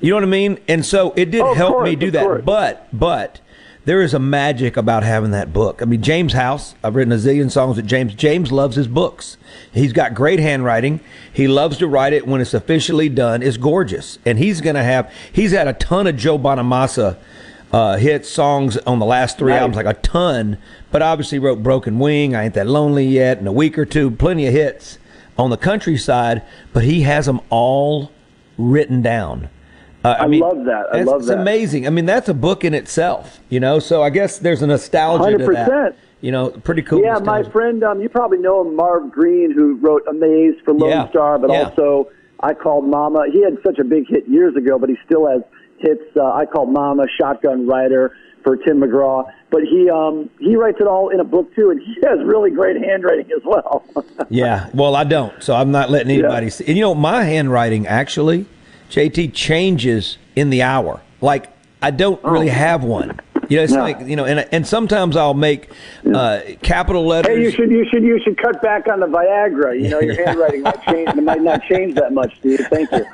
You 0.00 0.10
know 0.10 0.16
what 0.16 0.24
I 0.24 0.28
mean? 0.28 0.58
And 0.68 0.84
so 0.86 1.12
it 1.16 1.30
did 1.30 1.40
Oh, 1.42 1.54
help 1.54 1.74
course, 1.74 1.84
me 1.90 1.96
do 1.96 2.10
that. 2.12 2.22
course. 2.24 2.42
But 2.44 2.88
but 2.92 3.40
there 3.84 4.00
is 4.02 4.12
a 4.14 4.18
magic 4.18 4.76
about 4.76 5.02
having 5.02 5.30
that 5.30 5.52
book. 5.52 5.80
I 5.82 5.86
mean, 5.86 6.02
James 6.02 6.34
House. 6.34 6.74
I've 6.84 6.94
written 6.94 7.12
a 7.12 7.16
zillion 7.16 7.50
songs 7.50 7.76
with 7.76 7.86
James. 7.86 8.14
James 8.14 8.52
loves 8.52 8.76
his 8.76 8.86
books. 8.86 9.38
He's 9.72 9.92
got 9.94 10.14
great 10.14 10.38
handwriting. 10.40 11.00
He 11.32 11.48
loves 11.48 11.78
to 11.78 11.88
write 11.88 12.12
it 12.12 12.26
when 12.26 12.40
it's 12.40 12.52
officially 12.54 13.08
done. 13.08 13.42
It's 13.42 13.56
gorgeous, 13.56 14.18
and 14.26 14.38
he's 14.38 14.60
going 14.60 14.76
to 14.76 14.82
have. 14.82 15.10
He's 15.32 15.52
had 15.52 15.66
a 15.68 15.72
ton 15.72 16.06
of 16.06 16.16
Joe 16.16 16.38
Bonamassa 16.38 17.16
uh, 17.72 17.96
hits 17.96 18.28
songs 18.28 18.76
on 18.78 18.98
the 18.98 19.06
last 19.06 19.38
three 19.38 19.52
Nice. 19.52 19.60
albums, 19.60 19.76
like 19.76 19.86
a 19.86 20.00
ton. 20.00 20.58
But 20.90 21.02
obviously 21.02 21.38
wrote 21.38 21.62
"Broken 21.62 21.98
Wing," 21.98 22.34
"I 22.34 22.44
Ain't 22.44 22.54
That 22.54 22.66
Lonely 22.66 23.06
Yet," 23.06 23.38
in 23.38 23.46
a 23.46 23.52
week 23.52 23.78
or 23.78 23.84
two. 23.84 24.10
Plenty 24.10 24.46
of 24.46 24.52
hits 24.54 24.98
on 25.36 25.50
the 25.50 25.56
countryside, 25.56 26.42
but 26.72 26.84
he 26.84 27.02
has 27.02 27.26
them 27.26 27.40
all 27.50 28.10
written 28.56 29.02
down. 29.02 29.48
Uh, 30.04 30.16
I 30.20 30.26
love 30.26 30.64
that. 30.64 30.86
I 30.92 31.02
love 31.02 31.20
it's 31.20 31.26
that. 31.26 31.34
It's 31.34 31.40
amazing. 31.40 31.86
I 31.86 31.90
mean, 31.90 32.06
that's 32.06 32.28
a 32.28 32.34
book 32.34 32.64
in 32.64 32.72
itself, 32.72 33.40
you 33.48 33.60
know. 33.60 33.78
So 33.80 34.02
I 34.02 34.10
guess 34.10 34.38
there's 34.38 34.62
a 34.62 34.66
nostalgia 34.66 35.36
to 35.36 35.46
that. 35.46 35.96
You 36.20 36.32
know, 36.32 36.50
pretty 36.50 36.82
cool. 36.82 37.00
Yeah, 37.00 37.18
my 37.20 37.44
friend, 37.44 37.84
um, 37.84 38.00
you 38.00 38.08
probably 38.08 38.38
know 38.38 38.66
him, 38.66 38.74
Marv 38.74 39.12
Green, 39.12 39.52
who 39.52 39.76
wrote 39.76 40.02
"Amazed" 40.08 40.64
for 40.64 40.72
Lone 40.72 40.90
Yeah, 40.90 41.08
Star, 41.10 41.38
but 41.38 41.50
yeah. 41.50 41.64
also 41.64 42.10
I 42.40 42.54
Called 42.54 42.86
Mama. 42.86 43.26
He 43.32 43.42
had 43.42 43.58
such 43.64 43.78
a 43.78 43.84
big 43.84 44.08
hit 44.08 44.26
years 44.28 44.56
ago, 44.56 44.78
but 44.78 44.88
he 44.88 44.96
still 45.04 45.26
has 45.28 45.42
hits. 45.80 46.02
Uh, 46.16 46.24
I 46.32 46.46
call 46.46 46.66
Mama, 46.66 47.06
Shotgun 47.20 47.66
Rider 47.66 48.16
for 48.44 48.56
Tim 48.56 48.80
McGraw. 48.80 49.30
But 49.50 49.62
he 49.62 49.88
um, 49.90 50.28
he 50.38 50.56
writes 50.56 50.78
it 50.80 50.86
all 50.86 51.08
in 51.08 51.20
a 51.20 51.24
book 51.24 51.54
too, 51.54 51.70
and 51.70 51.80
he 51.80 51.96
has 52.06 52.18
really 52.24 52.50
great 52.50 52.76
handwriting 52.76 53.30
as 53.36 53.42
well. 53.44 53.84
Yeah. 54.30 54.68
Well, 54.74 54.94
I 54.94 55.04
don't, 55.04 55.42
so 55.42 55.54
I'm 55.56 55.70
not 55.70 55.88
letting 55.88 56.10
anybody 56.10 56.50
see. 56.50 56.66
And 56.66 56.76
you 56.76 56.82
know, 56.82 56.94
my 56.94 57.24
handwriting 57.24 57.86
actually, 57.86 58.44
JT 58.90 59.32
changes 59.32 60.18
in 60.36 60.50
the 60.50 60.60
hour. 60.62 61.00
Like 61.22 61.48
I 61.80 61.90
don't 61.92 62.22
really 62.22 62.48
have 62.48 62.84
one. 62.84 63.18
You 63.48 63.56
know, 63.56 63.62
it's 63.62 63.72
Oh. 63.72 63.76
No. 63.76 63.82
like 63.82 64.00
you 64.00 64.16
know, 64.16 64.26
and 64.26 64.46
and 64.52 64.66
sometimes 64.66 65.16
I'll 65.16 65.32
make 65.32 65.70
uh, 66.12 66.40
capital 66.60 67.06
letters. 67.06 67.34
Hey, 67.34 67.42
you 67.42 67.50
should 67.50 67.70
you 67.70 67.86
should 67.90 68.02
you 68.02 68.20
should 68.22 68.36
cut 68.36 68.60
back 68.60 68.86
on 68.92 69.00
the 69.00 69.06
Viagra. 69.06 69.80
You 69.80 69.88
know, 69.88 70.00
your 70.00 70.14
handwriting 70.26 70.60
might 70.62 70.82
change. 70.82 71.08
It 71.08 71.22
might 71.22 71.40
not 71.40 71.62
change 71.62 71.94
that 71.94 72.12
much, 72.12 72.36
Steve. 72.40 72.60
Thank 72.68 72.90
you. 72.92 73.06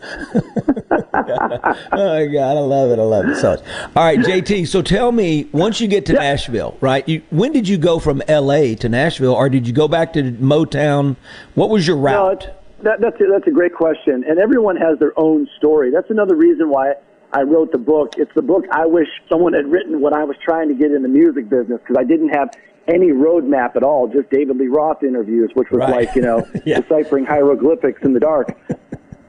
oh 0.02 1.74
my 1.92 2.26
god, 2.26 2.56
I 2.56 2.60
love 2.60 2.90
it. 2.90 2.98
I 2.98 3.02
love 3.02 3.26
it 3.26 3.36
so 3.36 3.50
much. 3.52 3.60
All 3.96 4.04
right, 4.04 4.18
JT. 4.18 4.68
So 4.68 4.82
tell 4.82 5.12
me, 5.12 5.48
once 5.52 5.80
you 5.80 5.88
get 5.88 6.06
to 6.06 6.12
Nashville, 6.12 6.76
right? 6.80 7.08
You, 7.08 7.22
when 7.30 7.52
did 7.52 7.68
you 7.68 7.78
go 7.78 7.98
from 7.98 8.22
L.A. 8.28 8.74
to 8.76 8.88
Nashville, 8.88 9.34
or 9.34 9.48
did 9.48 9.66
you 9.66 9.72
go 9.72 9.88
back 9.88 10.12
to 10.14 10.22
Motown? 10.32 11.16
What 11.54 11.70
was 11.70 11.86
your 11.86 11.96
route? 11.96 12.44
it's, 12.44 12.52
that, 12.84 13.00
that's 13.00 13.20
a, 13.20 13.24
that's 13.30 13.46
a 13.46 13.50
great 13.50 13.74
question, 13.74 14.24
and 14.28 14.38
everyone 14.38 14.76
has 14.76 14.98
their 14.98 15.18
own 15.18 15.48
story. 15.56 15.90
That's 15.90 16.10
another 16.10 16.34
reason 16.36 16.68
why 16.70 16.94
I 17.32 17.42
wrote 17.42 17.72
the 17.72 17.78
book. 17.78 18.14
It's 18.16 18.32
the 18.34 18.42
book 18.42 18.64
I 18.72 18.86
wish 18.86 19.08
someone 19.28 19.52
had 19.52 19.66
written 19.66 20.00
when 20.00 20.14
I 20.14 20.24
was 20.24 20.36
trying 20.44 20.68
to 20.68 20.74
get 20.74 20.92
in 20.92 21.02
the 21.02 21.08
music 21.08 21.48
business 21.48 21.80
because 21.80 21.96
I 21.98 22.04
didn't 22.04 22.30
have 22.30 22.50
any 22.86 23.08
roadmap 23.08 23.76
at 23.76 23.82
all. 23.82 24.08
Just 24.08 24.30
David 24.30 24.56
Lee 24.56 24.68
Roth 24.68 25.02
interviews, 25.02 25.50
which 25.54 25.70
was 25.70 25.80
Right. 25.80 25.90
like 26.06 26.14
you 26.14 26.22
know 26.22 26.46
Yeah. 26.64 26.80
deciphering 26.80 27.26
hieroglyphics 27.26 28.00
in 28.02 28.14
the 28.14 28.20
dark. 28.20 28.56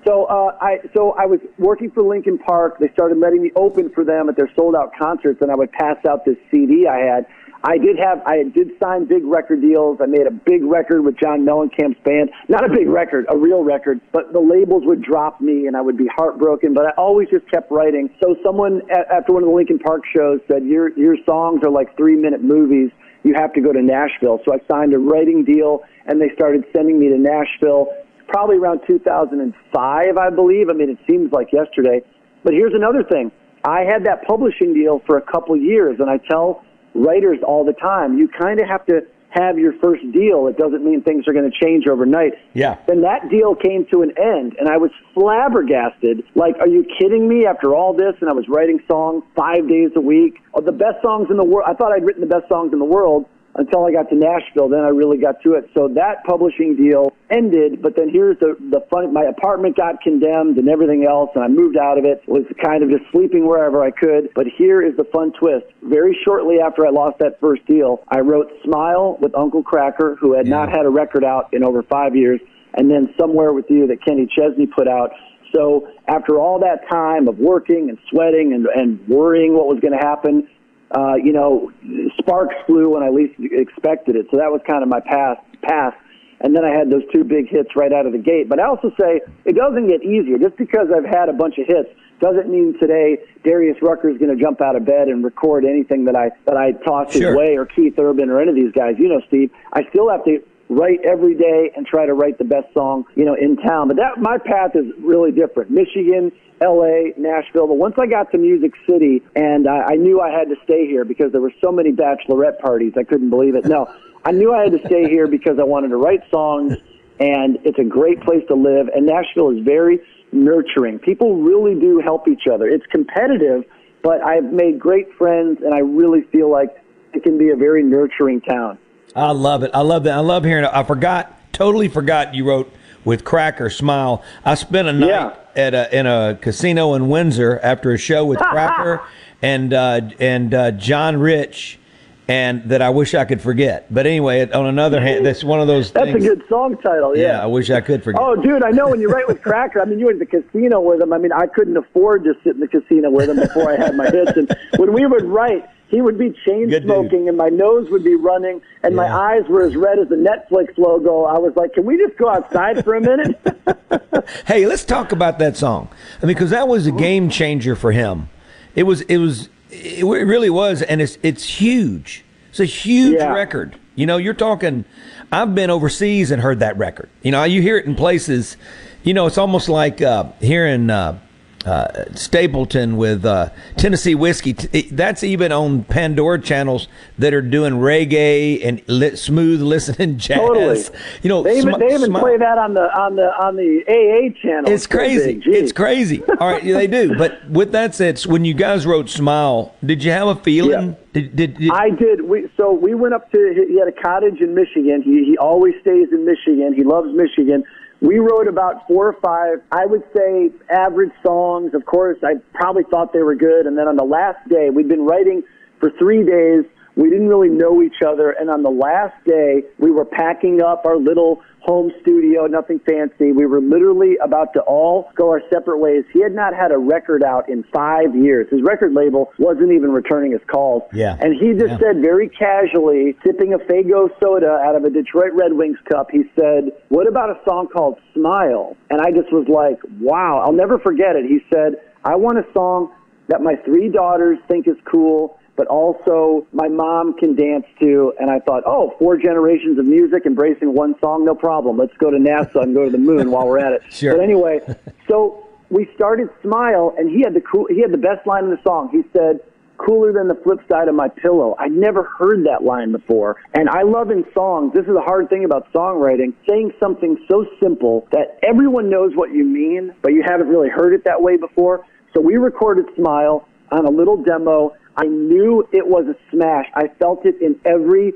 So 0.09 0.25
uh, 0.25 0.57
I 0.59 0.77
so 0.95 1.13
I 1.19 1.27
was 1.27 1.39
working 1.59 1.91
for 1.91 2.01
Linkin 2.01 2.39
Park. 2.39 2.79
They 2.79 2.89
started 2.93 3.19
letting 3.19 3.43
me 3.43 3.51
open 3.55 3.91
for 3.93 4.03
them 4.03 4.27
at 4.27 4.35
their 4.35 4.49
sold 4.55 4.75
out 4.75 4.91
concerts, 4.97 5.37
and 5.41 5.51
I 5.51 5.55
would 5.55 5.71
pass 5.71 5.97
out 6.09 6.25
this 6.25 6.37
CD 6.49 6.87
I 6.87 6.97
had. 6.97 7.27
I 7.63 7.77
did 7.77 7.99
have 7.99 8.23
I 8.25 8.41
did 8.41 8.71
sign 8.81 9.05
big 9.05 9.23
record 9.23 9.61
deals. 9.61 9.99
I 10.01 10.07
made 10.07 10.25
a 10.25 10.31
big 10.31 10.63
record 10.63 11.05
with 11.05 11.15
John 11.19 11.45
Mellencamp's 11.45 12.01
band. 12.03 12.31
Not 12.47 12.65
a 12.65 12.73
big 12.73 12.87
record, 12.87 13.27
a 13.29 13.37
real 13.37 13.63
record. 13.63 14.01
But 14.11 14.33
the 14.33 14.39
labels 14.39 14.81
would 14.85 15.03
drop 15.03 15.41
me, 15.41 15.67
and 15.67 15.77
I 15.77 15.81
would 15.81 15.97
be 15.97 16.07
heartbroken. 16.17 16.73
But 16.73 16.87
I 16.87 16.91
always 16.97 17.29
just 17.29 17.45
kept 17.51 17.69
writing. 17.69 18.09
So 18.23 18.35
someone 18.43 18.81
after 18.89 19.33
one 19.33 19.43
of 19.43 19.49
the 19.49 19.55
Linkin 19.55 19.77
Park 19.77 20.01
shows 20.09 20.39
said, 20.47 20.63
"Your 20.63 20.89
your 20.97 21.17
songs 21.23 21.61
are 21.63 21.69
like 21.69 21.95
three 21.95 22.15
minute 22.15 22.43
movies." 22.43 22.89
You 23.21 23.35
have 23.35 23.53
to 23.53 23.61
go 23.61 23.73
to 23.73 23.81
Nashville. 23.83 24.39
So 24.43 24.55
I 24.55 24.59
signed 24.71 24.93
a 24.93 24.97
writing 24.97 25.43
deal, 25.43 25.83
and 26.07 26.19
they 26.19 26.33
started 26.33 26.63
sending 26.73 26.97
me 26.97 27.09
to 27.09 27.17
Nashville 27.17 27.91
probably 28.29 28.57
around 28.57 28.81
2005, 28.87 30.17
I 30.17 30.29
believe. 30.29 30.69
I 30.69 30.73
mean, 30.73 30.89
it 30.89 30.99
seems 31.09 31.31
like 31.31 31.51
yesterday. 31.51 32.01
But 32.43 32.53
here's 32.53 32.73
another 32.73 33.03
thing. 33.03 33.31
I 33.65 33.81
had 33.81 34.05
that 34.05 34.25
publishing 34.25 34.73
deal 34.73 35.01
for 35.05 35.17
a 35.17 35.21
couple 35.21 35.57
years, 35.57 35.99
and 35.99 36.09
I 36.09 36.17
tell 36.17 36.63
writers 36.95 37.39
all 37.45 37.65
the 37.65 37.73
time, 37.73 38.17
you 38.17 38.27
kind 38.27 38.59
of 38.59 38.67
have 38.67 38.85
to 38.85 39.01
have 39.31 39.59
your 39.59 39.73
first 39.79 40.01
deal. 40.11 40.47
It 40.47 40.57
doesn't 40.57 40.83
mean 40.83 41.03
things 41.03 41.27
are 41.27 41.33
going 41.33 41.49
to 41.49 41.65
change 41.65 41.87
overnight. 41.87 42.33
Yeah. 42.53 42.77
Then 42.87 43.01
that 43.01 43.29
deal 43.29 43.53
came 43.53 43.85
to 43.91 44.01
an 44.01 44.11
end, 44.17 44.55
and 44.57 44.67
I 44.67 44.77
was 44.77 44.89
flabbergasted. 45.13 46.23
Like, 46.35 46.55
are 46.59 46.67
you 46.67 46.85
kidding 46.97 47.27
me? 47.27 47.45
After 47.45 47.75
all 47.75 47.93
this, 47.93 48.15
and 48.21 48.29
I 48.29 48.33
was 48.33 48.45
writing 48.49 48.79
songs 48.87 49.23
five 49.35 49.67
days 49.67 49.91
a 49.95 50.01
week, 50.01 50.39
oh, 50.53 50.61
the 50.61 50.71
best 50.71 51.01
songs 51.03 51.27
in 51.29 51.37
the 51.37 51.43
world. 51.43 51.67
I 51.69 51.73
thought 51.73 51.91
I'd 51.91 52.05
written 52.05 52.21
the 52.21 52.33
best 52.33 52.47
songs 52.49 52.73
in 52.73 52.79
the 52.79 52.85
world 52.85 53.25
until 53.59 53.85
I 53.85 53.91
got 53.91 54.09
to 54.09 54.15
Nashville. 54.15 54.69
Then 54.69 54.79
I 54.79 54.87
really 54.87 55.17
got 55.17 55.43
to 55.43 55.53
it. 55.53 55.69
So 55.75 55.89
that 55.89 56.23
publishing 56.23 56.75
deal 56.75 57.11
ended. 57.29 57.81
But 57.81 57.95
then 57.95 58.09
here's 58.09 58.39
the 58.39 58.55
the 58.71 58.81
fun. 58.89 59.13
My 59.13 59.23
apartment 59.23 59.75
got 59.75 60.01
condemned 60.01 60.57
and 60.57 60.69
everything 60.69 61.05
else, 61.05 61.29
and 61.35 61.43
I 61.43 61.47
moved 61.49 61.77
out 61.77 61.97
of 61.97 62.05
it. 62.05 62.23
Was 62.25 62.45
kind 62.63 62.81
of 62.81 62.89
just 62.89 63.03
sleeping 63.11 63.45
wherever 63.45 63.83
I 63.83 63.91
could. 63.91 64.29
But 64.33 64.47
here 64.47 64.81
is 64.81 64.95
the 64.95 65.03
fun 65.03 65.33
twist. 65.37 65.67
Very 65.83 66.17
shortly 66.23 66.59
after 66.59 66.87
I 66.87 66.89
lost 66.89 67.19
that 67.19 67.39
first 67.39 67.65
deal, 67.67 68.01
I 68.07 68.21
wrote 68.21 68.49
"Smile" 68.63 69.17
with 69.21 69.35
Uncle 69.35 69.61
Kracker, 69.61 70.17
who 70.17 70.33
had 70.33 70.47
not 70.47 70.69
had 70.69 70.85
a 70.85 70.89
record 70.89 71.25
out 71.25 71.53
in 71.53 71.63
over 71.63 71.83
five 71.83 72.15
years, 72.15 72.39
and 72.75 72.89
then 72.89 73.13
"Somewhere 73.19 73.51
with 73.51 73.65
You" 73.69 73.87
that 73.87 74.03
Kenny 74.03 74.25
Chesney 74.25 74.65
put 74.65 74.87
out. 74.87 75.11
So 75.53 75.87
after 76.07 76.37
all 76.37 76.59
that 76.59 76.87
time 76.89 77.27
of 77.27 77.39
working 77.39 77.89
and 77.89 77.97
sweating 78.09 78.53
and, 78.53 78.67
and 78.67 78.99
worrying 79.07 79.55
what 79.55 79.67
was 79.67 79.79
going 79.79 79.97
to 79.97 80.05
happen, 80.05 80.47
uh, 80.91 81.15
you 81.15 81.33
know, 81.33 81.71
sparks 82.17 82.55
flew 82.65 82.89
when 82.91 83.03
I 83.03 83.09
least 83.09 83.35
expected 83.39 84.15
it. 84.15 84.27
So 84.31 84.37
that 84.37 84.51
was 84.51 84.61
kind 84.67 84.83
of 84.83 84.89
my 84.89 84.99
past 84.99 85.41
path. 85.61 85.93
And 86.41 86.55
then 86.55 86.63
I 86.63 86.69
had 86.69 86.89
those 86.89 87.03
two 87.13 87.23
big 87.23 87.49
hits 87.49 87.75
right 87.75 87.91
out 87.91 88.05
of 88.05 88.13
the 88.13 88.17
gate. 88.17 88.47
But 88.47 88.59
I 88.59 88.67
also 88.67 88.91
say 88.99 89.21
it 89.45 89.55
doesn't 89.55 89.87
get 89.87 90.03
easier. 90.03 90.37
Just 90.37 90.55
because 90.57 90.87
I've 90.95 91.05
had 91.05 91.27
a 91.27 91.33
bunch 91.33 91.57
of 91.57 91.67
hits 91.67 91.89
doesn't 92.21 92.49
mean 92.49 92.77
today 92.79 93.17
Darius 93.43 93.77
Rucker 93.81 94.09
is 94.09 94.17
going 94.17 94.35
to 94.35 94.41
jump 94.41 94.61
out 94.61 94.75
of 94.75 94.85
bed 94.85 95.07
and 95.09 95.23
record 95.23 95.65
anything 95.65 96.05
that 96.05 96.15
I 96.15 96.31
that 96.45 96.55
I 96.57 96.71
toss 96.71 97.13
Sure. 97.13 97.29
his 97.29 97.35
way 97.35 97.57
or 97.57 97.65
Keith 97.65 97.99
Urban 97.99 98.29
or 98.29 98.41
any 98.41 98.49
of 98.49 98.55
these 98.55 98.71
guys. 98.71 98.95
You 98.97 99.09
know, 99.09 99.21
Steve, 99.27 99.51
I 99.73 99.83
still 99.89 100.09
have 100.09 100.23
to 100.25 100.41
write 100.69 100.99
every 101.03 101.35
day 101.35 101.71
and 101.75 101.85
try 101.85 102.05
to 102.05 102.13
write 102.13 102.37
the 102.37 102.43
best 102.45 102.71
song, 102.73 103.03
you 103.15 103.25
know, 103.25 103.33
in 103.35 103.57
town. 103.57 103.87
But 103.87 103.97
that 103.97 104.19
my 104.19 104.37
path 104.37 104.75
is 104.75 104.85
really 104.99 105.31
different. 105.31 105.71
Michigan, 105.71 106.31
L.A., 106.61 107.13
Nashville. 107.17 107.67
But 107.67 107.75
once 107.75 107.95
I 107.97 108.05
got 108.05 108.31
to 108.31 108.37
Music 108.37 108.73
City, 108.87 109.23
and 109.35 109.67
I, 109.67 109.91
I 109.91 109.95
knew 109.95 110.21
I 110.21 110.29
had 110.29 110.49
to 110.49 110.55
stay 110.63 110.87
here 110.87 111.05
because 111.05 111.31
there 111.31 111.41
were 111.41 111.53
so 111.61 111.71
many 111.71 111.91
bachelorette 111.91 112.59
parties, 112.59 112.93
I 112.97 113.03
couldn't 113.03 113.29
believe 113.29 113.55
it. 113.55 113.65
No, 113.65 113.93
I 114.25 114.31
knew 114.31 114.53
I 114.53 114.63
had 114.63 114.71
to 114.73 114.85
stay 114.85 115.09
here 115.09 115.27
because 115.27 115.59
I 115.59 115.63
wanted 115.63 115.89
to 115.89 115.97
write 115.97 116.29
songs, 116.29 116.77
and 117.19 117.57
it's 117.63 117.79
a 117.79 117.83
great 117.83 118.21
place 118.21 118.43
to 118.47 118.55
live. 118.55 118.89
And 118.89 119.05
Nashville 119.05 119.51
is 119.51 119.63
very 119.63 119.99
nurturing. 120.31 120.99
People 120.99 121.37
really 121.37 121.79
do 121.79 121.99
help 121.99 122.27
each 122.27 122.47
other. 122.51 122.67
It's 122.67 122.85
competitive, 122.87 123.63
but 124.03 124.21
I've 124.21 124.51
made 124.51 124.79
great 124.79 125.13
friends, 125.13 125.61
and 125.63 125.73
I 125.73 125.79
really 125.79 126.21
feel 126.23 126.51
like 126.51 126.69
it 127.13 127.23
can 127.23 127.37
be 127.37 127.49
a 127.49 127.55
very 127.55 127.83
nurturing 127.83 128.41
town. 128.41 128.77
I 129.15 129.31
love 129.31 129.63
it. 129.63 129.71
I 129.73 129.81
love 129.81 130.03
that. 130.03 130.13
I 130.13 130.19
love 130.19 130.43
hearing 130.43 130.65
it. 130.65 130.71
I 130.71 130.83
forgot, 130.83 131.51
totally 131.51 131.87
forgot 131.87 132.35
you 132.35 132.45
wrote 132.45 132.71
with 133.09 133.23
Kracker 133.23 133.75
Smile. 133.75 134.23
I 134.45 134.53
spent 134.53 134.87
a 134.87 134.93
night 134.93 135.35
at 135.55 135.73
a, 135.73 135.97
in 135.97 136.05
a 136.05 136.37
casino 136.39 136.93
in 136.93 137.09
Windsor 137.09 137.59
after 137.63 137.91
a 137.91 137.97
show 137.97 138.23
with 138.23 138.37
Kracker 138.37 139.03
and 139.41 139.73
uh, 139.73 140.01
and 140.19 140.53
uh, 140.53 140.71
John 140.71 141.17
Rich, 141.17 141.79
and 142.27 142.69
that 142.69 142.83
I 142.83 142.91
wish 142.91 143.15
I 143.15 143.25
could 143.25 143.41
forget. 143.41 143.91
But 143.91 144.05
anyway, 144.05 144.47
on 144.51 144.67
another 144.67 145.01
hand, 145.01 145.25
that's 145.25 145.43
one 145.43 145.59
of 145.59 145.65
those 145.65 145.91
That's 145.91 146.11
things. 146.11 146.23
a 146.23 146.27
good 146.35 146.43
song 146.47 146.77
title. 146.77 147.17
yeah, 147.17 147.23
yeah, 147.23 147.43
I 147.43 147.47
wish 147.47 147.71
I 147.71 147.81
could 147.81 148.03
forget. 148.03 148.21
Oh, 148.21 148.35
dude, 148.35 148.61
I 148.61 148.69
know 148.69 148.89
when 148.89 149.01
you 149.01 149.09
write 149.09 149.27
with 149.27 149.41
Kracker. 149.41 149.81
I 149.81 149.85
mean, 149.85 149.97
you 149.97 150.05
were 150.05 150.11
at 150.11 150.19
the 150.19 150.27
casino 150.27 150.79
with 150.79 151.01
him. 151.01 151.11
I 151.11 151.17
mean, 151.17 151.31
I 151.31 151.47
couldn't 151.47 151.77
afford 151.77 152.23
to 152.25 152.35
sit 152.43 152.53
in 152.53 152.59
the 152.59 152.67
casino 152.67 153.09
with 153.09 153.27
him 153.27 153.37
before 153.37 153.71
I 153.71 153.75
had 153.75 153.95
my 153.95 154.05
hits. 154.05 154.33
And 154.37 154.55
when 154.77 154.93
we 154.93 155.07
would 155.07 155.25
write, 155.25 155.67
he 155.89 156.01
would 156.01 156.17
be 156.17 156.33
chain 156.45 156.71
smoking, 156.83 157.27
and 157.27 157.37
my 157.37 157.49
nose 157.49 157.89
would 157.89 158.03
be 158.03 158.15
running, 158.15 158.61
and 158.83 158.95
my 158.95 159.07
eyes 159.11 159.43
were 159.49 159.63
as 159.63 159.75
red 159.75 159.99
as 159.99 160.07
the 160.09 160.15
Netflix 160.15 160.77
logo. 160.77 161.23
I 161.25 161.37
was 161.39 161.53
like, 161.55 161.73
"Can 161.73 161.85
we 161.85 161.97
just 161.97 162.17
go 162.17 162.29
outside 162.29 162.83
for 162.83 162.95
a 162.95 163.01
minute?" 163.01 163.39
Hey, 164.45 164.65
let's 164.67 164.85
talk 164.85 165.11
about 165.11 165.39
that 165.39 165.57
song. 165.57 165.89
I 166.21 166.25
mean, 166.25 166.35
because 166.35 166.51
that 166.51 166.67
was 166.67 166.85
a 166.85 166.91
game 166.91 167.29
changer 167.29 167.75
for 167.75 167.91
him. 167.91 168.29
It 168.75 168.83
was. 168.83 169.01
It 169.01 169.17
was. 169.17 169.49
It 169.71 170.05
really 170.05 170.49
was, 170.49 170.81
and 170.83 171.01
it's 171.01 171.17
it's 171.23 171.43
huge. 171.43 172.23
It's 172.49 172.59
a 172.59 172.65
huge 172.65 173.15
Yeah. 173.19 173.33
record. 173.33 173.75
You 173.95 174.05
know, 174.05 174.17
you're 174.17 174.33
talking. 174.35 174.85
I've 175.31 175.55
been 175.55 175.69
overseas 175.69 176.29
and 176.31 176.41
heard 176.41 176.59
that 176.59 176.77
record. 176.77 177.09
You 177.23 177.31
know, 177.31 177.43
you 177.43 177.61
hear 177.61 177.77
it 177.77 177.85
in 177.85 177.95
places. 177.95 178.57
You 179.03 179.13
know, 179.13 179.25
it's 179.25 179.37
almost 179.37 179.69
like 179.69 180.01
uh, 180.01 180.25
hearing 180.39 180.89
uh, 180.89 181.17
uh, 181.65 182.05
Stapleton 182.15 182.95
with 182.97 183.25
uh, 183.25 183.49
Tennessee 183.75 184.15
whiskey. 184.15 184.53
That's 184.53 185.23
even 185.23 185.51
on 185.51 185.83
Pandora 185.83 186.39
channels 186.39 186.87
that 187.17 187.33
are 187.33 187.41
doing 187.41 187.73
reggae 187.73 188.65
and 188.65 189.19
smooth 189.19 189.61
listening 189.61 190.17
jazz. 190.17 190.37
Totally. 190.37 190.83
You 191.21 191.29
know, 191.29 191.43
they 191.43 191.57
even 191.57 191.73
smi- 191.73 191.79
they 191.79 191.93
even 191.93 192.11
smi- 192.11 192.19
play 192.19 192.37
that 192.37 192.57
on 192.57 192.73
the 192.73 192.81
on 192.97 193.15
the 193.15 193.27
on 193.43 193.55
the 193.55 193.83
AA 193.87 194.41
channel. 194.41 194.71
It's 194.71 194.87
crazy. 194.87 195.41
It's 195.45 195.71
crazy. 195.71 196.23
All 196.39 196.47
right, 196.47 196.63
yeah, 196.63 196.77
they 196.77 196.87
do. 196.87 197.15
But 197.19 197.49
with 197.49 197.73
that 197.73 197.95
said, 197.95 198.19
when 198.21 198.45
you 198.45 198.53
guys 198.53 198.85
wrote 198.85 199.09
"Smile," 199.09 199.75
did 199.83 200.03
you 200.03 200.11
have 200.11 200.27
a 200.29 200.35
feeling? 200.35 200.95
Did, 201.11 201.35
did, 201.35 201.57
did 201.57 201.71
I 201.71 201.89
did. 201.89 202.21
We 202.21 202.49
so 202.55 202.71
we 202.71 202.93
went 202.93 203.13
up 203.13 203.31
to. 203.31 203.65
He 203.67 203.77
had 203.77 203.87
a 203.87 203.91
cottage 203.91 204.39
in 204.39 204.55
Michigan. 204.55 205.01
He 205.01 205.25
he 205.25 205.37
always 205.37 205.73
stays 205.81 206.07
in 206.11 206.23
Michigan. 206.25 206.73
He 206.73 206.83
loves 206.83 207.09
Michigan. 207.13 207.63
We 208.01 208.19
wrote 208.19 208.47
about 208.47 208.87
four 208.87 209.07
or 209.07 209.13
five, 209.21 209.61
I 209.71 209.85
would 209.85 210.03
say, 210.15 210.51
average 210.69 211.11
songs. 211.21 211.73
Of 211.73 211.85
course, 211.85 212.17
I 212.23 212.35
probably 212.53 212.83
thought 212.89 213.11
they 213.11 213.23
were 213.23 213.35
good. 213.35 213.65
And 213.65 213.77
then 213.77 213.87
on 213.87 213.97
the 213.97 214.05
last 214.05 214.47
day, 214.47 214.69
we'd 214.69 214.87
been 214.87 215.05
writing 215.05 215.43
for 215.79 215.91
three 215.99 216.23
days. 216.23 216.63
We 216.99 217.09
didn't 217.09 217.29
really 217.29 217.47
know 217.47 217.81
each 217.81 218.03
other. 218.05 218.31
And 218.31 218.49
on 218.49 218.61
the 218.61 218.69
last 218.69 219.15
day, 219.25 219.63
we 219.77 219.89
were 219.89 220.03
packing 220.03 220.61
up 220.61 220.83
our 220.85 220.97
little 220.97 221.41
home 221.61 221.91
studio, 222.01 222.45
nothing 222.45 222.79
fancy. 222.85 223.31
We 223.31 223.45
were 223.45 223.61
literally 223.61 224.17
about 224.21 224.51
to 224.55 224.59
all 224.61 225.09
go 225.15 225.29
our 225.29 225.41
separate 225.49 225.77
ways. 225.77 226.03
He 226.11 226.21
had 226.21 226.33
not 226.33 226.53
had 226.53 226.71
a 226.73 226.77
record 226.77 227.23
out 227.23 227.47
in 227.47 227.63
five 227.73 228.13
years. 228.15 228.47
His 228.51 228.61
record 228.63 228.93
label 228.93 229.31
wasn't 229.39 229.71
even 229.71 229.91
returning 229.93 230.33
his 230.33 230.41
calls. 230.51 230.83
Yeah. 230.91 231.15
And 231.21 231.33
he 231.35 231.53
just 231.53 231.71
Yeah. 231.71 231.77
said 231.79 232.01
very 232.01 232.27
casually, 232.27 233.15
sipping 233.23 233.53
a 233.53 233.59
Faygo 233.59 234.09
soda 234.21 234.59
out 234.65 234.75
of 234.75 234.83
a 234.83 234.89
Detroit 234.89 235.31
Red 235.33 235.53
Wings 235.53 235.77
cup, 235.89 236.11
he 236.11 236.29
said, 236.37 236.71
What 236.89 237.07
about 237.07 237.29
a 237.29 237.39
song 237.47 237.67
called 237.67 237.97
Smile? 238.13 238.75
And 238.89 238.99
I 238.99 239.11
just 239.11 239.31
was 239.31 239.47
like, 239.47 239.79
Wow, 240.01 240.39
I'll 240.45 240.51
never 240.51 240.77
forget 240.79 241.15
it. 241.15 241.25
He 241.25 241.39
said, 241.53 241.75
I 242.03 242.15
want 242.17 242.39
a 242.39 242.45
song 242.53 242.89
that 243.29 243.41
my 243.41 243.55
three 243.63 243.87
daughters 243.89 244.37
think 244.49 244.67
is 244.67 244.75
cool, 244.85 245.38
but 245.59 245.67
also 245.67 246.47
my 246.53 246.69
mom 246.69 247.17
can 247.17 247.35
dance 247.35 247.65
too. 247.81 248.13
And 248.17 248.31
I 248.31 248.39
thought, 248.39 248.63
oh, 248.65 248.95
four 248.97 249.17
generations 249.17 249.77
of 249.77 249.83
music 249.83 250.25
embracing 250.25 250.73
one 250.73 250.95
song, 251.01 251.25
no 251.25 251.35
problem. 251.35 251.77
Let's 251.77 251.97
go 251.97 252.09
to 252.09 252.15
NASA 252.17 252.63
and 252.63 252.73
go 252.73 252.85
to 252.85 252.89
the 252.89 252.97
moon 252.97 253.29
while 253.29 253.45
we're 253.45 253.59
at 253.59 253.73
it. 253.73 253.81
Sure. 253.91 254.15
But 254.15 254.23
anyway, 254.23 254.61
so 255.09 255.49
we 255.69 255.89
started 255.95 256.29
Smile, 256.41 256.95
and 256.97 257.09
he 257.09 257.21
had 257.21 257.33
the 257.33 257.41
cool, 257.41 257.65
he 257.69 257.81
had 257.81 257.91
the 257.91 257.97
best 257.97 258.25
line 258.25 258.45
in 258.45 258.51
the 258.51 258.61
song. 258.63 258.87
He 258.93 259.01
said, 259.11 259.41
"Cooler 259.77 260.13
than 260.13 260.29
the 260.29 260.35
flip 260.35 260.59
side 260.71 260.87
of 260.87 260.95
my 260.95 261.09
pillow." 261.09 261.55
I'd 261.59 261.73
never 261.73 262.03
heard 262.03 262.45
that 262.45 262.63
line 262.63 262.93
before, 262.93 263.35
and 263.53 263.67
I 263.67 263.81
love 263.81 264.09
in 264.11 264.23
songs. 264.33 264.71
This 264.73 264.85
is 264.85 264.95
a 264.95 265.01
hard 265.01 265.27
thing 265.29 265.43
about 265.43 265.67
songwriting: 265.73 266.33
saying 266.47 266.71
something 266.79 267.17
so 267.29 267.45
simple 267.61 268.07
that 268.11 268.39
everyone 268.41 268.89
knows 268.89 269.11
what 269.15 269.33
you 269.33 269.43
mean, 269.43 269.93
but 270.01 270.13
you 270.13 270.23
haven't 270.25 270.47
really 270.47 270.69
heard 270.69 270.93
it 270.93 271.03
that 271.03 271.21
way 271.21 271.35
before. 271.35 271.85
So 272.13 272.21
we 272.21 272.37
recorded 272.37 272.85
Smile 272.95 273.45
on 273.71 273.85
a 273.85 273.91
little 273.91 274.17
demo. 274.23 274.73
I 274.97 275.05
knew 275.05 275.67
it 275.71 275.87
was 275.87 276.05
a 276.07 276.15
smash. 276.31 276.65
I 276.75 276.87
felt 276.99 277.25
it 277.25 277.41
in 277.41 277.55
every 277.65 278.13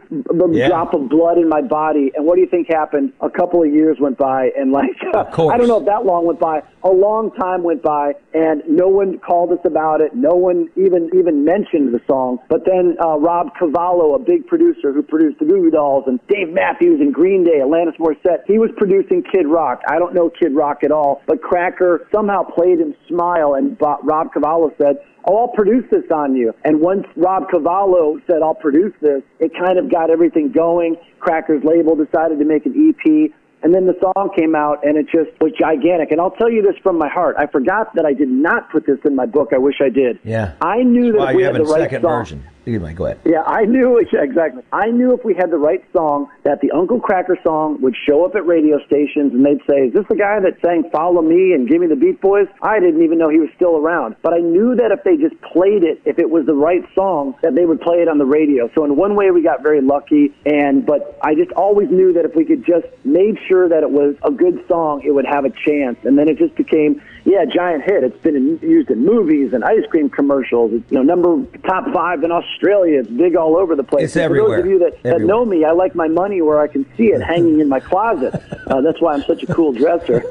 Yeah. 0.52 0.68
drop 0.68 0.94
of 0.94 1.10
blood 1.10 1.38
in 1.38 1.48
my 1.48 1.62
body. 1.62 2.12
And 2.16 2.26
what 2.26 2.36
do 2.36 2.42
you 2.42 2.48
think 2.48 2.68
happened? 2.68 3.14
A 3.22 3.30
couple 3.30 3.64
of 3.64 3.72
years 3.74 4.00
went 4.00 4.18
by, 4.18 4.52
and 4.58 4.72
like. 4.72 4.90
I 5.14 5.58
don't 5.58 5.68
know 5.68 5.80
if 5.80 5.86
that 5.86 6.06
long 6.06 6.26
went 6.26 6.40
by. 6.40 6.62
A 6.84 6.90
long 6.90 7.32
time 7.32 7.64
went 7.64 7.82
by, 7.82 8.14
and 8.34 8.62
no 8.68 8.88
one 8.88 9.20
called 9.20 9.52
us 9.52 9.60
about 9.64 10.02
it. 10.02 10.14
No 10.16 10.36
one 10.36 10.70
even 10.76 11.10
even 11.14 11.46
mentioned 11.46 11.94
the 11.94 12.02
song. 12.08 12.40
But 12.50 12.66
then 12.66 12.98
uh, 13.04 13.18
Rob 13.18 13.56
Cavallo, 13.58 14.16
a 14.16 14.20
big 14.20 14.48
producer 14.48 14.92
who 14.92 15.02
produced 15.04 15.40
the 15.40 15.46
Goo 15.46 15.62
Goo 15.64 15.72
Dolls, 15.72 16.04
and 16.08 16.20
Dave 16.28 16.50
Matthews 16.50 17.00
and 17.00 17.14
Green 17.14 17.44
Day, 17.44 17.60
Alanis 17.60 17.96
Morissette, 17.98 18.44
he 18.48 18.60
was 18.60 18.70
producing 18.78 19.24
Kid 19.24 19.48
Rock. 19.48 19.82
I 19.88 20.00
don't 20.00 20.14
know 20.14 20.30
Kid 20.30 20.54
Rock 20.56 20.84
at 20.84 20.92
all, 20.92 21.22
but 21.28 21.42
Kracker 21.42 22.00
somehow 22.14 22.44
played 22.44 22.80
him 22.80 22.94
Smile, 23.08 23.54
and 23.54 23.78
Rob 23.80 24.34
Cavallo 24.34 24.72
said, 24.78 24.98
oh, 25.26 25.38
I'll 25.42 25.48
produce 25.50 25.86
this 25.92 26.04
on 26.12 26.36
you. 26.36 26.54
And 26.66 26.80
once 26.80 27.06
Rob 27.16 27.50
Cavallo 27.50 28.20
said, 28.26 28.42
I'll 28.42 28.56
produce 28.56 28.94
this, 29.02 29.22
it 29.40 29.52
kind 29.58 29.78
of 29.78 29.92
got 29.92 30.10
everything 30.10 30.52
going. 30.52 30.96
Kracker's 31.20 31.64
label 31.64 31.96
decided 31.96 32.40
to 32.40 32.46
make 32.46 32.66
an 32.66 32.74
EP. 32.96 33.32
And 33.64 33.74
then 33.74 33.88
the 33.88 33.96
song 34.02 34.30
came 34.38 34.56
out, 34.56 34.86
and 34.86 34.98
it 34.98 35.06
just 35.06 35.32
was 35.40 35.52
gigantic. 35.58 36.12
And 36.12 36.20
I'll 36.20 36.32
tell 36.32 36.52
you 36.52 36.62
this 36.62 36.76
from 36.84 36.98
my 36.98 37.08
heart. 37.10 37.36
I 37.38 37.48
forgot 37.48 37.96
that 37.96 38.06
I 38.06 38.14
did 38.14 38.30
not 38.30 38.70
put 38.70 38.86
this 38.86 39.00
in 39.06 39.16
my 39.16 39.26
book. 39.26 39.50
I 39.54 39.58
wish 39.58 39.76
I 39.82 39.90
did. 39.90 40.20
yeah. 40.24 40.54
I 40.62 40.84
knew 40.84 41.14
that 41.14 41.36
we 41.36 41.44
had 41.44 41.56
the 41.56 41.64
right 41.64 41.82
second 41.82 42.02
song. 42.02 42.20
version? 42.20 42.44
Anyway, 42.66 42.94
go 42.94 43.06
ahead. 43.06 43.20
Yeah, 43.26 43.42
I 43.42 43.66
knew 43.66 43.98
exactly. 44.14 44.64
I 44.72 44.88
knew 44.88 45.14
if 45.14 45.26
we 45.26 45.34
had 45.36 45.52
the 45.52 45.58
right 45.58 45.84
song, 45.92 46.30
that 46.44 46.62
the 46.62 46.72
Uncle 46.72 47.00
Kracker 47.00 47.42
song 47.44 47.82
would 47.82 47.96
show 48.08 48.26
up 48.26 48.36
at 48.36 48.46
radio 48.46 48.80
stations, 48.86 49.34
and 49.34 49.46
they'd 49.46 49.60
say, 49.70 49.88
"Is 49.88 49.94
this 49.94 50.06
the 50.10 50.16
guy 50.16 50.40
that 50.40 50.62
sang 50.66 50.90
Follow 50.92 51.22
Me 51.22 51.54
and 51.54 51.68
Give 51.68 51.82
Me 51.82 51.88
the 51.88 51.96
Beat 51.98 52.22
Boys?" 52.22 52.48
I 52.62 52.80
didn't 52.80 53.04
even 53.04 53.18
know 53.18 53.28
he 53.28 53.40
was 53.40 53.50
still 53.56 53.76
around, 53.76 54.16
but 54.22 54.34
I 54.34 54.40
knew 54.40 54.76
that 54.76 54.92
if 54.92 55.04
they 55.04 55.18
just 55.18 55.40
played 55.42 55.84
it, 55.84 56.02
if 56.06 56.20
it 56.20 56.30
was 56.30 56.46
the 56.46 56.56
right 56.56 56.84
song, 56.96 57.36
that 57.44 57.54
they 57.54 57.66
would 57.66 57.82
play 57.82 57.98
it 57.98 58.08
on 58.08 58.18
the 58.18 58.26
radio. 58.26 58.70
So 58.76 58.86
in 58.86 58.96
one 58.96 59.16
way, 59.16 59.32
we 59.32 59.44
got 59.44 59.62
very 59.62 59.82
lucky, 59.82 60.34
and 60.46 60.86
but 60.86 61.20
I 61.22 61.36
just 61.36 61.52
always 61.52 61.90
knew 61.92 62.14
that 62.14 62.24
if 62.24 62.34
we 62.34 62.46
could 62.46 62.66
just 62.66 62.88
made 63.04 63.36
sure 63.48 63.53
that 63.70 63.84
it 63.84 63.92
was 63.92 64.16
a 64.24 64.32
good 64.32 64.64
song, 64.68 65.02
it 65.04 65.12
would 65.12 65.26
have 65.26 65.46
a 65.46 65.50
chance, 65.50 65.98
and 66.04 66.18
then 66.18 66.28
it 66.28 66.38
just 66.38 66.56
became. 66.56 67.02
Yeah, 67.26 67.46
giant 67.46 67.86
hit. 67.86 68.04
It's 68.04 68.18
been 68.22 68.36
in, 68.36 68.60
used 68.62 68.90
in 68.90 69.06
movies 69.06 69.54
and 69.54 69.64
ice 69.64 69.86
cream 69.90 70.10
commercials. 70.10 70.74
It's, 70.74 70.92
you 70.92 71.02
know, 71.02 71.04
number 71.04 71.46
top 71.66 71.86
five 71.94 72.22
in 72.22 72.34
Australia. 72.34 73.00
It's 73.00 73.10
big 73.10 73.38
all 73.38 73.56
over 73.56 73.78
the 73.78 73.84
place. 73.84 74.04
It's 74.04 74.16
And 74.18 74.24
For 74.24 74.26
everywhere. 74.26 74.58
those 74.58 74.66
of 74.66 74.72
you 74.72 74.80
that, 74.80 75.04
that 75.04 75.22
know 75.22 75.46
me, 75.46 75.64
I 75.64 75.72
like 75.72 75.96
my 75.96 76.10
money 76.10 76.42
where 76.42 76.60
I 76.60 76.68
can 76.68 76.86
see 76.98 77.14
it 77.14 77.22
hanging 77.34 77.62
in 77.62 77.70
my 77.70 77.80
closet. 77.80 78.34
Uh, 78.68 78.82
that's 78.82 79.00
why 79.00 79.14
I'm 79.14 79.24
such 79.24 79.42
a 79.42 79.54
cool 79.54 79.72
dresser. 79.72 80.22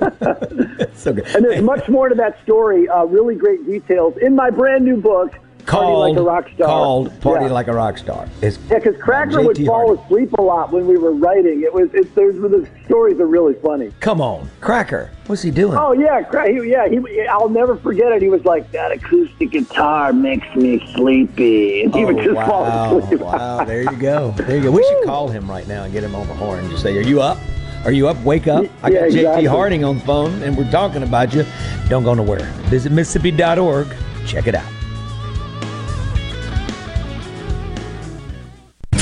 so 0.94 1.14
good. 1.14 1.26
And 1.34 1.46
there's 1.46 1.62
much 1.62 1.88
more 1.88 2.10
to 2.10 2.14
that 2.16 2.42
story. 2.42 2.86
Uh, 2.90 3.04
really 3.04 3.36
great 3.36 3.64
details 3.64 4.14
in 4.18 4.36
my 4.36 4.50
brand 4.50 4.84
new 4.84 5.00
book, 5.00 5.32
Party 5.66 5.92
Like 5.92 6.16
a 6.16 6.22
Rock 6.22 6.48
Star. 6.54 6.66
called 6.66 7.20
Party 7.20 7.44
Yeah. 7.46 7.52
Like 7.52 7.68
a 7.68 7.72
Rock 7.72 7.96
Star. 7.98 8.28
It's 8.42 8.58
Yeah, 8.68 8.78
because 8.78 8.94
Kracker 8.96 9.44
would 9.44 9.56
fall 9.64 9.86
Hardy. 9.96 10.02
asleep 10.02 10.32
a 10.38 10.42
lot 10.42 10.72
when 10.72 10.86
we 10.86 10.96
were 10.98 11.12
writing. 11.12 11.62
It 11.62 11.72
was, 11.72 11.88
it, 11.94 12.14
there's, 12.14 12.34
the 12.36 12.68
stories 12.86 13.18
are 13.20 13.26
really 13.26 13.54
funny. 13.54 13.92
Come 14.00 14.20
on, 14.20 14.48
Kracker. 14.60 15.08
What's 15.28 15.42
he 15.42 15.50
doing? 15.50 15.78
Oh 15.78 15.92
yeah, 15.92 16.22
Cra- 16.22 16.50
he, 16.52 16.70
yeah. 16.70 16.88
He, 16.88 16.98
I'll 17.30 17.48
never 17.48 17.76
forget 17.76 18.12
it. 18.12 18.20
He 18.22 18.28
was 18.28 18.44
like, 18.44 18.70
"That 18.72 18.90
acoustic 18.92 19.50
guitar 19.52 20.12
makes 20.12 20.46
me 20.56 20.84
sleepy," 20.94 21.84
and 21.84 21.94
he 21.94 22.04
would 22.04 22.18
Oh, 22.18 22.22
just 22.24 22.34
wow. 22.36 22.46
fall 22.46 22.98
asleep. 22.98 23.20
wow, 23.20 23.64
there 23.64 23.82
you 23.82 23.96
go. 23.96 24.32
There 24.32 24.56
you 24.56 24.62
go. 24.64 24.70
We 24.72 24.82
should 24.82 25.04
call 25.04 25.28
him 25.28 25.48
right 25.50 25.66
now 25.68 25.84
and 25.84 25.92
get 25.92 26.02
him 26.04 26.14
on 26.14 26.26
the 26.26 26.34
horn 26.34 26.58
and 26.58 26.70
just 26.70 26.82
say, 26.82 26.96
"Are 26.98 27.02
you 27.02 27.22
up? 27.22 27.38
Are 27.84 27.92
you 27.92 28.08
up? 28.08 28.20
Wake 28.24 28.48
up!" 28.48 28.64
I 28.82 28.88
Yeah, 28.90 28.98
got 29.00 29.06
exactly. 29.06 29.44
JT 29.44 29.48
Harding 29.48 29.84
on 29.84 29.98
the 29.98 30.04
phone, 30.04 30.42
and 30.42 30.56
we're 30.56 30.70
talking 30.70 31.02
about 31.04 31.32
you. 31.32 31.46
Don't 31.88 32.02
go 32.04 32.14
nowhere. 32.14 32.40
Visit 32.68 32.92
Mississippi.org. 32.92 33.86
Check 34.26 34.46
it 34.48 34.54
out. 34.56 34.66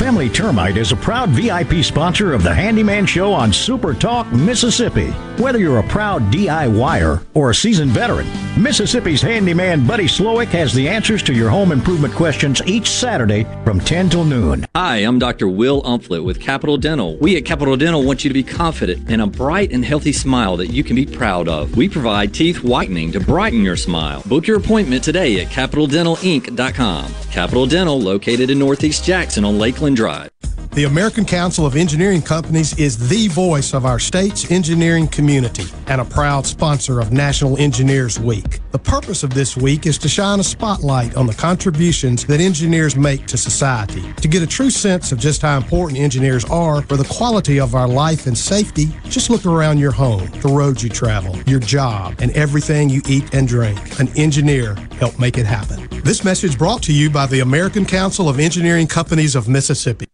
Family 0.00 0.30
Termite 0.30 0.78
is 0.78 0.92
a 0.92 0.96
proud 0.96 1.28
VIP 1.28 1.84
sponsor 1.84 2.32
of 2.32 2.42
the 2.42 2.54
Handyman 2.54 3.04
Show 3.04 3.34
on 3.34 3.52
Super 3.52 3.92
Talk, 3.92 4.32
Mississippi. 4.32 5.10
Whether 5.36 5.58
you're 5.58 5.78
a 5.78 5.88
proud 5.88 6.22
DIYer 6.32 7.22
or 7.34 7.50
a 7.50 7.54
seasoned 7.54 7.90
veteran, 7.90 8.26
Mississippi's 8.60 9.20
handyman 9.20 9.86
Buddy 9.86 10.06
Slowick 10.06 10.48
has 10.48 10.72
the 10.72 10.88
answers 10.88 11.22
to 11.24 11.34
your 11.34 11.50
home 11.50 11.70
improvement 11.70 12.14
questions 12.14 12.62
each 12.64 12.90
Saturday 12.90 13.44
from 13.62 13.78
10 13.78 14.08
till 14.08 14.24
noon. 14.24 14.66
Hi, 14.74 14.96
I'm 14.98 15.18
Dr. 15.18 15.48
Will 15.48 15.82
Umflett 15.82 16.24
with 16.24 16.40
Capital 16.40 16.78
Dental. 16.78 17.18
We 17.18 17.36
at 17.36 17.44
Capital 17.44 17.76
Dental 17.76 18.02
want 18.02 18.24
you 18.24 18.30
to 18.30 18.34
be 18.34 18.42
confident 18.42 19.10
in 19.10 19.20
a 19.20 19.26
bright 19.26 19.70
and 19.70 19.84
healthy 19.84 20.12
smile 20.12 20.56
that 20.56 20.68
you 20.68 20.82
can 20.82 20.96
be 20.96 21.04
proud 21.04 21.46
of. 21.46 21.76
We 21.76 21.90
provide 21.90 22.32
teeth 22.32 22.64
whitening 22.64 23.12
to 23.12 23.20
brighten 23.20 23.62
your 23.62 23.76
smile. 23.76 24.22
Book 24.24 24.46
your 24.46 24.56
appointment 24.56 25.04
today 25.04 25.40
at 25.40 25.48
CapitalDentalInc.com. 25.48 27.14
Capital 27.30 27.66
Dental, 27.66 28.00
located 28.00 28.50
in 28.50 28.58
Northeast 28.58 29.04
Jackson 29.04 29.44
on 29.44 29.58
Lakeland 29.58 29.89
Drive. 29.94 30.49
The 30.80 30.86
American 30.86 31.26
Council 31.26 31.66
of 31.66 31.76
Engineering 31.76 32.22
Companies 32.22 32.72
is 32.78 33.10
the 33.10 33.28
voice 33.28 33.74
of 33.74 33.84
our 33.84 33.98
state's 33.98 34.50
engineering 34.50 35.08
community 35.08 35.66
and 35.88 36.00
a 36.00 36.06
proud 36.06 36.46
sponsor 36.46 37.00
of 37.00 37.12
National 37.12 37.58
Engineers 37.58 38.18
Week. 38.18 38.60
The 38.70 38.78
purpose 38.78 39.22
of 39.22 39.34
this 39.34 39.58
week 39.58 39.84
is 39.84 39.98
to 39.98 40.08
shine 40.08 40.40
a 40.40 40.42
spotlight 40.42 41.16
on 41.16 41.26
the 41.26 41.34
contributions 41.34 42.24
that 42.24 42.40
engineers 42.40 42.96
make 42.96 43.26
to 43.26 43.36
society. 43.36 44.10
To 44.22 44.26
get 44.26 44.42
a 44.42 44.46
true 44.46 44.70
sense 44.70 45.12
of 45.12 45.18
just 45.18 45.42
how 45.42 45.58
important 45.58 46.00
engineers 46.00 46.46
are 46.46 46.80
for 46.80 46.96
the 46.96 47.04
quality 47.04 47.60
of 47.60 47.74
our 47.74 47.86
life 47.86 48.26
and 48.26 48.38
safety, 48.38 48.86
just 49.04 49.28
look 49.28 49.44
around 49.44 49.80
your 49.80 49.92
home, 49.92 50.30
the 50.40 50.48
roads 50.48 50.82
you 50.82 50.88
travel, 50.88 51.36
your 51.42 51.60
job, 51.60 52.14
and 52.22 52.30
everything 52.30 52.88
you 52.88 53.02
eat 53.06 53.34
and 53.34 53.46
drink. 53.46 54.00
An 54.00 54.08
engineer 54.16 54.76
helped 54.98 55.18
make 55.18 55.36
it 55.36 55.44
happen. 55.44 55.86
This 56.04 56.24
message 56.24 56.56
brought 56.56 56.82
to 56.84 56.94
you 56.94 57.10
by 57.10 57.26
the 57.26 57.40
American 57.40 57.84
Council 57.84 58.30
of 58.30 58.40
Engineering 58.40 58.86
Companies 58.86 59.34
of 59.34 59.46
Mississippi. 59.46 60.09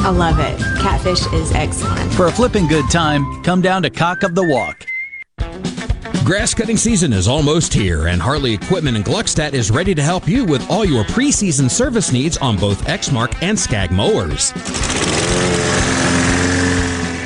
I 0.00 0.10
love 0.10 0.38
it. 0.38 0.58
Catfish 0.80 1.26
is 1.32 1.52
excellent. 1.52 2.12
For 2.14 2.26
a 2.26 2.32
flipping 2.32 2.66
good 2.66 2.88
time, 2.90 3.42
come 3.42 3.60
down 3.60 3.82
to 3.82 3.90
Cock 3.90 4.22
of 4.22 4.34
the 4.34 4.44
Walk. 4.44 4.86
Grass 6.24 6.52
cutting 6.52 6.76
season 6.76 7.12
is 7.12 7.26
almost 7.26 7.72
here, 7.72 8.08
and 8.08 8.20
Hartley 8.20 8.52
Equipment 8.52 8.96
in 8.96 9.02
Gluckstadt 9.02 9.54
is 9.54 9.70
ready 9.70 9.94
to 9.94 10.02
help 10.02 10.28
you 10.28 10.44
with 10.44 10.70
all 10.70 10.84
your 10.84 11.04
preseason 11.04 11.70
service 11.70 12.12
needs 12.12 12.36
on 12.36 12.58
both 12.58 12.84
Exmark 12.86 13.34
and 13.42 13.58
Skag 13.58 13.90
mowers. 13.90 14.52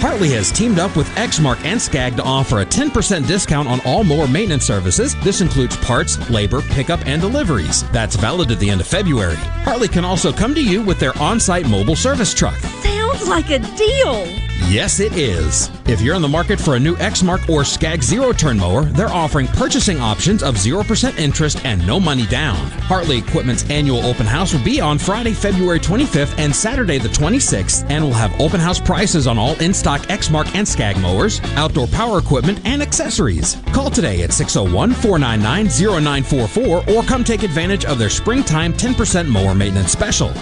Hartley 0.02 0.30
has 0.30 0.50
teamed 0.50 0.80
up 0.80 0.96
with 0.96 1.06
Exmark 1.10 1.64
and 1.64 1.80
Skag 1.80 2.16
to 2.16 2.24
offer 2.24 2.58
a 2.58 2.66
10% 2.66 3.24
discount 3.24 3.68
on 3.68 3.80
all 3.84 4.02
mower 4.02 4.26
maintenance 4.26 4.64
services. 4.64 5.14
This 5.20 5.40
includes 5.40 5.76
parts, 5.76 6.28
labor, 6.28 6.60
pickup, 6.60 7.06
and 7.06 7.22
deliveries. 7.22 7.88
That's 7.92 8.16
valid 8.16 8.50
at 8.50 8.58
the 8.58 8.68
end 8.68 8.80
of 8.80 8.88
February. 8.88 9.36
Hartley 9.62 9.86
can 9.86 10.04
also 10.04 10.32
come 10.32 10.56
to 10.56 10.60
you 10.60 10.82
with 10.82 10.98
their 10.98 11.16
on 11.18 11.38
site 11.38 11.68
mobile 11.68 11.94
service 11.94 12.34
truck. 12.34 12.56
Sounds 12.56 13.28
like 13.28 13.50
a 13.50 13.60
deal. 13.60 14.51
Yes, 14.68 15.00
it 15.00 15.12
is. 15.14 15.70
If 15.86 16.00
you're 16.00 16.14
in 16.14 16.22
the 16.22 16.28
market 16.28 16.58
for 16.58 16.76
a 16.76 16.80
new 16.80 16.94
Exmark 16.96 17.46
or 17.50 17.62
Skag 17.62 18.02
zero 18.02 18.32
turn 18.32 18.58
mower, 18.58 18.84
they're 18.84 19.08
offering 19.08 19.46
purchasing 19.48 20.00
options 20.00 20.42
of 20.42 20.54
0% 20.54 21.18
interest 21.18 21.62
and 21.66 21.86
no 21.86 22.00
money 22.00 22.24
down. 22.26 22.56
Hartley 22.82 23.18
Equipment's 23.18 23.68
annual 23.68 23.98
open 24.06 24.24
house 24.24 24.54
will 24.54 24.64
be 24.64 24.80
on 24.80 24.98
Friday, 24.98 25.34
February 25.34 25.78
25th 25.78 26.38
and 26.38 26.54
Saturday 26.54 26.96
the 26.96 27.08
26th, 27.08 27.84
and 27.90 28.02
will 28.02 28.14
have 28.14 28.32
open 28.40 28.60
house 28.60 28.80
prices 28.80 29.26
on 29.26 29.36
all 29.38 29.58
in 29.60 29.74
stock 29.74 30.00
Exmark 30.02 30.54
and 30.54 30.66
Skag 30.66 30.98
mowers, 30.98 31.40
outdoor 31.56 31.86
power 31.88 32.18
equipment, 32.18 32.58
and 32.64 32.80
accessories. 32.80 33.56
Call 33.72 33.90
today 33.90 34.22
at 34.22 34.32
601 34.32 34.92
499 34.94 35.66
0944 35.66 36.94
or 36.94 37.02
come 37.02 37.24
take 37.24 37.42
advantage 37.42 37.84
of 37.84 37.98
their 37.98 38.10
springtime 38.10 38.72
10% 38.72 39.28
mower 39.28 39.54
maintenance 39.54 39.92
special. 39.92 40.32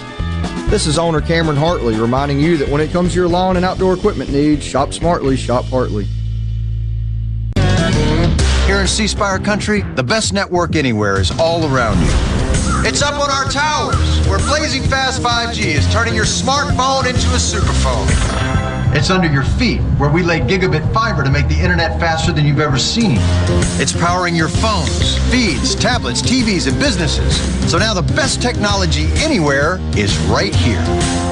This 0.71 0.87
is 0.87 0.97
owner 0.97 1.19
Cameron 1.19 1.57
Hartley 1.57 1.99
reminding 1.99 2.39
you 2.39 2.55
that 2.55 2.69
when 2.69 2.79
it 2.79 2.91
comes 2.91 3.11
to 3.11 3.15
your 3.19 3.27
lawn 3.27 3.57
and 3.57 3.65
outdoor 3.65 3.93
equipment 3.93 4.31
needs, 4.31 4.63
shop 4.63 4.93
smartly, 4.93 5.35
shop 5.35 5.65
Hartley. 5.65 6.05
Here 8.67 8.79
in 8.79 8.87
C 8.87 9.05
Spire 9.05 9.37
country, 9.37 9.81
the 9.95 10.03
best 10.03 10.31
network 10.31 10.77
anywhere 10.77 11.19
is 11.19 11.29
all 11.37 11.65
around 11.65 11.99
you. 11.99 12.87
It's 12.87 13.01
up 13.01 13.15
on 13.15 13.29
our 13.29 13.51
towers, 13.51 14.25
where 14.29 14.39
blazing 14.39 14.83
fast 14.83 15.21
5G 15.21 15.65
is 15.65 15.91
turning 15.91 16.15
your 16.15 16.23
smartphone 16.23 17.05
into 17.05 17.27
a 17.31 17.37
superphone. 17.37 18.50
It's 18.93 19.09
under 19.09 19.31
your 19.31 19.43
feet, 19.43 19.79
where 19.97 20.09
we 20.09 20.21
lay 20.21 20.41
gigabit 20.41 20.93
fiber 20.93 21.23
to 21.23 21.29
make 21.29 21.47
the 21.47 21.57
internet 21.57 21.97
faster 21.97 22.33
than 22.33 22.43
you've 22.43 22.59
ever 22.59 22.77
seen. 22.77 23.15
It's 23.79 23.93
powering 23.93 24.35
your 24.35 24.49
phones, 24.49 25.17
feeds, 25.31 25.75
tablets, 25.75 26.21
TVs, 26.21 26.67
and 26.67 26.77
businesses. 26.77 27.39
So 27.71 27.77
now 27.77 27.93
the 27.93 28.01
best 28.01 28.41
technology 28.41 29.05
anywhere 29.15 29.79
is 29.95 30.17
right 30.23 30.53
here. 30.53 30.83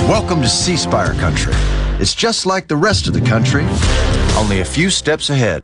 Welcome 0.08 0.42
to 0.42 0.48
C 0.48 0.78
Spire 0.78 1.14
country. 1.16 1.52
It's 2.00 2.16
just 2.16 2.46
like 2.46 2.70
the 2.70 2.78
rest 2.78 3.08
of 3.08 3.14
the 3.14 3.22
country, 3.22 3.66
only 4.38 4.62
a 4.62 4.66
few 4.66 4.90
steps 4.90 5.30
ahead. 5.30 5.62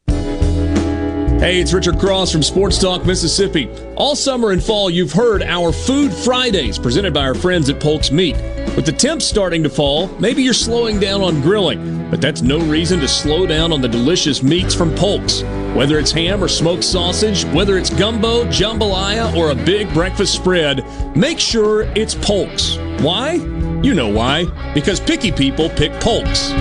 Hey, 1.40 1.62
it's 1.62 1.72
Richard 1.72 1.98
Cross 1.98 2.34
from 2.34 2.44
Sports 2.44 2.78
Talk 2.78 3.06
Mississippi. 3.06 3.70
All 3.96 4.18
summer 4.18 4.52
and 4.52 4.62
fall, 4.62 4.90
you've 4.90 5.14
heard 5.14 5.44
our 5.44 5.72
Food 5.72 6.12
Fridays 6.12 6.78
presented 6.78 7.14
by 7.14 7.22
our 7.22 7.36
friends 7.36 7.70
at 7.70 7.80
Polk's 7.80 8.12
Meat. 8.12 8.36
With 8.76 8.86
the 8.86 8.92
temps 8.92 9.26
starting 9.26 9.64
to 9.64 9.70
fall, 9.70 10.10
maybe 10.20 10.44
you're 10.44 10.54
slowing 10.54 11.00
down 11.00 11.22
on 11.22 11.42
grilling, 11.42 12.10
but 12.10 12.20
that's 12.20 12.42
no 12.42 12.60
reason 12.60 13.00
to 13.00 13.08
slow 13.08 13.46
down 13.48 13.72
on 13.72 13.82
the 13.82 13.88
delicious 13.88 14.44
meats 14.44 14.76
from 14.76 14.94
Polk's. 14.96 15.44
Whether 15.74 15.98
it's 15.98 16.12
ham 16.12 16.44
or 16.44 16.48
smoked 16.48 16.84
sausage, 16.84 17.46
whether 17.54 17.78
it's 17.78 17.90
gumbo, 17.90 18.44
jambalaya, 18.46 19.36
or 19.36 19.52
a 19.52 19.56
big 19.56 19.94
breakfast 19.94 20.34
spread, 20.34 20.84
make 21.16 21.40
sure 21.40 21.84
it's 21.96 22.16
Polk's. 22.16 22.78
Why? 23.02 23.34
You 23.82 23.94
know 23.94 24.10
why. 24.10 24.46
Because 24.74 25.00
picky 25.00 25.32
people 25.32 25.70
pick 25.70 25.92
Polk's. 26.02 26.52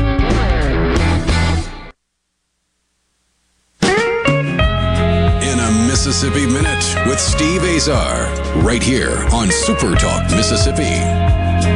In 5.42 5.58
a 5.58 5.70
Mississippi 5.88 6.46
Minute 6.46 7.06
with 7.06 7.18
Steve 7.18 7.64
Azar, 7.64 8.26
right 8.62 8.82
here 8.82 9.16
on 9.32 9.50
Super 9.50 9.94
Talk 9.94 10.30
Mississippi. 10.30 11.73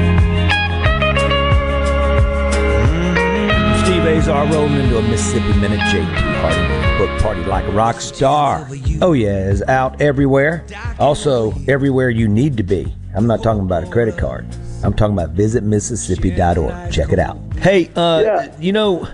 Azar 4.29 4.47
rolling 4.53 4.75
into 4.75 4.99
a 4.99 5.03
Mississippi 5.09 5.59
Minute. 5.59 5.81
JT 5.81 6.05
Harding 6.43 6.99
book 6.99 7.23
party 7.23 7.43
like 7.45 7.65
a 7.65 7.71
rock 7.71 7.99
star. 7.99 8.69
Oh 9.01 9.15
yeah, 9.15 9.49
is 9.49 9.63
out 9.63 10.03
everywhere. 10.03 10.67
Also 10.99 11.55
everywhere 11.67 12.11
you 12.11 12.29
need 12.29 12.59
to 12.59 12.63
be. 12.63 12.95
I'm 13.17 13.27
not 13.27 13.43
talking 13.43 13.63
about 13.63 13.85
a 13.85 13.87
credit 13.87 14.19
card. 14.19 14.47
I'm 14.85 14.93
talking 14.93 15.15
about 15.15 15.35
visitmississippi.org. 15.35 16.93
Check 16.93 17.11
it 17.11 17.19
out. 17.19 17.39
Hey, 17.55 17.91
uh, 17.97 18.49
you 18.61 18.73
know, 18.73 19.09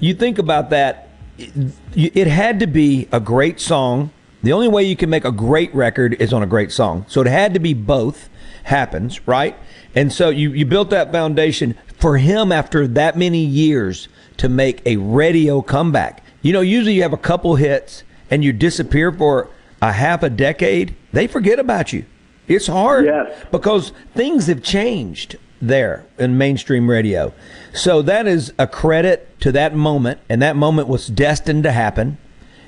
you 0.00 0.14
think 0.14 0.38
about 0.38 0.70
that. 0.70 1.10
It, 1.36 1.74
it 1.94 2.26
had 2.26 2.60
to 2.60 2.66
be 2.66 3.06
a 3.12 3.20
great 3.20 3.60
song. 3.60 4.12
The 4.42 4.54
only 4.54 4.68
way 4.68 4.84
you 4.84 4.96
can 4.96 5.10
make 5.10 5.26
a 5.26 5.32
great 5.32 5.74
record 5.74 6.14
is 6.22 6.32
on 6.32 6.42
a 6.42 6.46
great 6.46 6.72
song. 6.72 7.04
So 7.06 7.20
it 7.20 7.26
had 7.26 7.52
to 7.52 7.60
be 7.60 7.74
both 7.74 8.30
happens, 8.62 9.28
right? 9.28 9.58
And 9.94 10.10
so 10.10 10.30
you, 10.30 10.52
you 10.52 10.64
built 10.64 10.88
that 10.88 11.12
foundation 11.12 11.76
for 11.98 12.16
him 12.16 12.50
after 12.50 12.86
that 12.88 13.18
many 13.18 13.44
years 13.44 14.08
to 14.38 14.48
make 14.48 14.82
a 14.86 14.96
radio 14.96 15.62
comeback. 15.62 16.22
You 16.42 16.52
know, 16.52 16.60
usually 16.60 16.94
you 16.94 17.02
have 17.02 17.12
a 17.12 17.18
couple 17.18 17.56
hits 17.56 18.02
and 18.30 18.44
you 18.44 18.52
disappear 18.52 19.12
for 19.12 19.48
a 19.80 19.92
half 19.92 20.22
a 20.22 20.30
decade. 20.30 20.94
They 21.12 21.26
forget 21.26 21.58
about 21.58 21.92
you. 21.92 22.04
It's 22.46 22.66
hard 22.66 23.06
because 23.50 23.92
things 24.14 24.46
have 24.48 24.62
changed 24.62 25.36
there 25.60 26.04
in 26.18 26.36
mainstream 26.36 26.90
radio. 26.90 27.32
So 27.72 28.02
that 28.02 28.26
is 28.26 28.52
a 28.58 28.66
credit 28.66 29.40
to 29.40 29.52
that 29.52 29.74
moment, 29.74 30.20
and 30.28 30.42
that 30.42 30.56
moment 30.56 30.88
was 30.88 31.06
destined 31.06 31.62
to 31.64 31.72
happen. 31.72 32.18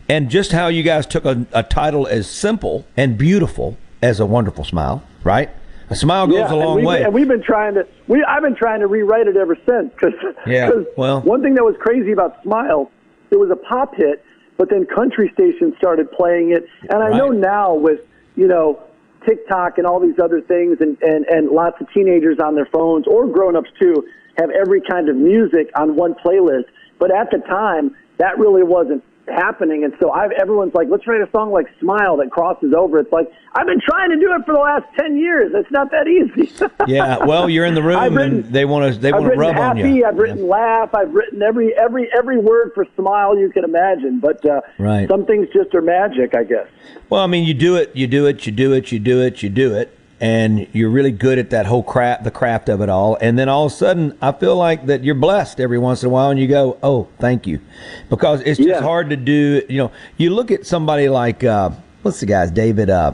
And 0.08 0.30
just 0.30 0.52
how 0.52 0.68
you 0.68 0.82
guys 0.82 1.04
took 1.04 1.24
a, 1.24 1.46
a 1.52 1.62
title 1.62 2.06
as 2.06 2.30
simple 2.30 2.86
and 2.96 3.18
beautiful 3.18 3.76
as 4.00 4.20
a 4.20 4.26
wonderful 4.26 4.64
smile, 4.64 5.02
right? 5.24 5.50
A 5.88 5.94
smile 5.94 6.26
goes 6.26 6.36
yeah, 6.36 6.52
a 6.52 6.56
long 6.56 6.78
and 6.78 6.86
way. 6.86 7.02
And 7.04 7.14
we've 7.14 7.28
been 7.28 7.42
trying 7.42 7.74
to. 7.74 7.86
We 8.08 8.24
I've 8.24 8.42
been 8.42 8.56
trying 8.56 8.80
to 8.80 8.86
rewrite 8.86 9.28
it 9.28 9.36
ever 9.36 9.56
since. 9.68 9.92
Cause, 9.96 10.12
Yeah, 10.46 10.70
'cause 10.70 10.84
well. 10.96 11.20
one 11.20 11.42
thing 11.42 11.54
that 11.54 11.64
was 11.64 11.76
crazy 11.78 12.12
about 12.12 12.42
Smile, 12.42 12.90
it 13.30 13.38
was 13.38 13.50
a 13.50 13.56
pop 13.56 13.94
hit, 13.94 14.24
but 14.56 14.68
then 14.68 14.86
country 14.86 15.30
stations 15.34 15.74
started 15.78 16.10
playing 16.10 16.50
it, 16.50 16.66
and 16.90 17.02
I 17.02 17.16
know 17.16 17.28
now 17.28 17.74
with 17.74 18.00
you 18.34 18.48
know 18.48 18.80
TikTok 19.26 19.78
and 19.78 19.86
all 19.86 20.00
these 20.00 20.18
other 20.18 20.40
things, 20.40 20.78
and 20.80 20.96
and 21.02 21.24
and 21.26 21.50
lots 21.50 21.80
of 21.80 21.92
teenagers 21.92 22.38
on 22.40 22.54
their 22.56 22.66
phones 22.66 23.06
or 23.06 23.26
grown-ups 23.28 23.70
too 23.80 24.04
have 24.38 24.50
every 24.50 24.80
kind 24.80 25.08
of 25.08 25.16
music 25.16 25.70
on 25.76 25.96
one 25.96 26.14
playlist. 26.14 26.66
But 26.98 27.10
at 27.10 27.30
the 27.30 27.38
time, 27.38 27.94
that 28.18 28.38
really 28.38 28.62
wasn't 28.62 29.02
happening. 29.28 29.84
And 29.84 29.92
so 30.00 30.10
I've, 30.10 30.30
everyone's 30.32 30.74
like, 30.74 30.88
let's 30.90 31.06
write 31.06 31.20
a 31.20 31.30
song 31.30 31.50
like 31.52 31.66
Smile 31.80 32.16
that 32.18 32.30
crosses 32.30 32.72
over. 32.76 32.98
It's 32.98 33.12
like, 33.12 33.30
I've 33.54 33.66
been 33.66 33.80
trying 33.80 34.10
to 34.10 34.16
do 34.16 34.32
it 34.34 34.44
for 34.44 34.54
the 34.54 34.60
last 34.60 34.84
10 34.98 35.16
years. 35.16 35.52
It's 35.54 35.70
not 35.70 35.90
that 35.90 36.06
easy. 36.06 36.52
yeah, 36.86 37.24
well, 37.24 37.48
you're 37.48 37.64
in 37.64 37.74
the 37.74 37.82
room 37.82 38.14
written- 38.14 38.34
and 38.40 38.44
they 38.52 38.64
want 38.64 38.92
to 38.94 38.98
they 39.00 39.12
want 39.12 39.24
to 39.32 39.38
rub 39.38 39.56
on 39.56 39.76
happy, 39.76 39.90
you. 39.94 40.04
I've 40.04 40.16
written 40.16 40.46
laugh. 40.46 40.94
I've 40.94 41.12
written 41.14 41.42
every 41.42 41.74
every 41.76 42.08
every 42.16 42.38
word 42.38 42.72
for 42.74 42.86
smile 42.96 43.38
you 43.38 43.50
can 43.50 43.64
imagine. 43.64 44.20
But 44.20 44.44
uh, 44.44 44.60
Right. 44.78 45.08
some 45.08 45.24
things 45.26 45.48
just 45.52 45.74
are 45.74 45.80
magic, 45.82 46.34
I 46.36 46.44
guess. 46.44 46.66
Well, 47.08 47.22
I 47.22 47.26
mean, 47.26 47.44
you 47.44 47.54
do 47.54 47.76
it, 47.76 47.94
you 47.94 48.06
do 48.06 48.26
it, 48.26 48.46
you 48.46 48.52
do 48.52 48.72
it, 48.72 48.90
you 48.92 48.98
do 48.98 49.22
it, 49.22 49.42
you 49.42 49.48
do 49.48 49.74
it, 49.74 49.95
and 50.20 50.66
you're 50.72 50.88
really 50.90 51.10
good 51.10 51.38
at 51.38 51.50
that 51.50 51.66
whole 51.66 51.82
craft, 51.82 52.24
the 52.24 52.30
craft 52.30 52.68
of 52.68 52.80
it 52.80 52.88
all. 52.88 53.16
And 53.20 53.38
then 53.38 53.48
all 53.48 53.66
of 53.66 53.72
a 53.72 53.74
sudden, 53.74 54.16
I 54.22 54.32
feel 54.32 54.56
like 54.56 54.86
that 54.86 55.04
you're 55.04 55.14
blessed 55.14 55.60
every 55.60 55.78
once 55.78 56.02
in 56.02 56.06
a 56.08 56.10
while, 56.10 56.30
and 56.30 56.40
you 56.40 56.46
go, 56.48 56.78
"Oh, 56.82 57.08
thank 57.18 57.46
you," 57.46 57.60
because 58.08 58.40
it's 58.42 58.58
just 58.58 58.82
hard 58.82 59.10
to 59.10 59.16
do. 59.16 59.62
You 59.68 59.78
know, 59.78 59.92
you 60.16 60.30
look 60.30 60.50
at 60.50 60.66
somebody 60.66 61.08
like 61.08 61.44
uh, 61.44 61.70
what's 62.02 62.20
the 62.20 62.26
guy's 62.26 62.50
David. 62.50 62.88
Uh, 62.90 63.12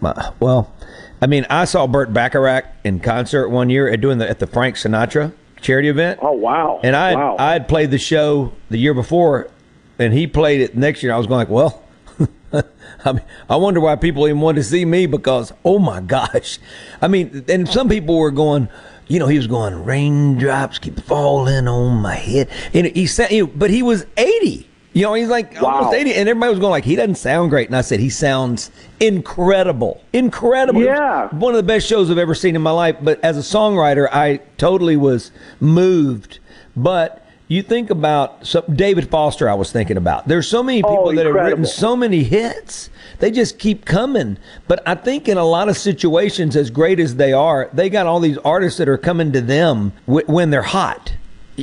my- 0.00 0.32
well, 0.40 0.72
I 1.22 1.26
mean, 1.26 1.46
I 1.50 1.66
saw 1.66 1.86
Burt 1.86 2.12
Bacharach 2.12 2.64
in 2.84 3.00
concert 3.00 3.48
one 3.48 3.70
year 3.70 3.88
at 3.88 4.00
doing 4.00 4.18
the 4.18 4.28
at 4.28 4.38
the 4.40 4.46
Frank 4.46 4.76
Sinatra 4.76 5.32
charity 5.60 5.88
event. 5.88 6.18
Oh 6.22 6.32
wow! 6.32 6.80
And 6.82 6.96
I 6.96 7.14
Wow. 7.14 7.36
I 7.38 7.52
had 7.52 7.68
played 7.68 7.90
the 7.90 7.98
show 7.98 8.52
the 8.70 8.78
year 8.78 8.94
before, 8.94 9.48
and 9.98 10.12
he 10.12 10.26
played 10.26 10.60
it 10.62 10.76
next 10.76 11.02
year. 11.02 11.12
I 11.12 11.18
was 11.18 11.26
going 11.26 11.38
like, 11.38 11.48
well, 11.50 11.82
I 13.04 13.12
mean, 13.12 13.24
I 13.48 13.56
wonder 13.56 13.80
why 13.80 13.96
people 13.96 14.26
even 14.26 14.40
wanted 14.40 14.58
to 14.58 14.64
see 14.64 14.84
me 14.84 15.06
because 15.06 15.52
oh 15.64 15.78
my 15.78 16.00
gosh, 16.00 16.58
I 17.00 17.08
mean, 17.08 17.44
and 17.48 17.68
some 17.68 17.88
people 17.88 18.18
were 18.18 18.30
going. 18.30 18.68
You 19.08 19.18
know, 19.18 19.26
he 19.26 19.36
was 19.38 19.48
going 19.48 19.84
raindrops 19.84 20.78
keep 20.78 21.00
falling 21.00 21.66
on 21.66 21.96
my 21.96 22.14
head, 22.14 22.48
and 22.72 22.86
he 22.86 23.08
said, 23.08 23.32
you 23.32 23.46
know, 23.46 23.52
but 23.56 23.68
he 23.68 23.82
was 23.82 24.06
eighty. 24.16 24.68
You 24.92 25.02
know, 25.02 25.14
he's 25.14 25.28
like 25.28 25.60
almost 25.60 25.94
eighty, 25.94 26.14
and 26.14 26.28
everybody 26.28 26.50
was 26.50 26.60
going 26.60 26.70
like, 26.70 26.84
he 26.84 26.94
doesn't 26.94 27.16
sound 27.16 27.50
great, 27.50 27.66
and 27.66 27.76
I 27.76 27.80
said, 27.80 27.98
he 27.98 28.08
sounds 28.08 28.70
incredible, 29.00 30.00
incredible. 30.12 30.82
Yeah. 30.82 31.28
one 31.28 31.54
of 31.54 31.56
the 31.56 31.64
best 31.64 31.88
shows 31.88 32.08
I've 32.08 32.18
ever 32.18 32.36
seen 32.36 32.54
in 32.54 32.62
my 32.62 32.70
life. 32.70 32.96
But 33.02 33.18
as 33.24 33.36
a 33.36 33.40
songwriter, 33.40 34.08
I 34.12 34.38
totally 34.58 34.96
was 34.96 35.32
moved. 35.58 36.38
But 36.76 37.26
you 37.50 37.62
think 37.64 37.90
about 37.90 38.46
some, 38.46 38.62
David 38.72 39.10
Foster. 39.10 39.50
I 39.50 39.54
was 39.54 39.72
thinking 39.72 39.96
about. 39.96 40.28
There's 40.28 40.46
so 40.46 40.62
many 40.62 40.84
oh, 40.84 40.88
people 40.88 41.12
that 41.16 41.26
have 41.26 41.34
written 41.34 41.66
so 41.66 41.96
many 41.96 42.22
hits. 42.22 42.90
They 43.18 43.32
just 43.32 43.58
keep 43.58 43.84
coming. 43.84 44.38
But 44.68 44.86
I 44.86 44.94
think 44.94 45.28
in 45.28 45.36
a 45.36 45.44
lot 45.44 45.68
of 45.68 45.76
situations, 45.76 46.54
as 46.54 46.70
great 46.70 47.00
as 47.00 47.16
they 47.16 47.32
are, 47.32 47.68
they 47.72 47.90
got 47.90 48.06
all 48.06 48.20
these 48.20 48.38
artists 48.38 48.78
that 48.78 48.88
are 48.88 48.96
coming 48.96 49.32
to 49.32 49.40
them 49.40 49.92
w- 50.06 50.24
when 50.28 50.50
they're 50.50 50.62
hot. 50.62 51.14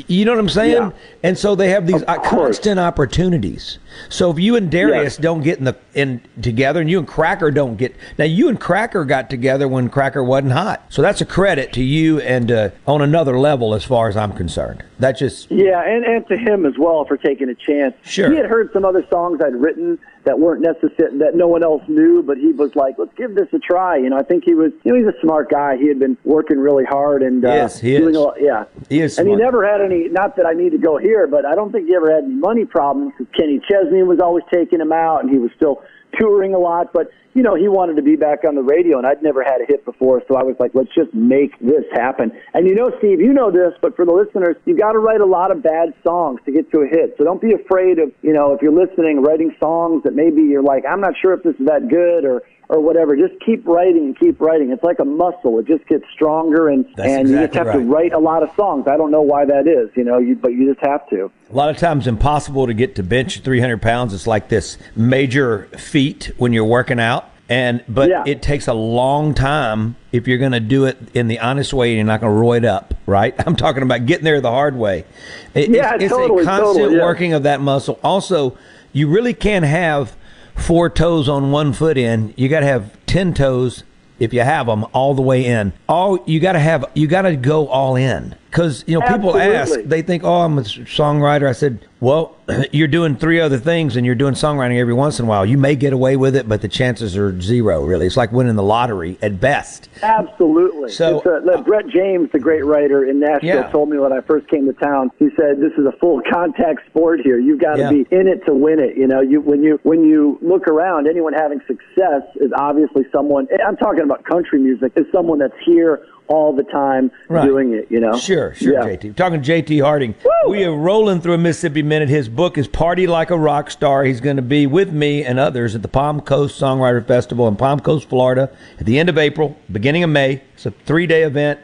You 0.07 0.25
know 0.25 0.31
what 0.31 0.39
I'm 0.39 0.49
saying? 0.49 0.73
Yeah. 0.73 0.91
And 1.23 1.37
so 1.37 1.55
they 1.55 1.69
have 1.69 1.87
these 1.87 2.03
uh, 2.03 2.19
constant 2.19 2.79
opportunities. 2.79 3.79
So 4.09 4.31
if 4.31 4.39
you 4.39 4.55
and 4.55 4.69
Darius 4.69 5.17
don't 5.17 5.41
get 5.41 5.59
in 5.59 5.65
the 5.65 5.77
in 5.93 6.21
together, 6.41 6.81
and 6.81 6.89
you 6.89 6.99
and 6.99 7.07
Kracker 7.07 7.53
don't 7.53 7.75
get 7.77 7.95
now, 8.17 8.25
you 8.25 8.49
and 8.49 8.59
Kracker 8.59 9.07
got 9.07 9.29
together 9.29 9.67
when 9.67 9.89
Kracker 9.89 10.25
wasn't 10.25 10.53
hot. 10.53 10.85
So 10.89 11.01
that's 11.01 11.21
a 11.21 11.25
credit 11.25 11.73
to 11.73 11.83
you 11.83 12.19
and 12.21 12.51
uh, 12.51 12.69
on 12.85 13.01
another 13.01 13.39
level 13.39 13.73
as 13.73 13.83
far 13.83 14.07
as 14.07 14.15
I'm 14.17 14.33
concerned. 14.33 14.83
That 14.99 15.13
just 15.13 15.49
Yeah, 15.51 15.81
and, 15.83 16.05
and 16.05 16.27
to 16.27 16.37
him 16.37 16.65
as 16.65 16.73
well 16.77 17.05
for 17.05 17.17
taking 17.17 17.49
a 17.49 17.55
chance. 17.55 17.95
Sure. 18.03 18.29
He 18.29 18.37
had 18.37 18.45
heard 18.45 18.71
some 18.73 18.85
other 18.85 19.05
songs 19.09 19.41
I'd 19.41 19.55
written 19.55 19.99
that 20.27 20.37
weren't 20.39 20.61
necessary, 20.61 21.17
that 21.19 21.35
no 21.35 21.47
one 21.47 21.63
else 21.63 21.81
knew, 21.87 22.21
but 22.21 22.37
he 22.37 22.51
was 22.51 22.75
like, 22.75 22.95
let's 22.97 23.13
give 23.15 23.33
this 23.33 23.47
a 23.53 23.59
try. 23.59 23.95
You 23.95 24.09
know, 24.09 24.17
I 24.17 24.23
think 24.23 24.43
he 24.43 24.53
was, 24.53 24.73
you 24.83 24.91
know, 24.91 24.97
he's 24.99 25.07
a 25.07 25.17
smart 25.21 25.49
guy. 25.49 25.77
He 25.77 25.87
had 25.87 25.99
been 25.99 26.17
working 26.25 26.59
really 26.59 26.83
hard 26.83 27.23
and 27.23 27.43
uh, 27.45 27.47
Yes, 27.47 27.79
he 27.79 27.97
doing 27.97 28.09
is. 28.11 28.17
a 28.17 28.19
lot, 28.19 28.35
yeah. 28.41 28.65
he 28.89 28.99
is 28.99 29.17
And 29.17 29.25
smart. 29.25 29.39
he 29.39 29.43
never 29.45 29.65
had 29.65 29.79
any, 29.79 30.09
not 30.09 30.35
that 30.35 30.45
I 30.45 30.51
need 30.51 30.71
to 30.73 30.77
go 30.77 30.97
here, 30.97 31.27
but 31.27 31.45
I 31.45 31.55
don't 31.55 31.71
think 31.71 31.87
he 31.87 31.95
ever 31.95 32.13
had 32.13 32.25
any 32.25 32.33
money 32.33 32.65
problems. 32.65 33.13
Kenny 33.37 33.61
Chesney 33.69 34.03
was 34.03 34.19
always 34.19 34.43
taking 34.53 34.81
him 34.81 34.91
out, 34.91 35.23
and 35.23 35.29
he 35.31 35.37
was 35.37 35.49
still 35.55 35.81
touring 36.19 36.53
a 36.53 36.59
lot. 36.59 36.93
But, 36.93 37.09
you 37.33 37.43
know, 37.43 37.55
he 37.55 37.67
wanted 37.67 37.95
to 37.95 38.01
be 38.01 38.15
back 38.15 38.39
on 38.47 38.55
the 38.55 38.61
radio, 38.61 38.97
and 38.97 39.05
I'd 39.05 39.21
never 39.21 39.43
had 39.43 39.61
a 39.61 39.65
hit 39.67 39.85
before, 39.85 40.21
so 40.27 40.35
I 40.35 40.43
was 40.43 40.55
like, 40.59 40.71
let's 40.73 40.93
just 40.93 41.13
make 41.13 41.57
this 41.59 41.85
happen. 41.93 42.31
And 42.53 42.67
you 42.67 42.75
know, 42.75 42.89
Steve, 42.99 43.19
you 43.21 43.33
know 43.33 43.51
this, 43.51 43.73
but 43.81 43.95
for 43.95 44.05
the 44.05 44.13
listeners, 44.13 44.55
you 44.65 44.77
got 44.77 44.93
to 44.93 44.99
write 44.99 45.21
a 45.21 45.25
lot 45.25 45.51
of 45.51 45.61
bad 45.61 45.93
songs 46.03 46.39
to 46.45 46.51
get 46.51 46.71
to 46.71 46.79
a 46.79 46.87
hit. 46.87 47.15
So 47.17 47.23
don't 47.23 47.41
be 47.41 47.53
afraid 47.53 47.99
of, 47.99 48.11
you 48.21 48.33
know, 48.33 48.53
if 48.53 48.61
you're 48.61 48.73
listening, 48.73 49.21
writing 49.21 49.55
songs 49.59 50.03
that 50.03 50.15
maybe 50.15 50.41
you're 50.41 50.63
like, 50.63 50.83
I'm 50.89 51.01
not 51.01 51.13
sure 51.21 51.33
if 51.33 51.43
this 51.43 51.55
is 51.59 51.67
that 51.67 51.89
good 51.89 52.25
or 52.25 52.43
or 52.69 52.81
whatever. 52.81 53.15
Just 53.15 53.33
keep 53.45 53.65
writing 53.67 54.05
and 54.05 54.19
keep 54.19 54.39
writing. 54.41 54.71
It's 54.71 54.83
like 54.83 54.99
a 54.99 55.05
muscle. 55.05 55.57
It 55.59 55.67
just 55.67 55.87
gets 55.87 56.03
stronger, 56.13 56.69
and 56.69 56.85
That's 56.95 57.09
and 57.09 57.29
you 57.29 57.35
just 57.35 57.47
exactly 57.49 57.71
have 57.71 57.81
to 57.81 57.87
write 57.93 58.13
a 58.13 58.19
lot 58.19 58.43
of 58.43 58.49
songs. 58.55 58.87
I 58.87 58.97
don't 58.97 59.11
know 59.11 59.21
why 59.21 59.45
that 59.45 59.67
is, 59.67 59.89
you 59.95 60.03
know, 60.03 60.17
you, 60.17 60.35
but 60.35 60.49
you 60.53 60.73
just 60.73 60.85
have 60.85 61.07
to. 61.09 61.31
A 61.51 61.55
lot 61.55 61.69
of 61.69 61.77
times, 61.77 62.07
impossible 62.07 62.67
to 62.67 62.73
get 62.73 62.95
to 62.95 63.03
bench 63.03 63.39
300 63.41 63.81
pounds. 63.81 64.13
It's 64.13 64.27
like 64.27 64.49
this 64.49 64.77
major 64.95 65.65
feat 65.77 66.31
when 66.37 66.51
you're 66.51 66.65
working 66.65 66.99
out, 66.99 67.29
and 67.47 67.83
but 67.87 68.09
Yeah. 68.09 68.23
it 68.27 68.41
takes 68.41 68.67
a 68.67 68.73
long 68.73 69.33
time 69.33 69.95
if 70.11 70.27
you're 70.27 70.37
going 70.37 70.51
to 70.51 70.59
do 70.59 70.83
it 70.85 70.97
in 71.13 71.27
the 71.29 71.39
honest 71.39 71.73
way. 71.73 71.89
and 71.91 71.97
You're 71.97 72.05
not 72.05 72.19
going 72.19 72.33
to 72.33 72.39
roid 72.39 72.65
up, 72.67 72.93
right? 73.05 73.33
I'm 73.47 73.55
talking 73.55 73.83
about 73.83 74.05
getting 74.05 74.25
there 74.25 74.41
the 74.41 74.51
hard 74.51 74.75
way. 74.75 75.05
It- 75.53 75.69
Yeah, 75.69 75.95
it's, 75.95 76.03
it's 76.05 76.13
a 76.13 76.17
constant 76.17 76.45
totally, 76.47 76.95
yeah. 76.97 77.03
working 77.03 77.31
of 77.33 77.43
that 77.43 77.61
muscle. 77.61 77.97
Also, 78.03 78.57
you 78.91 79.07
really 79.07 79.33
can't 79.33 79.63
have 79.65 80.17
four 80.57 80.89
toes 80.89 81.29
on 81.29 81.51
one 81.51 81.73
foot 81.73 81.97
in. 81.97 82.33
You 82.35 82.49
got 82.49 82.61
to 82.61 82.65
have 82.65 82.97
ten 83.05 83.33
toes 83.33 83.83
if 84.19 84.33
you 84.33 84.41
have 84.41 84.67
them 84.67 84.85
all 84.93 85.13
the 85.13 85.21
way 85.21 85.45
in. 85.45 85.73
All 85.87 86.19
you 86.25 86.39
got 86.39 86.53
to 86.53 86.59
have, 86.59 86.85
you 86.93 87.07
got 87.07 87.21
to 87.23 87.35
go 87.35 87.67
all 87.67 87.95
in. 87.95 88.35
Because 88.49 88.83
you 88.87 88.99
know, 88.99 89.05
people 89.05 89.37
ask, 89.37 89.79
they 89.81 90.01
think, 90.01 90.23
"Oh, 90.23 90.41
I'm 90.41 90.57
a 90.57 90.61
songwriter." 90.61 91.47
I 91.47 91.51
said, 91.51 91.85
"Well, 91.99 92.35
you're 92.71 92.87
doing 92.87 93.15
three 93.17 93.39
other 93.41 93.57
things, 93.57 93.97
and 93.97 94.05
you're 94.05 94.15
doing 94.15 94.35
songwriting 94.35 94.79
every 94.79 94.93
once 94.93 95.19
in 95.19 95.25
a 95.25 95.27
while. 95.27 95.45
You 95.45 95.57
may 95.57 95.75
get 95.75 95.91
away 95.93 96.15
with 96.15 96.35
it, 96.35 96.47
but 96.47 96.61
the 96.61 96.69
chances 96.69 97.17
are 97.17 97.39
zero. 97.41 97.83
Really, 97.83 98.07
it's 98.07 98.15
like 98.17 98.31
winning 98.31 98.55
the 98.55 98.63
lottery 98.63 99.17
at 99.21 99.39
best." 99.41 99.89
Absolutely. 100.01 100.91
So- 100.91 101.21
a, 101.25 101.29
uh, 101.29 101.57
uh, 101.57 101.61
Brett 101.61 101.87
James, 101.87 102.29
the 102.31 102.39
great 102.39 102.65
writer 102.65 103.03
in 103.05 103.19
Nashville, 103.19 103.47
Yeah. 103.49 103.69
told 103.71 103.89
me 103.89 103.97
when 103.97 104.13
I 104.13 104.21
first 104.21 104.47
came 104.47 104.65
to 104.67 104.73
town. 104.73 105.11
He 105.19 105.27
said, 105.35 105.59
"This 105.59 105.73
is 105.77 105.85
a 105.85 105.91
full 105.99 106.21
contact 106.31 106.85
sport 106.89 107.19
here. 107.21 107.37
You've 107.37 107.59
got 107.59 107.75
to 107.75 107.81
Yeah. 107.81 107.89
be 107.91 108.07
in 108.11 108.27
it 108.27 108.45
to 108.45 108.53
win 108.53 108.79
it. 108.79 108.95
You 108.95 109.07
know, 109.07 109.19
you 109.21 109.41
when 109.41 109.61
you 109.61 109.79
when 109.83 110.03
you 110.05 110.39
look 110.41 110.67
around, 110.67 111.07
anyone 111.07 111.33
having 111.33 111.59
success 111.67 112.23
is 112.35 112.51
obviously 112.57 113.05
someone. 113.11 113.47
I'm 113.65 113.75
talking 113.77 114.03
about 114.03 114.23
country 114.23 114.59
music. 114.59 114.93
Is 114.95 115.05
someone 115.11 115.39
that's 115.39 115.53
here 115.65 116.01
all 116.27 116.53
the 116.53 116.63
time 116.63 117.11
Right. 117.29 117.45
doing 117.45 117.73
it. 117.73 117.87
You 117.89 117.99
know. 117.99 118.17
Sure, 118.17 118.53
sure, 118.53 118.73
Yeah. 118.73 118.83
JT. 118.83 119.15
Talking 119.15 119.41
to 119.41 119.45
JT 119.45 119.79
Harding. 119.81 120.15
We 120.49 120.63
are 120.63 120.73
rolling 120.75 121.21
through 121.21 121.33
a 121.33 121.37
Mississippi 121.37 121.81
Minute. 121.83 122.09
His 122.09 122.29
book 122.29 122.57
is 122.57 122.67
Party 122.67 123.07
Like 123.07 123.31
a 123.31 123.37
Rock 123.37 123.69
Star. 123.71 124.03
He's 124.03 124.21
going 124.21 124.35
to 124.37 124.41
be 124.41 124.65
with 124.67 124.91
me 124.91 125.23
and 125.23 125.39
others 125.39 125.75
at 125.75 125.81
the 125.81 125.87
Palm 125.87 126.21
Coast 126.21 126.59
Songwriter 126.61 127.05
Festival 127.05 127.47
in 127.47 127.55
Palm 127.55 127.79
Coast, 127.79 128.07
Florida 128.09 128.49
at 128.79 128.85
the 128.85 128.99
end 128.99 129.09
of 129.09 129.17
April, 129.17 129.57
beginning 129.71 130.03
of 130.03 130.09
May. 130.09 130.41
It's 130.53 130.65
a 130.65 130.71
three 130.85 131.07
day 131.07 131.23
event. 131.23 131.59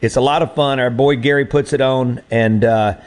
It's 0.00 0.14
a 0.14 0.20
lot 0.20 0.42
of 0.42 0.54
fun. 0.54 0.78
Our 0.78 0.90
boy 0.90 1.16
Gary 1.16 1.44
puts 1.44 1.72
it 1.72 1.80
on, 1.80 2.20
and 2.30 2.64
uh, 2.64 2.98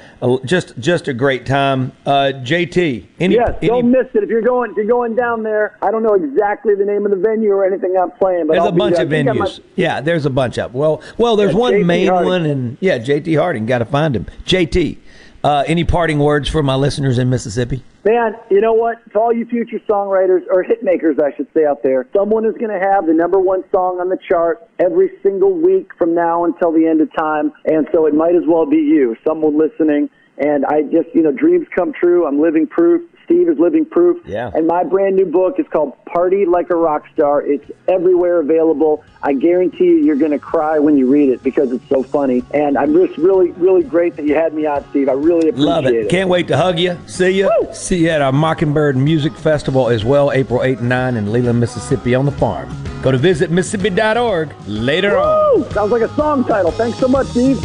just 0.43 0.77
just 0.77 1.07
a 1.07 1.13
great 1.13 1.45
time. 1.45 1.93
Uh, 2.05 2.33
JT, 2.43 3.05
any, 3.19 3.35
yes, 3.35 3.51
any 3.61 3.67
don't 3.69 3.91
miss 3.91 4.07
it. 4.13 4.23
If 4.23 4.29
you're 4.29 4.41
going, 4.41 4.71
if 4.71 4.77
you're 4.77 4.85
going 4.87 5.15
down 5.15 5.43
there. 5.43 5.77
I 5.81 5.89
don't 5.89 6.03
know 6.03 6.15
exactly 6.15 6.75
the 6.75 6.83
name 6.83 7.05
of 7.05 7.11
the 7.11 7.17
venue 7.17 7.51
or 7.51 7.63
anything 7.65 7.95
I'm 7.97 8.11
playing, 8.11 8.47
but 8.47 8.53
There's 8.55 8.63
I'll 8.63 8.69
a 8.69 8.71
bunch 8.73 8.95
there. 8.97 9.05
of 9.05 9.13
I 9.13 9.15
think 9.23 9.27
might- 9.39 9.47
venues. 9.49 9.59
Yeah, 9.77 10.01
there's 10.01 10.25
a 10.25 10.29
bunch 10.29 10.57
of. 10.59 10.73
Well, 10.73 11.01
well, 11.17 11.37
there's 11.37 11.53
Yeah, 11.53 11.59
one 11.59 11.73
JT 11.75 11.85
main 11.85 12.07
Harding. 12.09 12.27
one, 12.29 12.45
and 12.45 12.77
yeah, 12.81 12.97
JT 12.99 13.39
Harding. 13.39 13.65
Got 13.65 13.77
to 13.79 13.85
find 13.85 14.13
him. 14.13 14.25
JT, 14.45 14.97
uh, 15.43 15.63
any 15.67 15.83
parting 15.83 16.19
words 16.19 16.49
for 16.49 16.63
my 16.63 16.75
listeners 16.75 17.17
in 17.17 17.29
Mississippi? 17.29 17.83
Man, 18.03 18.33
you 18.49 18.61
know 18.61 18.73
what? 18.73 18.97
To 19.13 19.19
all 19.19 19.33
you 19.33 19.45
future 19.45 19.79
songwriters 19.87 20.41
or 20.51 20.63
hit 20.63 20.83
makers, 20.83 21.17
I 21.23 21.35
should 21.35 21.47
say 21.53 21.65
out 21.65 21.83
there, 21.83 22.07
someone 22.15 22.45
is 22.45 22.53
going 22.53 22.71
to 22.71 22.79
have 22.79 23.05
the 23.05 23.13
number 23.13 23.39
one 23.39 23.63
song 23.71 23.99
on 23.99 24.09
the 24.09 24.17
chart 24.27 24.67
every 24.79 25.11
single 25.21 25.53
week 25.53 25.91
from 25.97 26.15
now 26.15 26.45
until 26.45 26.71
the 26.71 26.87
end 26.87 27.01
of 27.01 27.09
time, 27.15 27.53
and 27.65 27.87
so 27.91 28.05
it 28.07 28.13
might 28.13 28.35
as 28.35 28.43
well 28.47 28.65
be 28.65 28.77
you, 28.77 29.15
someone 29.25 29.57
listening. 29.57 30.09
And 30.37 30.65
I 30.65 30.81
just, 30.83 31.13
you 31.13 31.21
know, 31.21 31.31
dreams 31.31 31.67
come 31.75 31.93
true. 31.93 32.25
I'm 32.25 32.41
living 32.41 32.65
proof. 32.65 33.07
Steve 33.25 33.49
is 33.49 33.57
living 33.59 33.85
proof. 33.85 34.25
Yeah. 34.25 34.51
And 34.53 34.67
my 34.67 34.83
brand 34.83 35.15
new 35.15 35.25
book 35.25 35.59
is 35.59 35.67
called 35.67 35.93
Party 36.05 36.45
Like 36.45 36.69
a 36.69 36.75
Rock 36.75 37.05
Star. 37.13 37.41
It's 37.41 37.69
everywhere 37.87 38.39
available. 38.39 39.03
I 39.23 39.33
guarantee 39.33 39.85
you, 39.85 39.97
you're 39.97 40.15
going 40.15 40.31
to 40.31 40.39
cry 40.39 40.79
when 40.79 40.97
you 40.97 41.09
read 41.09 41.29
it 41.29 41.43
because 41.43 41.71
it's 41.71 41.87
so 41.89 42.03
funny. 42.03 42.43
And 42.53 42.77
I'm 42.77 42.93
just 42.93 43.17
really, 43.17 43.51
really 43.51 43.83
great 43.83 44.15
that 44.15 44.25
you 44.25 44.35
had 44.35 44.53
me 44.53 44.65
on, 44.65 44.87
Steve. 44.89 45.09
I 45.09 45.13
really 45.13 45.49
appreciate 45.49 45.65
Love 45.65 45.85
it. 45.85 46.09
Can't 46.09 46.29
wait 46.29 46.47
to 46.47 46.57
hug 46.57 46.79
you. 46.79 46.97
See 47.07 47.31
you. 47.31 47.51
See 47.73 48.03
you 48.03 48.09
at 48.09 48.21
our 48.21 48.31
Mockingbird 48.31 48.97
Music 48.97 49.33
Festival 49.33 49.89
as 49.89 50.03
well, 50.03 50.31
April 50.31 50.63
8 50.63 50.79
and 50.79 50.89
9 50.89 51.17
in 51.17 51.31
Leland, 51.31 51.59
Mississippi 51.59 52.15
on 52.15 52.25
the 52.25 52.31
farm. 52.31 52.75
Go 53.01 53.11
to 53.11 53.17
visit 53.17 53.51
Mississippi.org 53.51 54.53
later 54.67 55.17
on. 55.17 55.69
Sounds 55.71 55.91
like 55.91 56.01
a 56.01 56.15
song 56.15 56.43
title. 56.43 56.71
Thanks 56.71 56.97
so 56.99 57.07
much, 57.07 57.27
Steve. 57.27 57.59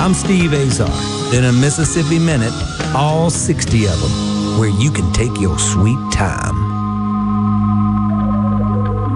I'm 0.00 0.14
Steve 0.14 0.52
Azar. 0.52 0.90
In 1.34 1.44
a 1.44 1.52
Mississippi 1.52 2.18
Minute, 2.18 2.52
all 2.94 3.30
60 3.30 3.86
of 3.86 4.00
them, 4.00 4.58
where 4.58 4.68
you 4.68 4.90
can 4.90 5.12
take 5.12 5.40
your 5.40 5.58
sweet 5.58 5.98
time. 6.12 6.71